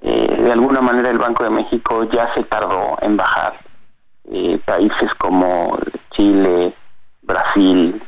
Eh, 0.00 0.36
de 0.42 0.50
alguna 0.50 0.80
manera 0.80 1.10
el 1.10 1.18
Banco 1.18 1.44
de 1.44 1.50
México 1.50 2.04
ya 2.04 2.32
se 2.34 2.44
tardó 2.44 2.96
en 3.02 3.14
bajar. 3.14 3.60
Eh, 4.32 4.58
países 4.64 5.14
como 5.18 5.78
Chile, 6.12 6.74
Brasil, 7.20 8.02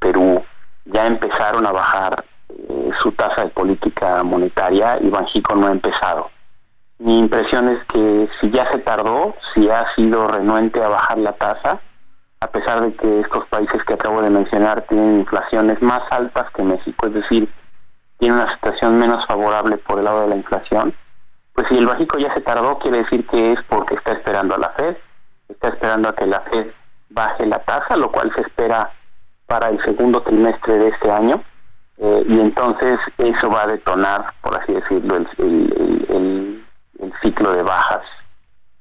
Perú, 0.00 0.42
ya 0.86 1.06
empezaron 1.06 1.64
a 1.64 1.70
bajar 1.70 2.24
eh, 2.48 2.90
su 3.00 3.12
tasa 3.12 3.44
de 3.44 3.50
política 3.50 4.24
monetaria 4.24 4.98
y 5.00 5.10
Banjico 5.10 5.54
no 5.54 5.68
ha 5.68 5.70
empezado. 5.70 6.32
Mi 6.98 7.20
impresión 7.20 7.68
es 7.68 7.84
que 7.84 8.28
si 8.40 8.50
ya 8.50 8.68
se 8.72 8.78
tardó, 8.78 9.36
si 9.54 9.70
ha 9.70 9.86
sido 9.94 10.26
renuente 10.26 10.82
a 10.82 10.88
bajar 10.88 11.18
la 11.18 11.34
tasa, 11.34 11.80
a 12.40 12.48
pesar 12.48 12.80
de 12.80 12.94
que 12.94 13.20
estos 13.20 13.46
países 13.46 13.84
que 13.84 13.94
acabo 13.94 14.22
de 14.22 14.30
mencionar 14.30 14.80
tienen 14.88 15.20
inflaciones 15.20 15.80
más 15.82 16.02
altas 16.10 16.50
que 16.50 16.64
México, 16.64 17.06
es 17.06 17.14
decir, 17.14 17.48
tiene 18.22 18.36
una 18.36 18.54
situación 18.54 19.00
menos 19.00 19.26
favorable 19.26 19.78
por 19.78 19.98
el 19.98 20.04
lado 20.04 20.20
de 20.20 20.28
la 20.28 20.36
inflación, 20.36 20.94
pues 21.54 21.66
si 21.66 21.76
el 21.76 21.86
Banjico 21.86 22.18
ya 22.18 22.32
se 22.32 22.40
tardó, 22.40 22.78
quiere 22.78 22.98
decir 22.98 23.26
que 23.26 23.54
es 23.54 23.58
porque 23.68 23.96
está 23.96 24.12
esperando 24.12 24.54
a 24.54 24.58
la 24.58 24.70
Fed, 24.70 24.96
está 25.48 25.70
esperando 25.70 26.08
a 26.08 26.14
que 26.14 26.26
la 26.26 26.40
Fed 26.42 26.68
baje 27.10 27.44
la 27.46 27.58
tasa, 27.64 27.96
lo 27.96 28.12
cual 28.12 28.32
se 28.36 28.42
espera 28.42 28.92
para 29.46 29.70
el 29.70 29.82
segundo 29.82 30.22
trimestre 30.22 30.78
de 30.78 30.88
este 30.90 31.10
año 31.10 31.42
eh, 31.98 32.24
y 32.28 32.38
entonces 32.38 33.00
eso 33.18 33.50
va 33.50 33.64
a 33.64 33.66
detonar, 33.66 34.32
por 34.40 34.56
así 34.56 34.72
decirlo, 34.72 35.16
el, 35.16 36.64
ciclo 37.20 37.52
de 37.52 37.62
bajas 37.64 38.02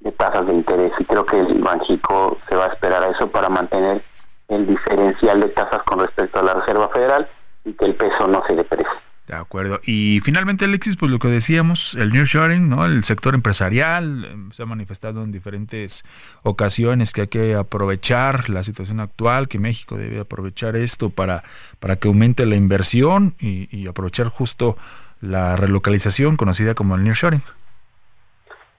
de 0.02 0.12
tasas 0.12 0.46
de 0.46 0.54
interés 0.54 0.94
y 1.00 1.06
creo 1.06 1.26
que 1.26 1.40
el 1.40 1.62
Banjico 1.62 2.38
se 2.48 2.56
va 2.56 2.66
a 2.66 2.74
esperar 2.74 3.02
a 3.02 3.08
eso 3.08 3.28
para 3.32 3.50
mantener 3.50 4.04
el 4.50 4.68
diferencial 4.68 5.40
de 5.42 5.50
tasas 5.50 5.82
con 5.82 5.98
respecto 5.98 6.40
a 6.40 6.44
la 6.44 6.54
Reserva 6.54 6.90
Federal 6.90 7.28
y 7.66 7.74
que 7.74 7.86
el 7.86 7.96
peso 7.96 8.28
no 8.28 8.44
se 8.46 8.56
deprecie. 8.56 9.11
De 9.32 9.38
acuerdo. 9.38 9.80
Y 9.86 10.20
finalmente, 10.20 10.66
Alexis, 10.66 10.98
pues 10.98 11.10
lo 11.10 11.18
que 11.18 11.30
decíamos, 11.30 11.96
el 11.96 12.12
nearshoring, 12.12 12.68
¿no? 12.68 12.86
El 12.86 13.02
sector 13.06 13.34
empresarial 13.34 14.26
eh, 14.26 14.36
se 14.52 14.64
ha 14.64 14.66
manifestado 14.66 15.24
en 15.24 15.32
diferentes 15.32 16.04
ocasiones 16.44 17.14
que 17.14 17.22
hay 17.22 17.28
que 17.28 17.56
aprovechar 17.56 18.50
la 18.50 18.62
situación 18.62 19.00
actual, 19.00 19.48
que 19.48 19.58
México 19.58 19.96
debe 19.96 20.20
aprovechar 20.20 20.76
esto 20.76 21.12
para, 21.12 21.44
para 21.80 21.96
que 21.96 22.10
aumente 22.10 22.46
la 22.46 22.58
inversión 22.58 23.36
y, 23.40 23.88
aprovechar 23.88 24.28
justo 24.28 24.76
la 25.22 25.56
relocalización 25.56 26.36
conocida 26.36 26.76
como 26.76 26.96
el 26.96 27.04
nearshoring. 27.06 27.42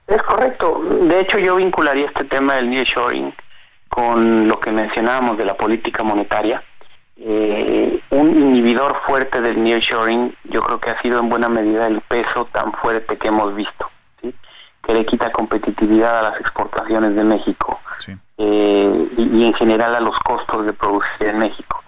Es 0.05 0.21
correcto. 0.21 0.83
De 1.01 1.19
hecho, 1.19 1.39
yo 1.39 1.55
vincularía 1.55 2.05
este 2.05 2.25
tema 2.25 2.57
del 2.57 2.69
nearshoring 2.69 3.33
con 3.89 4.47
lo 4.47 4.59
que 4.59 4.71
mencionábamos 4.71 5.35
de 5.35 5.45
la 5.45 5.57
política 5.57 6.03
monetaria 6.03 6.61
eh, 7.17 8.01
un 8.09 8.29
inhibidor 8.31 8.99
fuerte 9.05 9.39
del 9.39 9.63
nearshoring 9.63 10.35
yo 10.45 10.61
creo 10.63 10.79
que 10.79 10.89
ha 10.89 11.01
sido 11.01 11.19
en 11.19 11.29
buena 11.29 11.47
medida 11.47 11.87
el 11.87 12.01
peso 12.01 12.45
tan 12.51 12.73
fuerte 12.73 13.17
que 13.17 13.27
hemos 13.27 13.55
visto, 13.55 13.89
que 14.21 14.93
le 14.93 15.05
quita 15.05 15.31
competitividad 15.31 16.19
a 16.19 16.31
las 16.31 16.39
exportaciones 16.39 17.15
de 17.15 17.23
México 17.23 17.79
eh, 18.37 19.07
y, 19.17 19.45
en 19.45 19.53
general 19.53 19.95
a 19.95 19.99
los 19.99 20.17
costos 20.19 20.65
de 20.65 20.73
producir 20.73 21.27
en 21.27 21.39
México. 21.39 21.83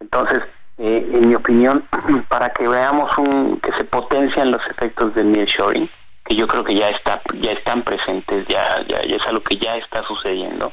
Entonces, 0.00 0.42
eh, 0.78 1.10
en 1.12 1.28
mi 1.28 1.34
opinión, 1.34 1.84
para 2.28 2.50
que 2.50 2.68
veamos 2.68 3.16
un, 3.18 3.60
que 3.60 3.72
se 3.72 3.84
potencian 3.84 4.52
los 4.52 4.64
efectos 4.68 5.14
del 5.14 5.32
nearshoring, 5.32 5.90
que 6.24 6.36
yo 6.36 6.46
creo 6.46 6.62
que 6.62 6.74
ya 6.74 6.90
está 6.90 7.20
ya 7.40 7.52
están 7.52 7.82
presentes, 7.82 8.46
ya, 8.46 8.82
ya, 8.86 9.02
ya 9.02 9.16
es 9.16 9.26
algo 9.26 9.42
que 9.42 9.56
ya 9.56 9.76
está 9.76 10.04
sucediendo, 10.04 10.72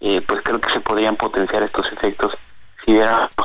eh, 0.00 0.20
pues 0.26 0.42
creo 0.42 0.60
que 0.60 0.70
se 0.70 0.80
podrían 0.80 1.16
potenciar 1.16 1.62
estos 1.62 1.90
efectos 1.92 2.36
si 2.86 2.94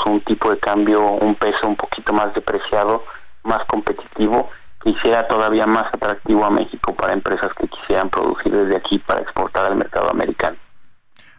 un 0.05 0.21
tipo 0.21 0.51
de 0.51 0.59
cambio, 0.59 1.01
un 1.01 1.35
peso 1.35 1.67
un 1.67 1.75
poquito 1.75 2.13
más 2.13 2.33
depreciado, 2.33 3.03
más 3.43 3.65
competitivo, 3.65 4.49
que 4.83 4.91
hiciera 4.91 5.27
todavía 5.27 5.65
más 5.65 5.85
atractivo 5.93 6.45
a 6.45 6.51
México 6.51 6.95
para 6.95 7.13
empresas 7.13 7.51
que 7.53 7.67
quisieran 7.67 8.09
producir 8.09 8.51
desde 8.51 8.77
aquí 8.77 8.99
para 8.99 9.21
exportar 9.21 9.65
al 9.65 9.75
mercado 9.75 10.09
americano. 10.09 10.57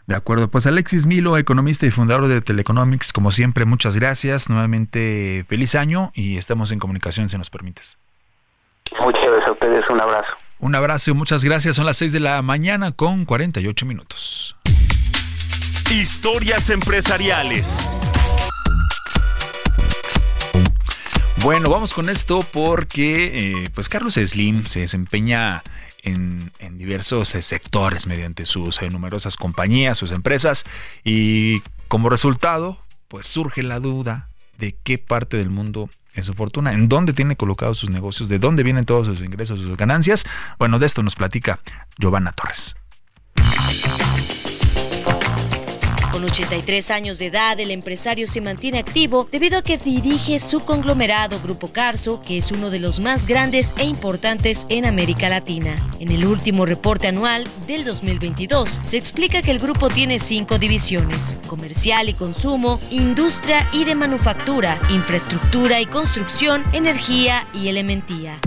De 0.06 0.16
acuerdo, 0.16 0.48
pues 0.48 0.66
Alexis 0.66 1.06
Milo, 1.06 1.38
economista 1.38 1.86
y 1.86 1.90
fundador 1.90 2.26
de 2.26 2.40
Teleconomics, 2.40 3.12
como 3.12 3.30
siempre, 3.30 3.64
muchas 3.64 3.96
gracias. 3.96 4.50
Nuevamente, 4.50 5.44
feliz 5.48 5.74
año 5.76 6.10
y 6.14 6.38
estamos 6.38 6.72
en 6.72 6.80
comunicación 6.80 7.28
si 7.28 7.38
nos 7.38 7.50
permites. 7.50 7.98
Muchas 9.00 9.24
gracias 9.24 9.48
a 9.48 9.52
ustedes, 9.52 9.88
un 9.88 10.00
abrazo. 10.00 10.32
Un 10.58 10.74
abrazo, 10.74 11.14
muchas 11.14 11.44
gracias. 11.44 11.76
Son 11.76 11.86
las 11.86 11.96
6 11.96 12.12
de 12.12 12.20
la 12.20 12.42
mañana 12.42 12.92
con 12.92 13.24
48 13.24 13.86
minutos. 13.86 14.56
Historias 15.92 16.70
empresariales. 16.70 17.76
Bueno, 21.42 21.68
vamos 21.68 21.92
con 21.92 22.08
esto 22.08 22.40
porque 22.50 23.64
eh, 23.64 23.70
pues 23.74 23.90
Carlos 23.90 24.14
Slim 24.14 24.64
se 24.68 24.80
desempeña 24.80 25.62
en, 26.02 26.50
diversos 26.78 27.28
sectores 27.28 28.06
mediante 28.06 28.46
sus 28.46 28.80
eh, 28.80 28.88
numerosas 28.88 29.36
compañías, 29.36 29.98
sus 29.98 30.12
empresas 30.12 30.64
y 31.04 31.60
como 31.88 32.08
resultado 32.08 32.78
pues 33.08 33.26
surge 33.26 33.62
la 33.62 33.78
duda 33.78 34.30
de 34.56 34.74
qué 34.82 34.96
parte 34.96 35.36
del 35.36 35.50
mundo 35.50 35.90
es 36.14 36.24
su 36.24 36.32
fortuna, 36.32 36.72
en 36.72 36.88
dónde 36.88 37.12
tiene 37.12 37.36
colocados 37.36 37.76
sus 37.76 37.90
negocios, 37.90 38.30
de 38.30 38.38
dónde 38.38 38.62
vienen 38.62 38.86
todos 38.86 39.08
sus 39.08 39.20
ingresos, 39.20 39.60
sus 39.60 39.76
ganancias. 39.76 40.24
Bueno, 40.58 40.78
de 40.78 40.86
esto 40.86 41.02
nos 41.02 41.16
platica 41.16 41.60
Giovanna 41.98 42.32
Torres. 42.32 42.76
Con 46.12 46.24
83 46.24 46.90
años 46.90 47.18
de 47.18 47.26
edad, 47.26 47.58
el 47.58 47.70
empresario 47.70 48.26
se 48.26 48.42
mantiene 48.42 48.78
activo 48.78 49.26
debido 49.32 49.56
a 49.56 49.62
que 49.62 49.78
dirige 49.78 50.38
su 50.40 50.60
conglomerado 50.60 51.40
Grupo 51.40 51.68
Carso, 51.68 52.20
que 52.20 52.36
es 52.36 52.52
uno 52.52 52.68
de 52.68 52.78
los 52.78 53.00
más 53.00 53.24
grandes 53.24 53.74
e 53.78 53.86
importantes 53.86 54.66
en 54.68 54.84
América 54.84 55.30
Latina. 55.30 55.74
En 56.00 56.10
el 56.10 56.26
último 56.26 56.66
reporte 56.66 57.08
anual 57.08 57.48
del 57.66 57.86
2022, 57.86 58.80
se 58.82 58.98
explica 58.98 59.40
que 59.40 59.52
el 59.52 59.58
grupo 59.58 59.88
tiene 59.88 60.18
cinco 60.18 60.58
divisiones, 60.58 61.38
comercial 61.46 62.10
y 62.10 62.14
consumo, 62.14 62.78
industria 62.90 63.66
y 63.72 63.84
de 63.84 63.94
manufactura, 63.94 64.82
infraestructura 64.90 65.80
y 65.80 65.86
construcción, 65.86 66.62
energía 66.74 67.48
y 67.54 67.68
elementía. 67.68 68.38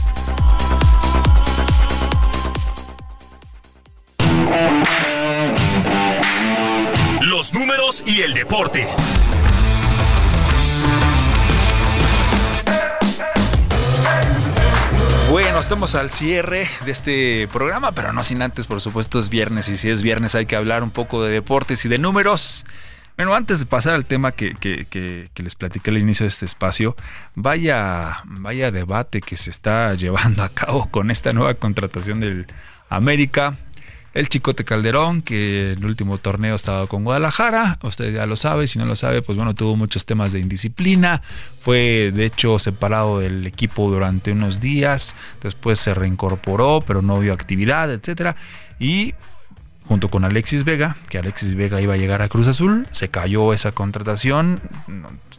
Los 7.23 7.55
números 7.55 8.03
y 8.07 8.23
el 8.23 8.35
deporte. 8.35 8.89
Bueno, 15.31 15.59
estamos 15.61 15.95
al 15.95 16.11
cierre 16.11 16.69
de 16.85 16.93
este 16.93 17.49
programa, 17.53 17.93
pero 17.93 18.13
no 18.13 18.23
sin 18.23 18.43
antes, 18.43 18.67
por 18.67 18.81
supuesto, 18.81 19.19
es 19.19 19.29
viernes 19.29 19.69
y 19.69 19.77
si 19.77 19.89
es 19.89 20.03
viernes 20.03 20.35
hay 20.35 20.47
que 20.47 20.57
hablar 20.57 20.83
un 20.83 20.91
poco 20.91 21.25
de 21.25 21.33
deportes 21.33 21.85
y 21.85 21.89
de 21.89 21.99
números. 21.99 22.65
Bueno, 23.17 23.35
antes 23.35 23.61
de 23.61 23.67
pasar 23.67 23.95
al 23.95 24.05
tema 24.05 24.33
que, 24.33 24.55
que, 24.55 25.31
les 25.43 25.55
platiqué 25.55 25.91
al 25.91 25.97
inicio 25.97 26.25
de 26.25 26.29
este 26.29 26.45
espacio, 26.45 26.97
vaya, 27.35 28.23
vaya 28.27 28.71
debate 28.71 29.23
que 29.23 29.39
se 29.39 29.49
está 29.49 29.95
llevando 29.97 30.43
a 30.43 30.51
cabo 30.51 30.91
con 30.91 31.11
esta 31.11 31.33
nueva 31.33 31.55
contratación 31.55 32.21
del 32.21 32.47
América. 32.91 33.57
El 34.13 34.29
Chicote 34.29 34.65
Calderón, 34.65 35.21
que 35.21 35.73
en 35.73 35.79
el 35.79 35.85
último 35.85 36.17
torneo 36.17 36.55
estaba 36.55 36.87
con 36.87 37.05
Guadalajara, 37.05 37.79
usted 37.83 38.15
ya 38.15 38.25
lo 38.25 38.37
sabe, 38.37 38.67
si 38.67 38.79
no 38.79 38.87
lo 38.87 38.97
sabe, 38.97 39.21
pues 39.21 39.37
bueno, 39.37 39.55
tuvo 39.55 39.77
muchos 39.77 40.07
temas 40.07 40.33
de 40.33 40.41
indisciplina, 40.41 41.21
fue 41.61 42.13
de 42.15 42.25
hecho 42.25 42.59
separado 42.59 43.19
del 43.19 43.47
equipo 43.47 43.91
durante 43.91 44.33
unos 44.33 44.59
días, 44.59 45.15
después 45.43 45.79
se 45.81 45.93
reincorporó, 45.93 46.83
pero 46.87 47.03
no 47.03 47.19
vio 47.19 47.35
actividad, 47.35 47.93
etcétera, 47.93 48.37
y 48.79 49.15
junto 49.87 50.09
con 50.09 50.25
Alexis 50.25 50.65
Vega, 50.65 50.97
que 51.09 51.19
Alexis 51.19 51.55
Vega 51.55 51.81
iba 51.81 51.95
a 51.95 51.97
llegar 51.97 52.23
a 52.23 52.29
Cruz 52.29 52.49
Azul, 52.49 52.87
se 52.91 53.09
cayó 53.09 53.53
esa 53.53 53.73
contratación, 53.73 54.61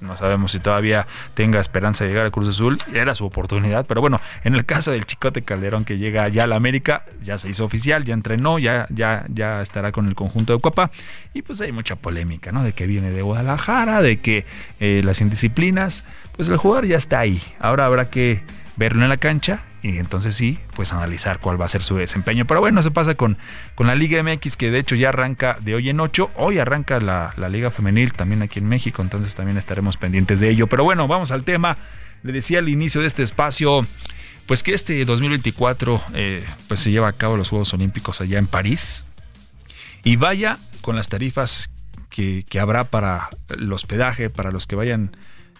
no, 0.01 0.17
sabemos 0.17 0.53
si 0.53 0.59
todavía 0.59 1.05
tenga 1.33 1.59
esperanza 1.59 2.03
de 2.03 2.11
llegar 2.11 2.27
a 2.27 2.31
Cruz 2.31 2.49
Azul, 2.49 2.77
era 2.93 3.13
su 3.13 3.25
oportunidad, 3.25 3.85
pero 3.85 4.01
bueno, 4.01 4.21
en 4.43 4.55
el 4.55 4.65
caso 4.65 4.91
del 4.91 5.05
Chicote 5.05 5.41
Calderón 5.41 5.85
que 5.85 5.97
llega 5.97 6.27
ya 6.29 6.45
a 6.45 6.47
la 6.47 6.55
América, 6.55 7.03
ya 7.21 7.37
se 7.37 7.49
hizo 7.49 7.65
oficial, 7.65 8.05
ya 8.05 8.13
entrenó, 8.13 8.57
ya, 8.57 8.87
ya, 8.89 9.25
ya 9.29 9.61
estará 9.61 9.91
con 9.91 10.07
el 10.07 10.15
conjunto 10.15 10.53
de 10.53 10.59
Cuapa, 10.59 10.91
y 11.33 11.41
pues 11.41 11.59
hay 11.61 11.71
mucha 11.71 11.95
polémica, 11.95 12.51
¿no? 12.51 12.63
De 12.63 12.73
que 12.73 12.87
viene 12.87 13.11
de 13.11 13.21
Guadalajara, 13.21 14.01
de 14.01 14.17
que 14.17 14.45
eh, 14.79 15.01
las 15.03 15.19
indisciplinas, 15.19 16.05
pues 16.35 16.47
el 16.47 16.57
jugador 16.57 16.85
ya 16.85 16.97
está 16.97 17.19
ahí, 17.19 17.41
ahora 17.59 17.85
habrá 17.85 18.09
que 18.09 18.43
verlo 18.77 19.03
en 19.03 19.09
la 19.09 19.17
cancha 19.17 19.63
y 19.81 19.97
entonces 19.97 20.35
sí, 20.35 20.59
pues 20.75 20.93
analizar 20.93 21.39
cuál 21.39 21.59
va 21.59 21.65
a 21.65 21.69
ser 21.69 21.83
su 21.83 21.95
desempeño. 21.95 22.45
Pero 22.45 22.59
bueno, 22.59 22.81
se 22.81 22.91
pasa 22.91 23.15
con, 23.15 23.37
con 23.75 23.87
la 23.87 23.95
Liga 23.95 24.21
MX 24.21 24.57
que 24.57 24.71
de 24.71 24.79
hecho 24.79 24.95
ya 24.95 25.09
arranca 25.09 25.57
de 25.61 25.75
hoy 25.75 25.89
en 25.89 25.99
ocho. 25.99 26.31
Hoy 26.35 26.59
arranca 26.59 26.99
la, 26.99 27.33
Liga 27.49 27.71
Femenil 27.71 28.13
también 28.13 28.41
aquí 28.41 28.59
en 28.59 28.67
México, 28.67 29.01
entonces 29.01 29.35
también 29.35 29.57
estaremos 29.57 29.97
pendientes 29.97 30.39
de 30.39 30.49
ello. 30.49 30.67
Pero 30.67 30.83
bueno, 30.83 31.07
vamos 31.07 31.31
al 31.31 31.43
tema. 31.43 31.77
Le 32.23 32.31
decía 32.31 32.59
al 32.59 32.69
inicio 32.69 33.01
de 33.01 33.07
este 33.07 33.23
espacio, 33.23 33.85
pues 34.45 34.63
que 34.63 34.73
este 34.73 35.03
2024 35.05 36.03
eh, 36.13 36.45
pues 36.67 36.79
se 36.79 36.91
lleva 36.91 37.07
a 37.07 37.13
cabo 37.13 37.37
los 37.37 37.49
Juegos 37.49 37.73
Olímpicos 37.73 38.21
allá 38.21 38.39
en 38.39 38.47
París. 38.47 39.05
Y 40.03 40.15
vaya 40.15 40.59
con 40.81 40.95
las 40.95 41.09
tarifas 41.09 41.69
que, 42.09 42.45
que 42.49 42.59
habrá 42.59 42.85
para 42.85 43.29
el 43.49 43.71
hospedaje, 43.71 44.29
para 44.29 44.51
los 44.51 44.67
que 44.67 44.75
vayan 44.75 45.11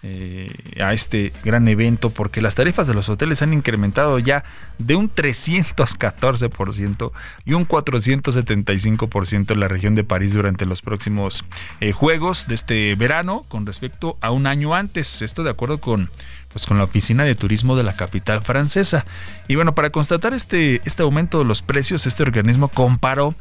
eh, 0.02 0.52
a 0.80 0.92
este 0.92 1.32
gran 1.42 1.66
evento 1.66 2.10
porque 2.10 2.40
las 2.40 2.54
tarifas 2.54 2.86
de 2.86 2.94
los 2.94 3.08
hoteles 3.08 3.42
han 3.42 3.52
incrementado 3.52 4.20
ya 4.20 4.44
de 4.78 4.94
un 4.94 5.12
314% 5.12 7.10
y 7.44 7.54
un 7.54 7.66
475% 7.66 9.50
en 9.50 9.60
la 9.60 9.66
región 9.66 9.88
de 9.94 10.04
París 10.04 10.34
durante 10.34 10.66
los 10.66 10.82
próximos 10.82 11.44
eh, 11.80 11.92
Juegos 11.92 12.46
de 12.46 12.54
este 12.54 12.94
verano 12.94 13.44
con 13.48 13.66
respecto 13.66 14.16
a 14.20 14.30
un 14.30 14.46
año 14.46 14.74
antes. 14.74 15.22
Esto 15.22 15.42
de 15.42 15.50
acuerdo 15.50 15.80
con, 15.80 16.10
pues, 16.52 16.66
con 16.66 16.78
la 16.78 16.84
Oficina 16.84 17.24
de 17.24 17.34
Turismo 17.34 17.76
de 17.76 17.82
la 17.82 17.96
capital 17.96 18.42
francesa. 18.42 19.04
Y 19.48 19.56
bueno, 19.56 19.74
para 19.74 19.90
constatar 19.90 20.34
este, 20.34 20.80
este 20.84 21.02
aumento 21.02 21.38
de 21.38 21.44
los 21.44 21.62
precios, 21.62 22.06
este 22.06 22.22
organismo 22.22 22.68
comparó 22.68 23.34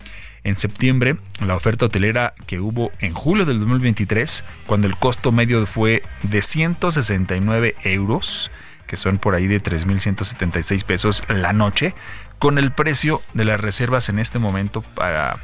en 0.43 0.57
septiembre 0.57 1.17
la 1.45 1.55
oferta 1.55 1.85
hotelera 1.85 2.33
que 2.45 2.59
hubo 2.59 2.91
en 2.99 3.13
julio 3.13 3.45
del 3.45 3.59
2023, 3.59 4.43
cuando 4.65 4.87
el 4.87 4.95
costo 4.95 5.31
medio 5.31 5.65
fue 5.65 6.03
de 6.23 6.41
169 6.41 7.75
euros, 7.83 8.51
que 8.87 8.97
son 8.97 9.17
por 9.17 9.35
ahí 9.35 9.47
de 9.47 9.61
3.176 9.61 10.83
pesos 10.83 11.23
la 11.27 11.53
noche, 11.53 11.93
con 12.39 12.57
el 12.57 12.71
precio 12.71 13.21
de 13.33 13.45
las 13.45 13.59
reservas 13.59 14.09
en 14.09 14.19
este 14.19 14.39
momento 14.39 14.81
para, 14.81 15.37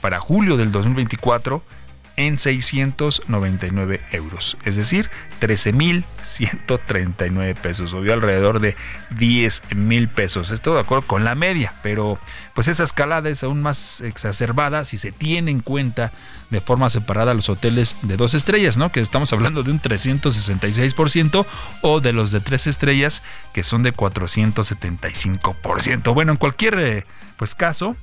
para 0.00 0.18
julio 0.18 0.56
del 0.56 0.72
2024 0.72 1.62
en 2.18 2.36
699 2.36 4.02
euros, 4.10 4.58
es 4.64 4.74
decir, 4.74 5.08
13.139 5.40 7.54
pesos, 7.54 7.90
subió 7.90 8.12
alrededor 8.12 8.58
de 8.58 8.74
10 9.16 9.76
mil 9.76 10.08
pesos. 10.08 10.50
Esto 10.50 10.74
de 10.74 10.80
acuerdo 10.80 11.06
con 11.06 11.22
la 11.22 11.36
media, 11.36 11.74
pero 11.80 12.18
pues 12.54 12.66
esa 12.66 12.82
escalada 12.82 13.30
es 13.30 13.44
aún 13.44 13.62
más 13.62 14.00
exacerbada 14.00 14.84
si 14.84 14.98
se 14.98 15.12
tiene 15.12 15.52
en 15.52 15.60
cuenta 15.60 16.12
de 16.50 16.60
forma 16.60 16.90
separada 16.90 17.34
los 17.34 17.48
hoteles 17.48 17.94
de 18.02 18.16
dos 18.16 18.34
estrellas, 18.34 18.78
¿no? 18.78 18.90
Que 18.90 18.98
estamos 18.98 19.32
hablando 19.32 19.62
de 19.62 19.70
un 19.70 19.80
366% 19.80 21.46
o 21.82 22.00
de 22.00 22.12
los 22.12 22.32
de 22.32 22.40
tres 22.40 22.66
estrellas 22.66 23.22
que 23.52 23.62
son 23.62 23.84
de 23.84 23.94
475%. 23.94 26.14
Bueno, 26.14 26.32
en 26.32 26.38
cualquier 26.38 26.80
eh, 26.80 27.06
pues 27.36 27.54
caso, 27.54 27.96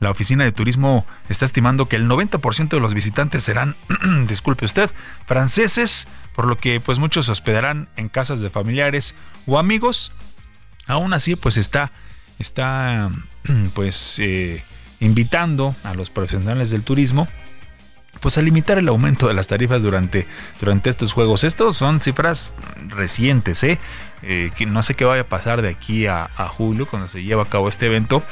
la 0.00 0.10
Oficina 0.10 0.44
de 0.44 0.52
Turismo 0.52 1.06
está 1.28 1.44
estimando 1.44 1.86
que 1.86 1.96
el 1.96 2.08
90% 2.08 2.70
de 2.70 2.80
los 2.80 2.94
visitantes 2.94 3.44
serán, 3.44 3.76
disculpe 4.26 4.64
usted, 4.64 4.90
franceses, 5.26 6.08
por 6.34 6.46
lo 6.46 6.56
que 6.56 6.80
pues 6.80 6.98
muchos 6.98 7.26
se 7.26 7.32
hospedarán 7.32 7.90
en 7.96 8.08
casas 8.08 8.40
de 8.40 8.48
familiares 8.48 9.14
o 9.46 9.58
amigos. 9.58 10.12
Aún 10.86 11.12
así, 11.12 11.36
pues 11.36 11.58
está, 11.58 11.92
está 12.38 13.10
pues 13.74 14.18
eh, 14.20 14.64
invitando 15.00 15.76
a 15.84 15.92
los 15.92 16.08
profesionales 16.08 16.70
del 16.70 16.82
turismo 16.82 17.28
pues 18.20 18.36
a 18.36 18.42
limitar 18.42 18.76
el 18.76 18.88
aumento 18.88 19.28
de 19.28 19.34
las 19.34 19.46
tarifas 19.46 19.82
durante, 19.82 20.26
durante 20.60 20.90
estos 20.90 21.12
juegos. 21.12 21.42
Estos 21.42 21.76
son 21.76 22.00
cifras 22.00 22.54
recientes, 22.88 23.64
¿eh? 23.64 23.78
eh 24.22 24.50
que 24.56 24.66
no 24.66 24.82
sé 24.82 24.94
qué 24.94 25.04
vaya 25.04 25.22
a 25.22 25.26
pasar 25.26 25.62
de 25.62 25.70
aquí 25.70 26.06
a, 26.06 26.28
a, 26.36 26.48
julio 26.48 26.86
cuando 26.86 27.08
se 27.08 27.22
lleva 27.22 27.44
a 27.44 27.46
cabo 27.46 27.68
este 27.68 27.86
evento, 27.86 28.22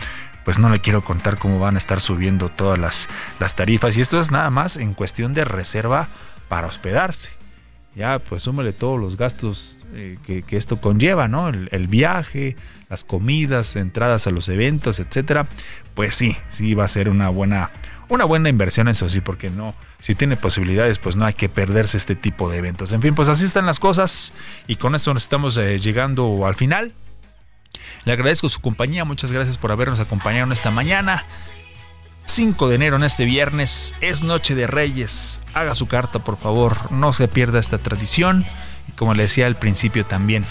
pues 0.48 0.58
no 0.58 0.70
le 0.70 0.80
quiero 0.80 1.02
contar 1.02 1.36
cómo 1.36 1.60
van 1.60 1.74
a 1.74 1.78
estar 1.78 2.00
subiendo 2.00 2.48
todas 2.48 2.78
las, 2.78 3.10
las 3.38 3.54
tarifas. 3.54 3.98
Y 3.98 4.00
esto 4.00 4.18
es 4.18 4.30
nada 4.30 4.48
más 4.48 4.78
en 4.78 4.94
cuestión 4.94 5.34
de 5.34 5.44
reserva 5.44 6.08
para 6.48 6.68
hospedarse. 6.68 7.28
Ya, 7.94 8.18
pues 8.18 8.44
súmale 8.44 8.72
todos 8.72 8.98
los 8.98 9.18
gastos 9.18 9.84
eh, 9.92 10.16
que, 10.24 10.56
esto 10.56 10.80
conlleva, 10.80 11.28
¿no? 11.28 11.50
El, 11.50 11.86
viaje, 11.88 12.56
las 12.88 13.04
comidas, 13.04 13.76
entradas 13.76 14.26
a 14.26 14.30
los 14.30 14.48
eventos, 14.48 15.00
etcétera. 15.00 15.48
Pues 15.92 16.14
sí, 16.14 16.34
sí 16.48 16.72
va 16.72 16.84
a 16.84 16.88
ser 16.88 17.10
una 17.10 17.28
buena, 17.28 17.70
una 18.08 18.24
buena 18.24 18.48
inversión, 18.48 18.88
eso 18.88 19.10
sí, 19.10 19.20
porque 19.20 19.50
no, 19.50 19.74
si 19.98 20.14
tiene 20.14 20.36
posibilidades, 20.36 20.98
pues 20.98 21.16
no 21.16 21.26
hay 21.26 21.34
que 21.34 21.50
perderse 21.50 21.98
este 21.98 22.14
tipo 22.14 22.48
de 22.48 22.56
eventos. 22.56 22.94
En 22.94 23.02
fin, 23.02 23.14
pues 23.14 23.28
así 23.28 23.44
están 23.44 23.66
las 23.66 23.80
cosas 23.80 24.32
y 24.66 24.76
con 24.76 24.94
esto 24.94 25.12
nos 25.12 25.24
estamos 25.24 25.58
eh, 25.58 25.78
llegando 25.78 26.46
al 26.46 26.54
final. 26.54 26.94
Le 28.04 28.12
agradezco 28.12 28.48
su 28.48 28.60
compañía, 28.60 29.04
muchas 29.04 29.32
gracias 29.32 29.58
por 29.58 29.72
habernos 29.72 30.00
acompañado 30.00 30.52
esta 30.52 30.70
mañana. 30.70 31.24
5 32.24 32.68
de 32.68 32.74
enero 32.74 32.96
en 32.96 33.04
este 33.04 33.24
viernes 33.24 33.94
es 34.00 34.22
Noche 34.22 34.54
de 34.54 34.66
Reyes. 34.66 35.40
Haga 35.54 35.74
su 35.74 35.88
carta, 35.88 36.18
por 36.18 36.36
favor, 36.36 36.92
no 36.92 37.12
se 37.12 37.26
pierda 37.26 37.58
esta 37.58 37.78
tradición. 37.78 38.46
Y 38.86 38.92
como 38.92 39.14
le 39.14 39.24
decía 39.24 39.46
al 39.46 39.56
principio 39.56 40.04
también, 40.06 40.44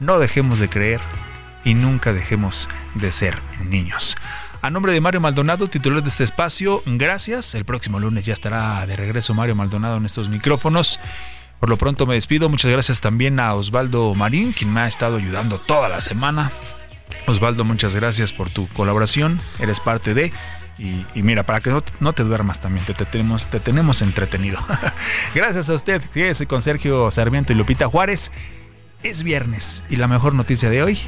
no 0.00 0.18
dejemos 0.18 0.58
de 0.58 0.68
creer 0.68 1.00
y 1.64 1.74
nunca 1.74 2.12
dejemos 2.12 2.68
de 2.94 3.12
ser 3.12 3.40
niños. 3.64 4.16
A 4.60 4.70
nombre 4.70 4.92
de 4.92 5.00
Mario 5.00 5.20
Maldonado, 5.20 5.68
titular 5.68 6.02
de 6.02 6.08
este 6.08 6.24
espacio, 6.24 6.82
gracias. 6.86 7.54
El 7.54 7.64
próximo 7.64 8.00
lunes 8.00 8.24
ya 8.24 8.32
estará 8.32 8.86
de 8.86 8.96
regreso 8.96 9.34
Mario 9.34 9.54
Maldonado 9.54 9.98
en 9.98 10.06
estos 10.06 10.28
micrófonos. 10.28 10.98
Por 11.64 11.70
lo 11.70 11.78
pronto 11.78 12.04
me 12.04 12.12
despido. 12.12 12.50
Muchas 12.50 12.70
gracias 12.70 13.00
también 13.00 13.40
a 13.40 13.54
Osvaldo 13.54 14.14
Marín, 14.14 14.52
quien 14.52 14.70
me 14.70 14.80
ha 14.80 14.86
estado 14.86 15.16
ayudando 15.16 15.58
toda 15.58 15.88
la 15.88 16.02
semana. 16.02 16.52
Osvaldo, 17.26 17.64
muchas 17.64 17.94
gracias 17.94 18.34
por 18.34 18.50
tu 18.50 18.68
colaboración. 18.68 19.40
Eres 19.58 19.80
parte 19.80 20.12
de... 20.12 20.30
Y, 20.76 21.22
mira, 21.22 21.46
para 21.46 21.62
que 21.62 21.70
no, 21.70 22.12
te 22.12 22.22
duermas 22.22 22.60
también, 22.60 22.84
te, 22.84 22.92
tenemos, 22.92 23.48
te 23.48 23.60
tenemos 23.60 24.02
entretenido. 24.02 24.58
gracias 25.34 25.70
a 25.70 25.72
usted. 25.72 26.02
Fíjese 26.02 26.46
con 26.46 26.60
Sergio 26.60 27.10
Sarmiento 27.10 27.54
y 27.54 27.56
Lupita 27.56 27.86
Juárez. 27.86 28.30
Es 29.02 29.22
viernes 29.22 29.84
y 29.88 29.96
la 29.96 30.06
mejor 30.06 30.34
noticia 30.34 30.68
de 30.68 30.82
hoy 30.82 30.98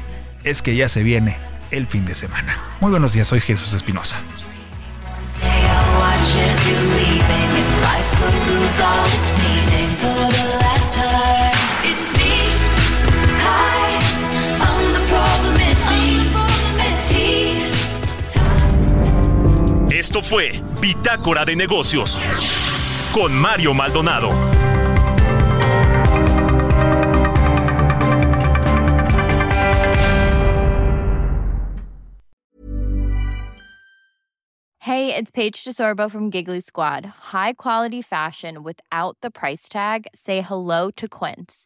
es 0.43 0.63
que 0.63 0.75
ya 0.75 0.89
se 0.89 1.03
viene 1.03 1.37
el 1.69 1.85
fin 1.85 2.03
de 2.07 2.15
semana. 2.15 2.59
Muy 2.81 2.89
buenos 2.89 3.13
días, 3.13 3.27
soy 3.27 3.41
Jesús 3.41 3.75
Espinosa. 3.75 4.23
Esto 19.97 20.21
fue 20.21 20.51
Bitácora 20.79 21.43
de 21.43 21.55
Negocios 21.55 22.21
con 23.11 23.35
Mario 23.35 23.73
Maldonado. 23.73 24.29
Hey, 34.81 35.15
it's 35.15 35.31
Paige 35.31 35.63
DeSorbo 35.63 36.11
from 36.11 36.29
Giggly 36.29 36.61
Squad. 36.61 37.03
High 37.33 37.53
quality 37.53 38.03
fashion 38.03 38.61
without 38.61 39.17
the 39.21 39.31
price 39.31 39.67
tag. 39.67 40.05
Say 40.13 40.41
hello 40.41 40.91
to 40.91 41.07
Quince. 41.07 41.65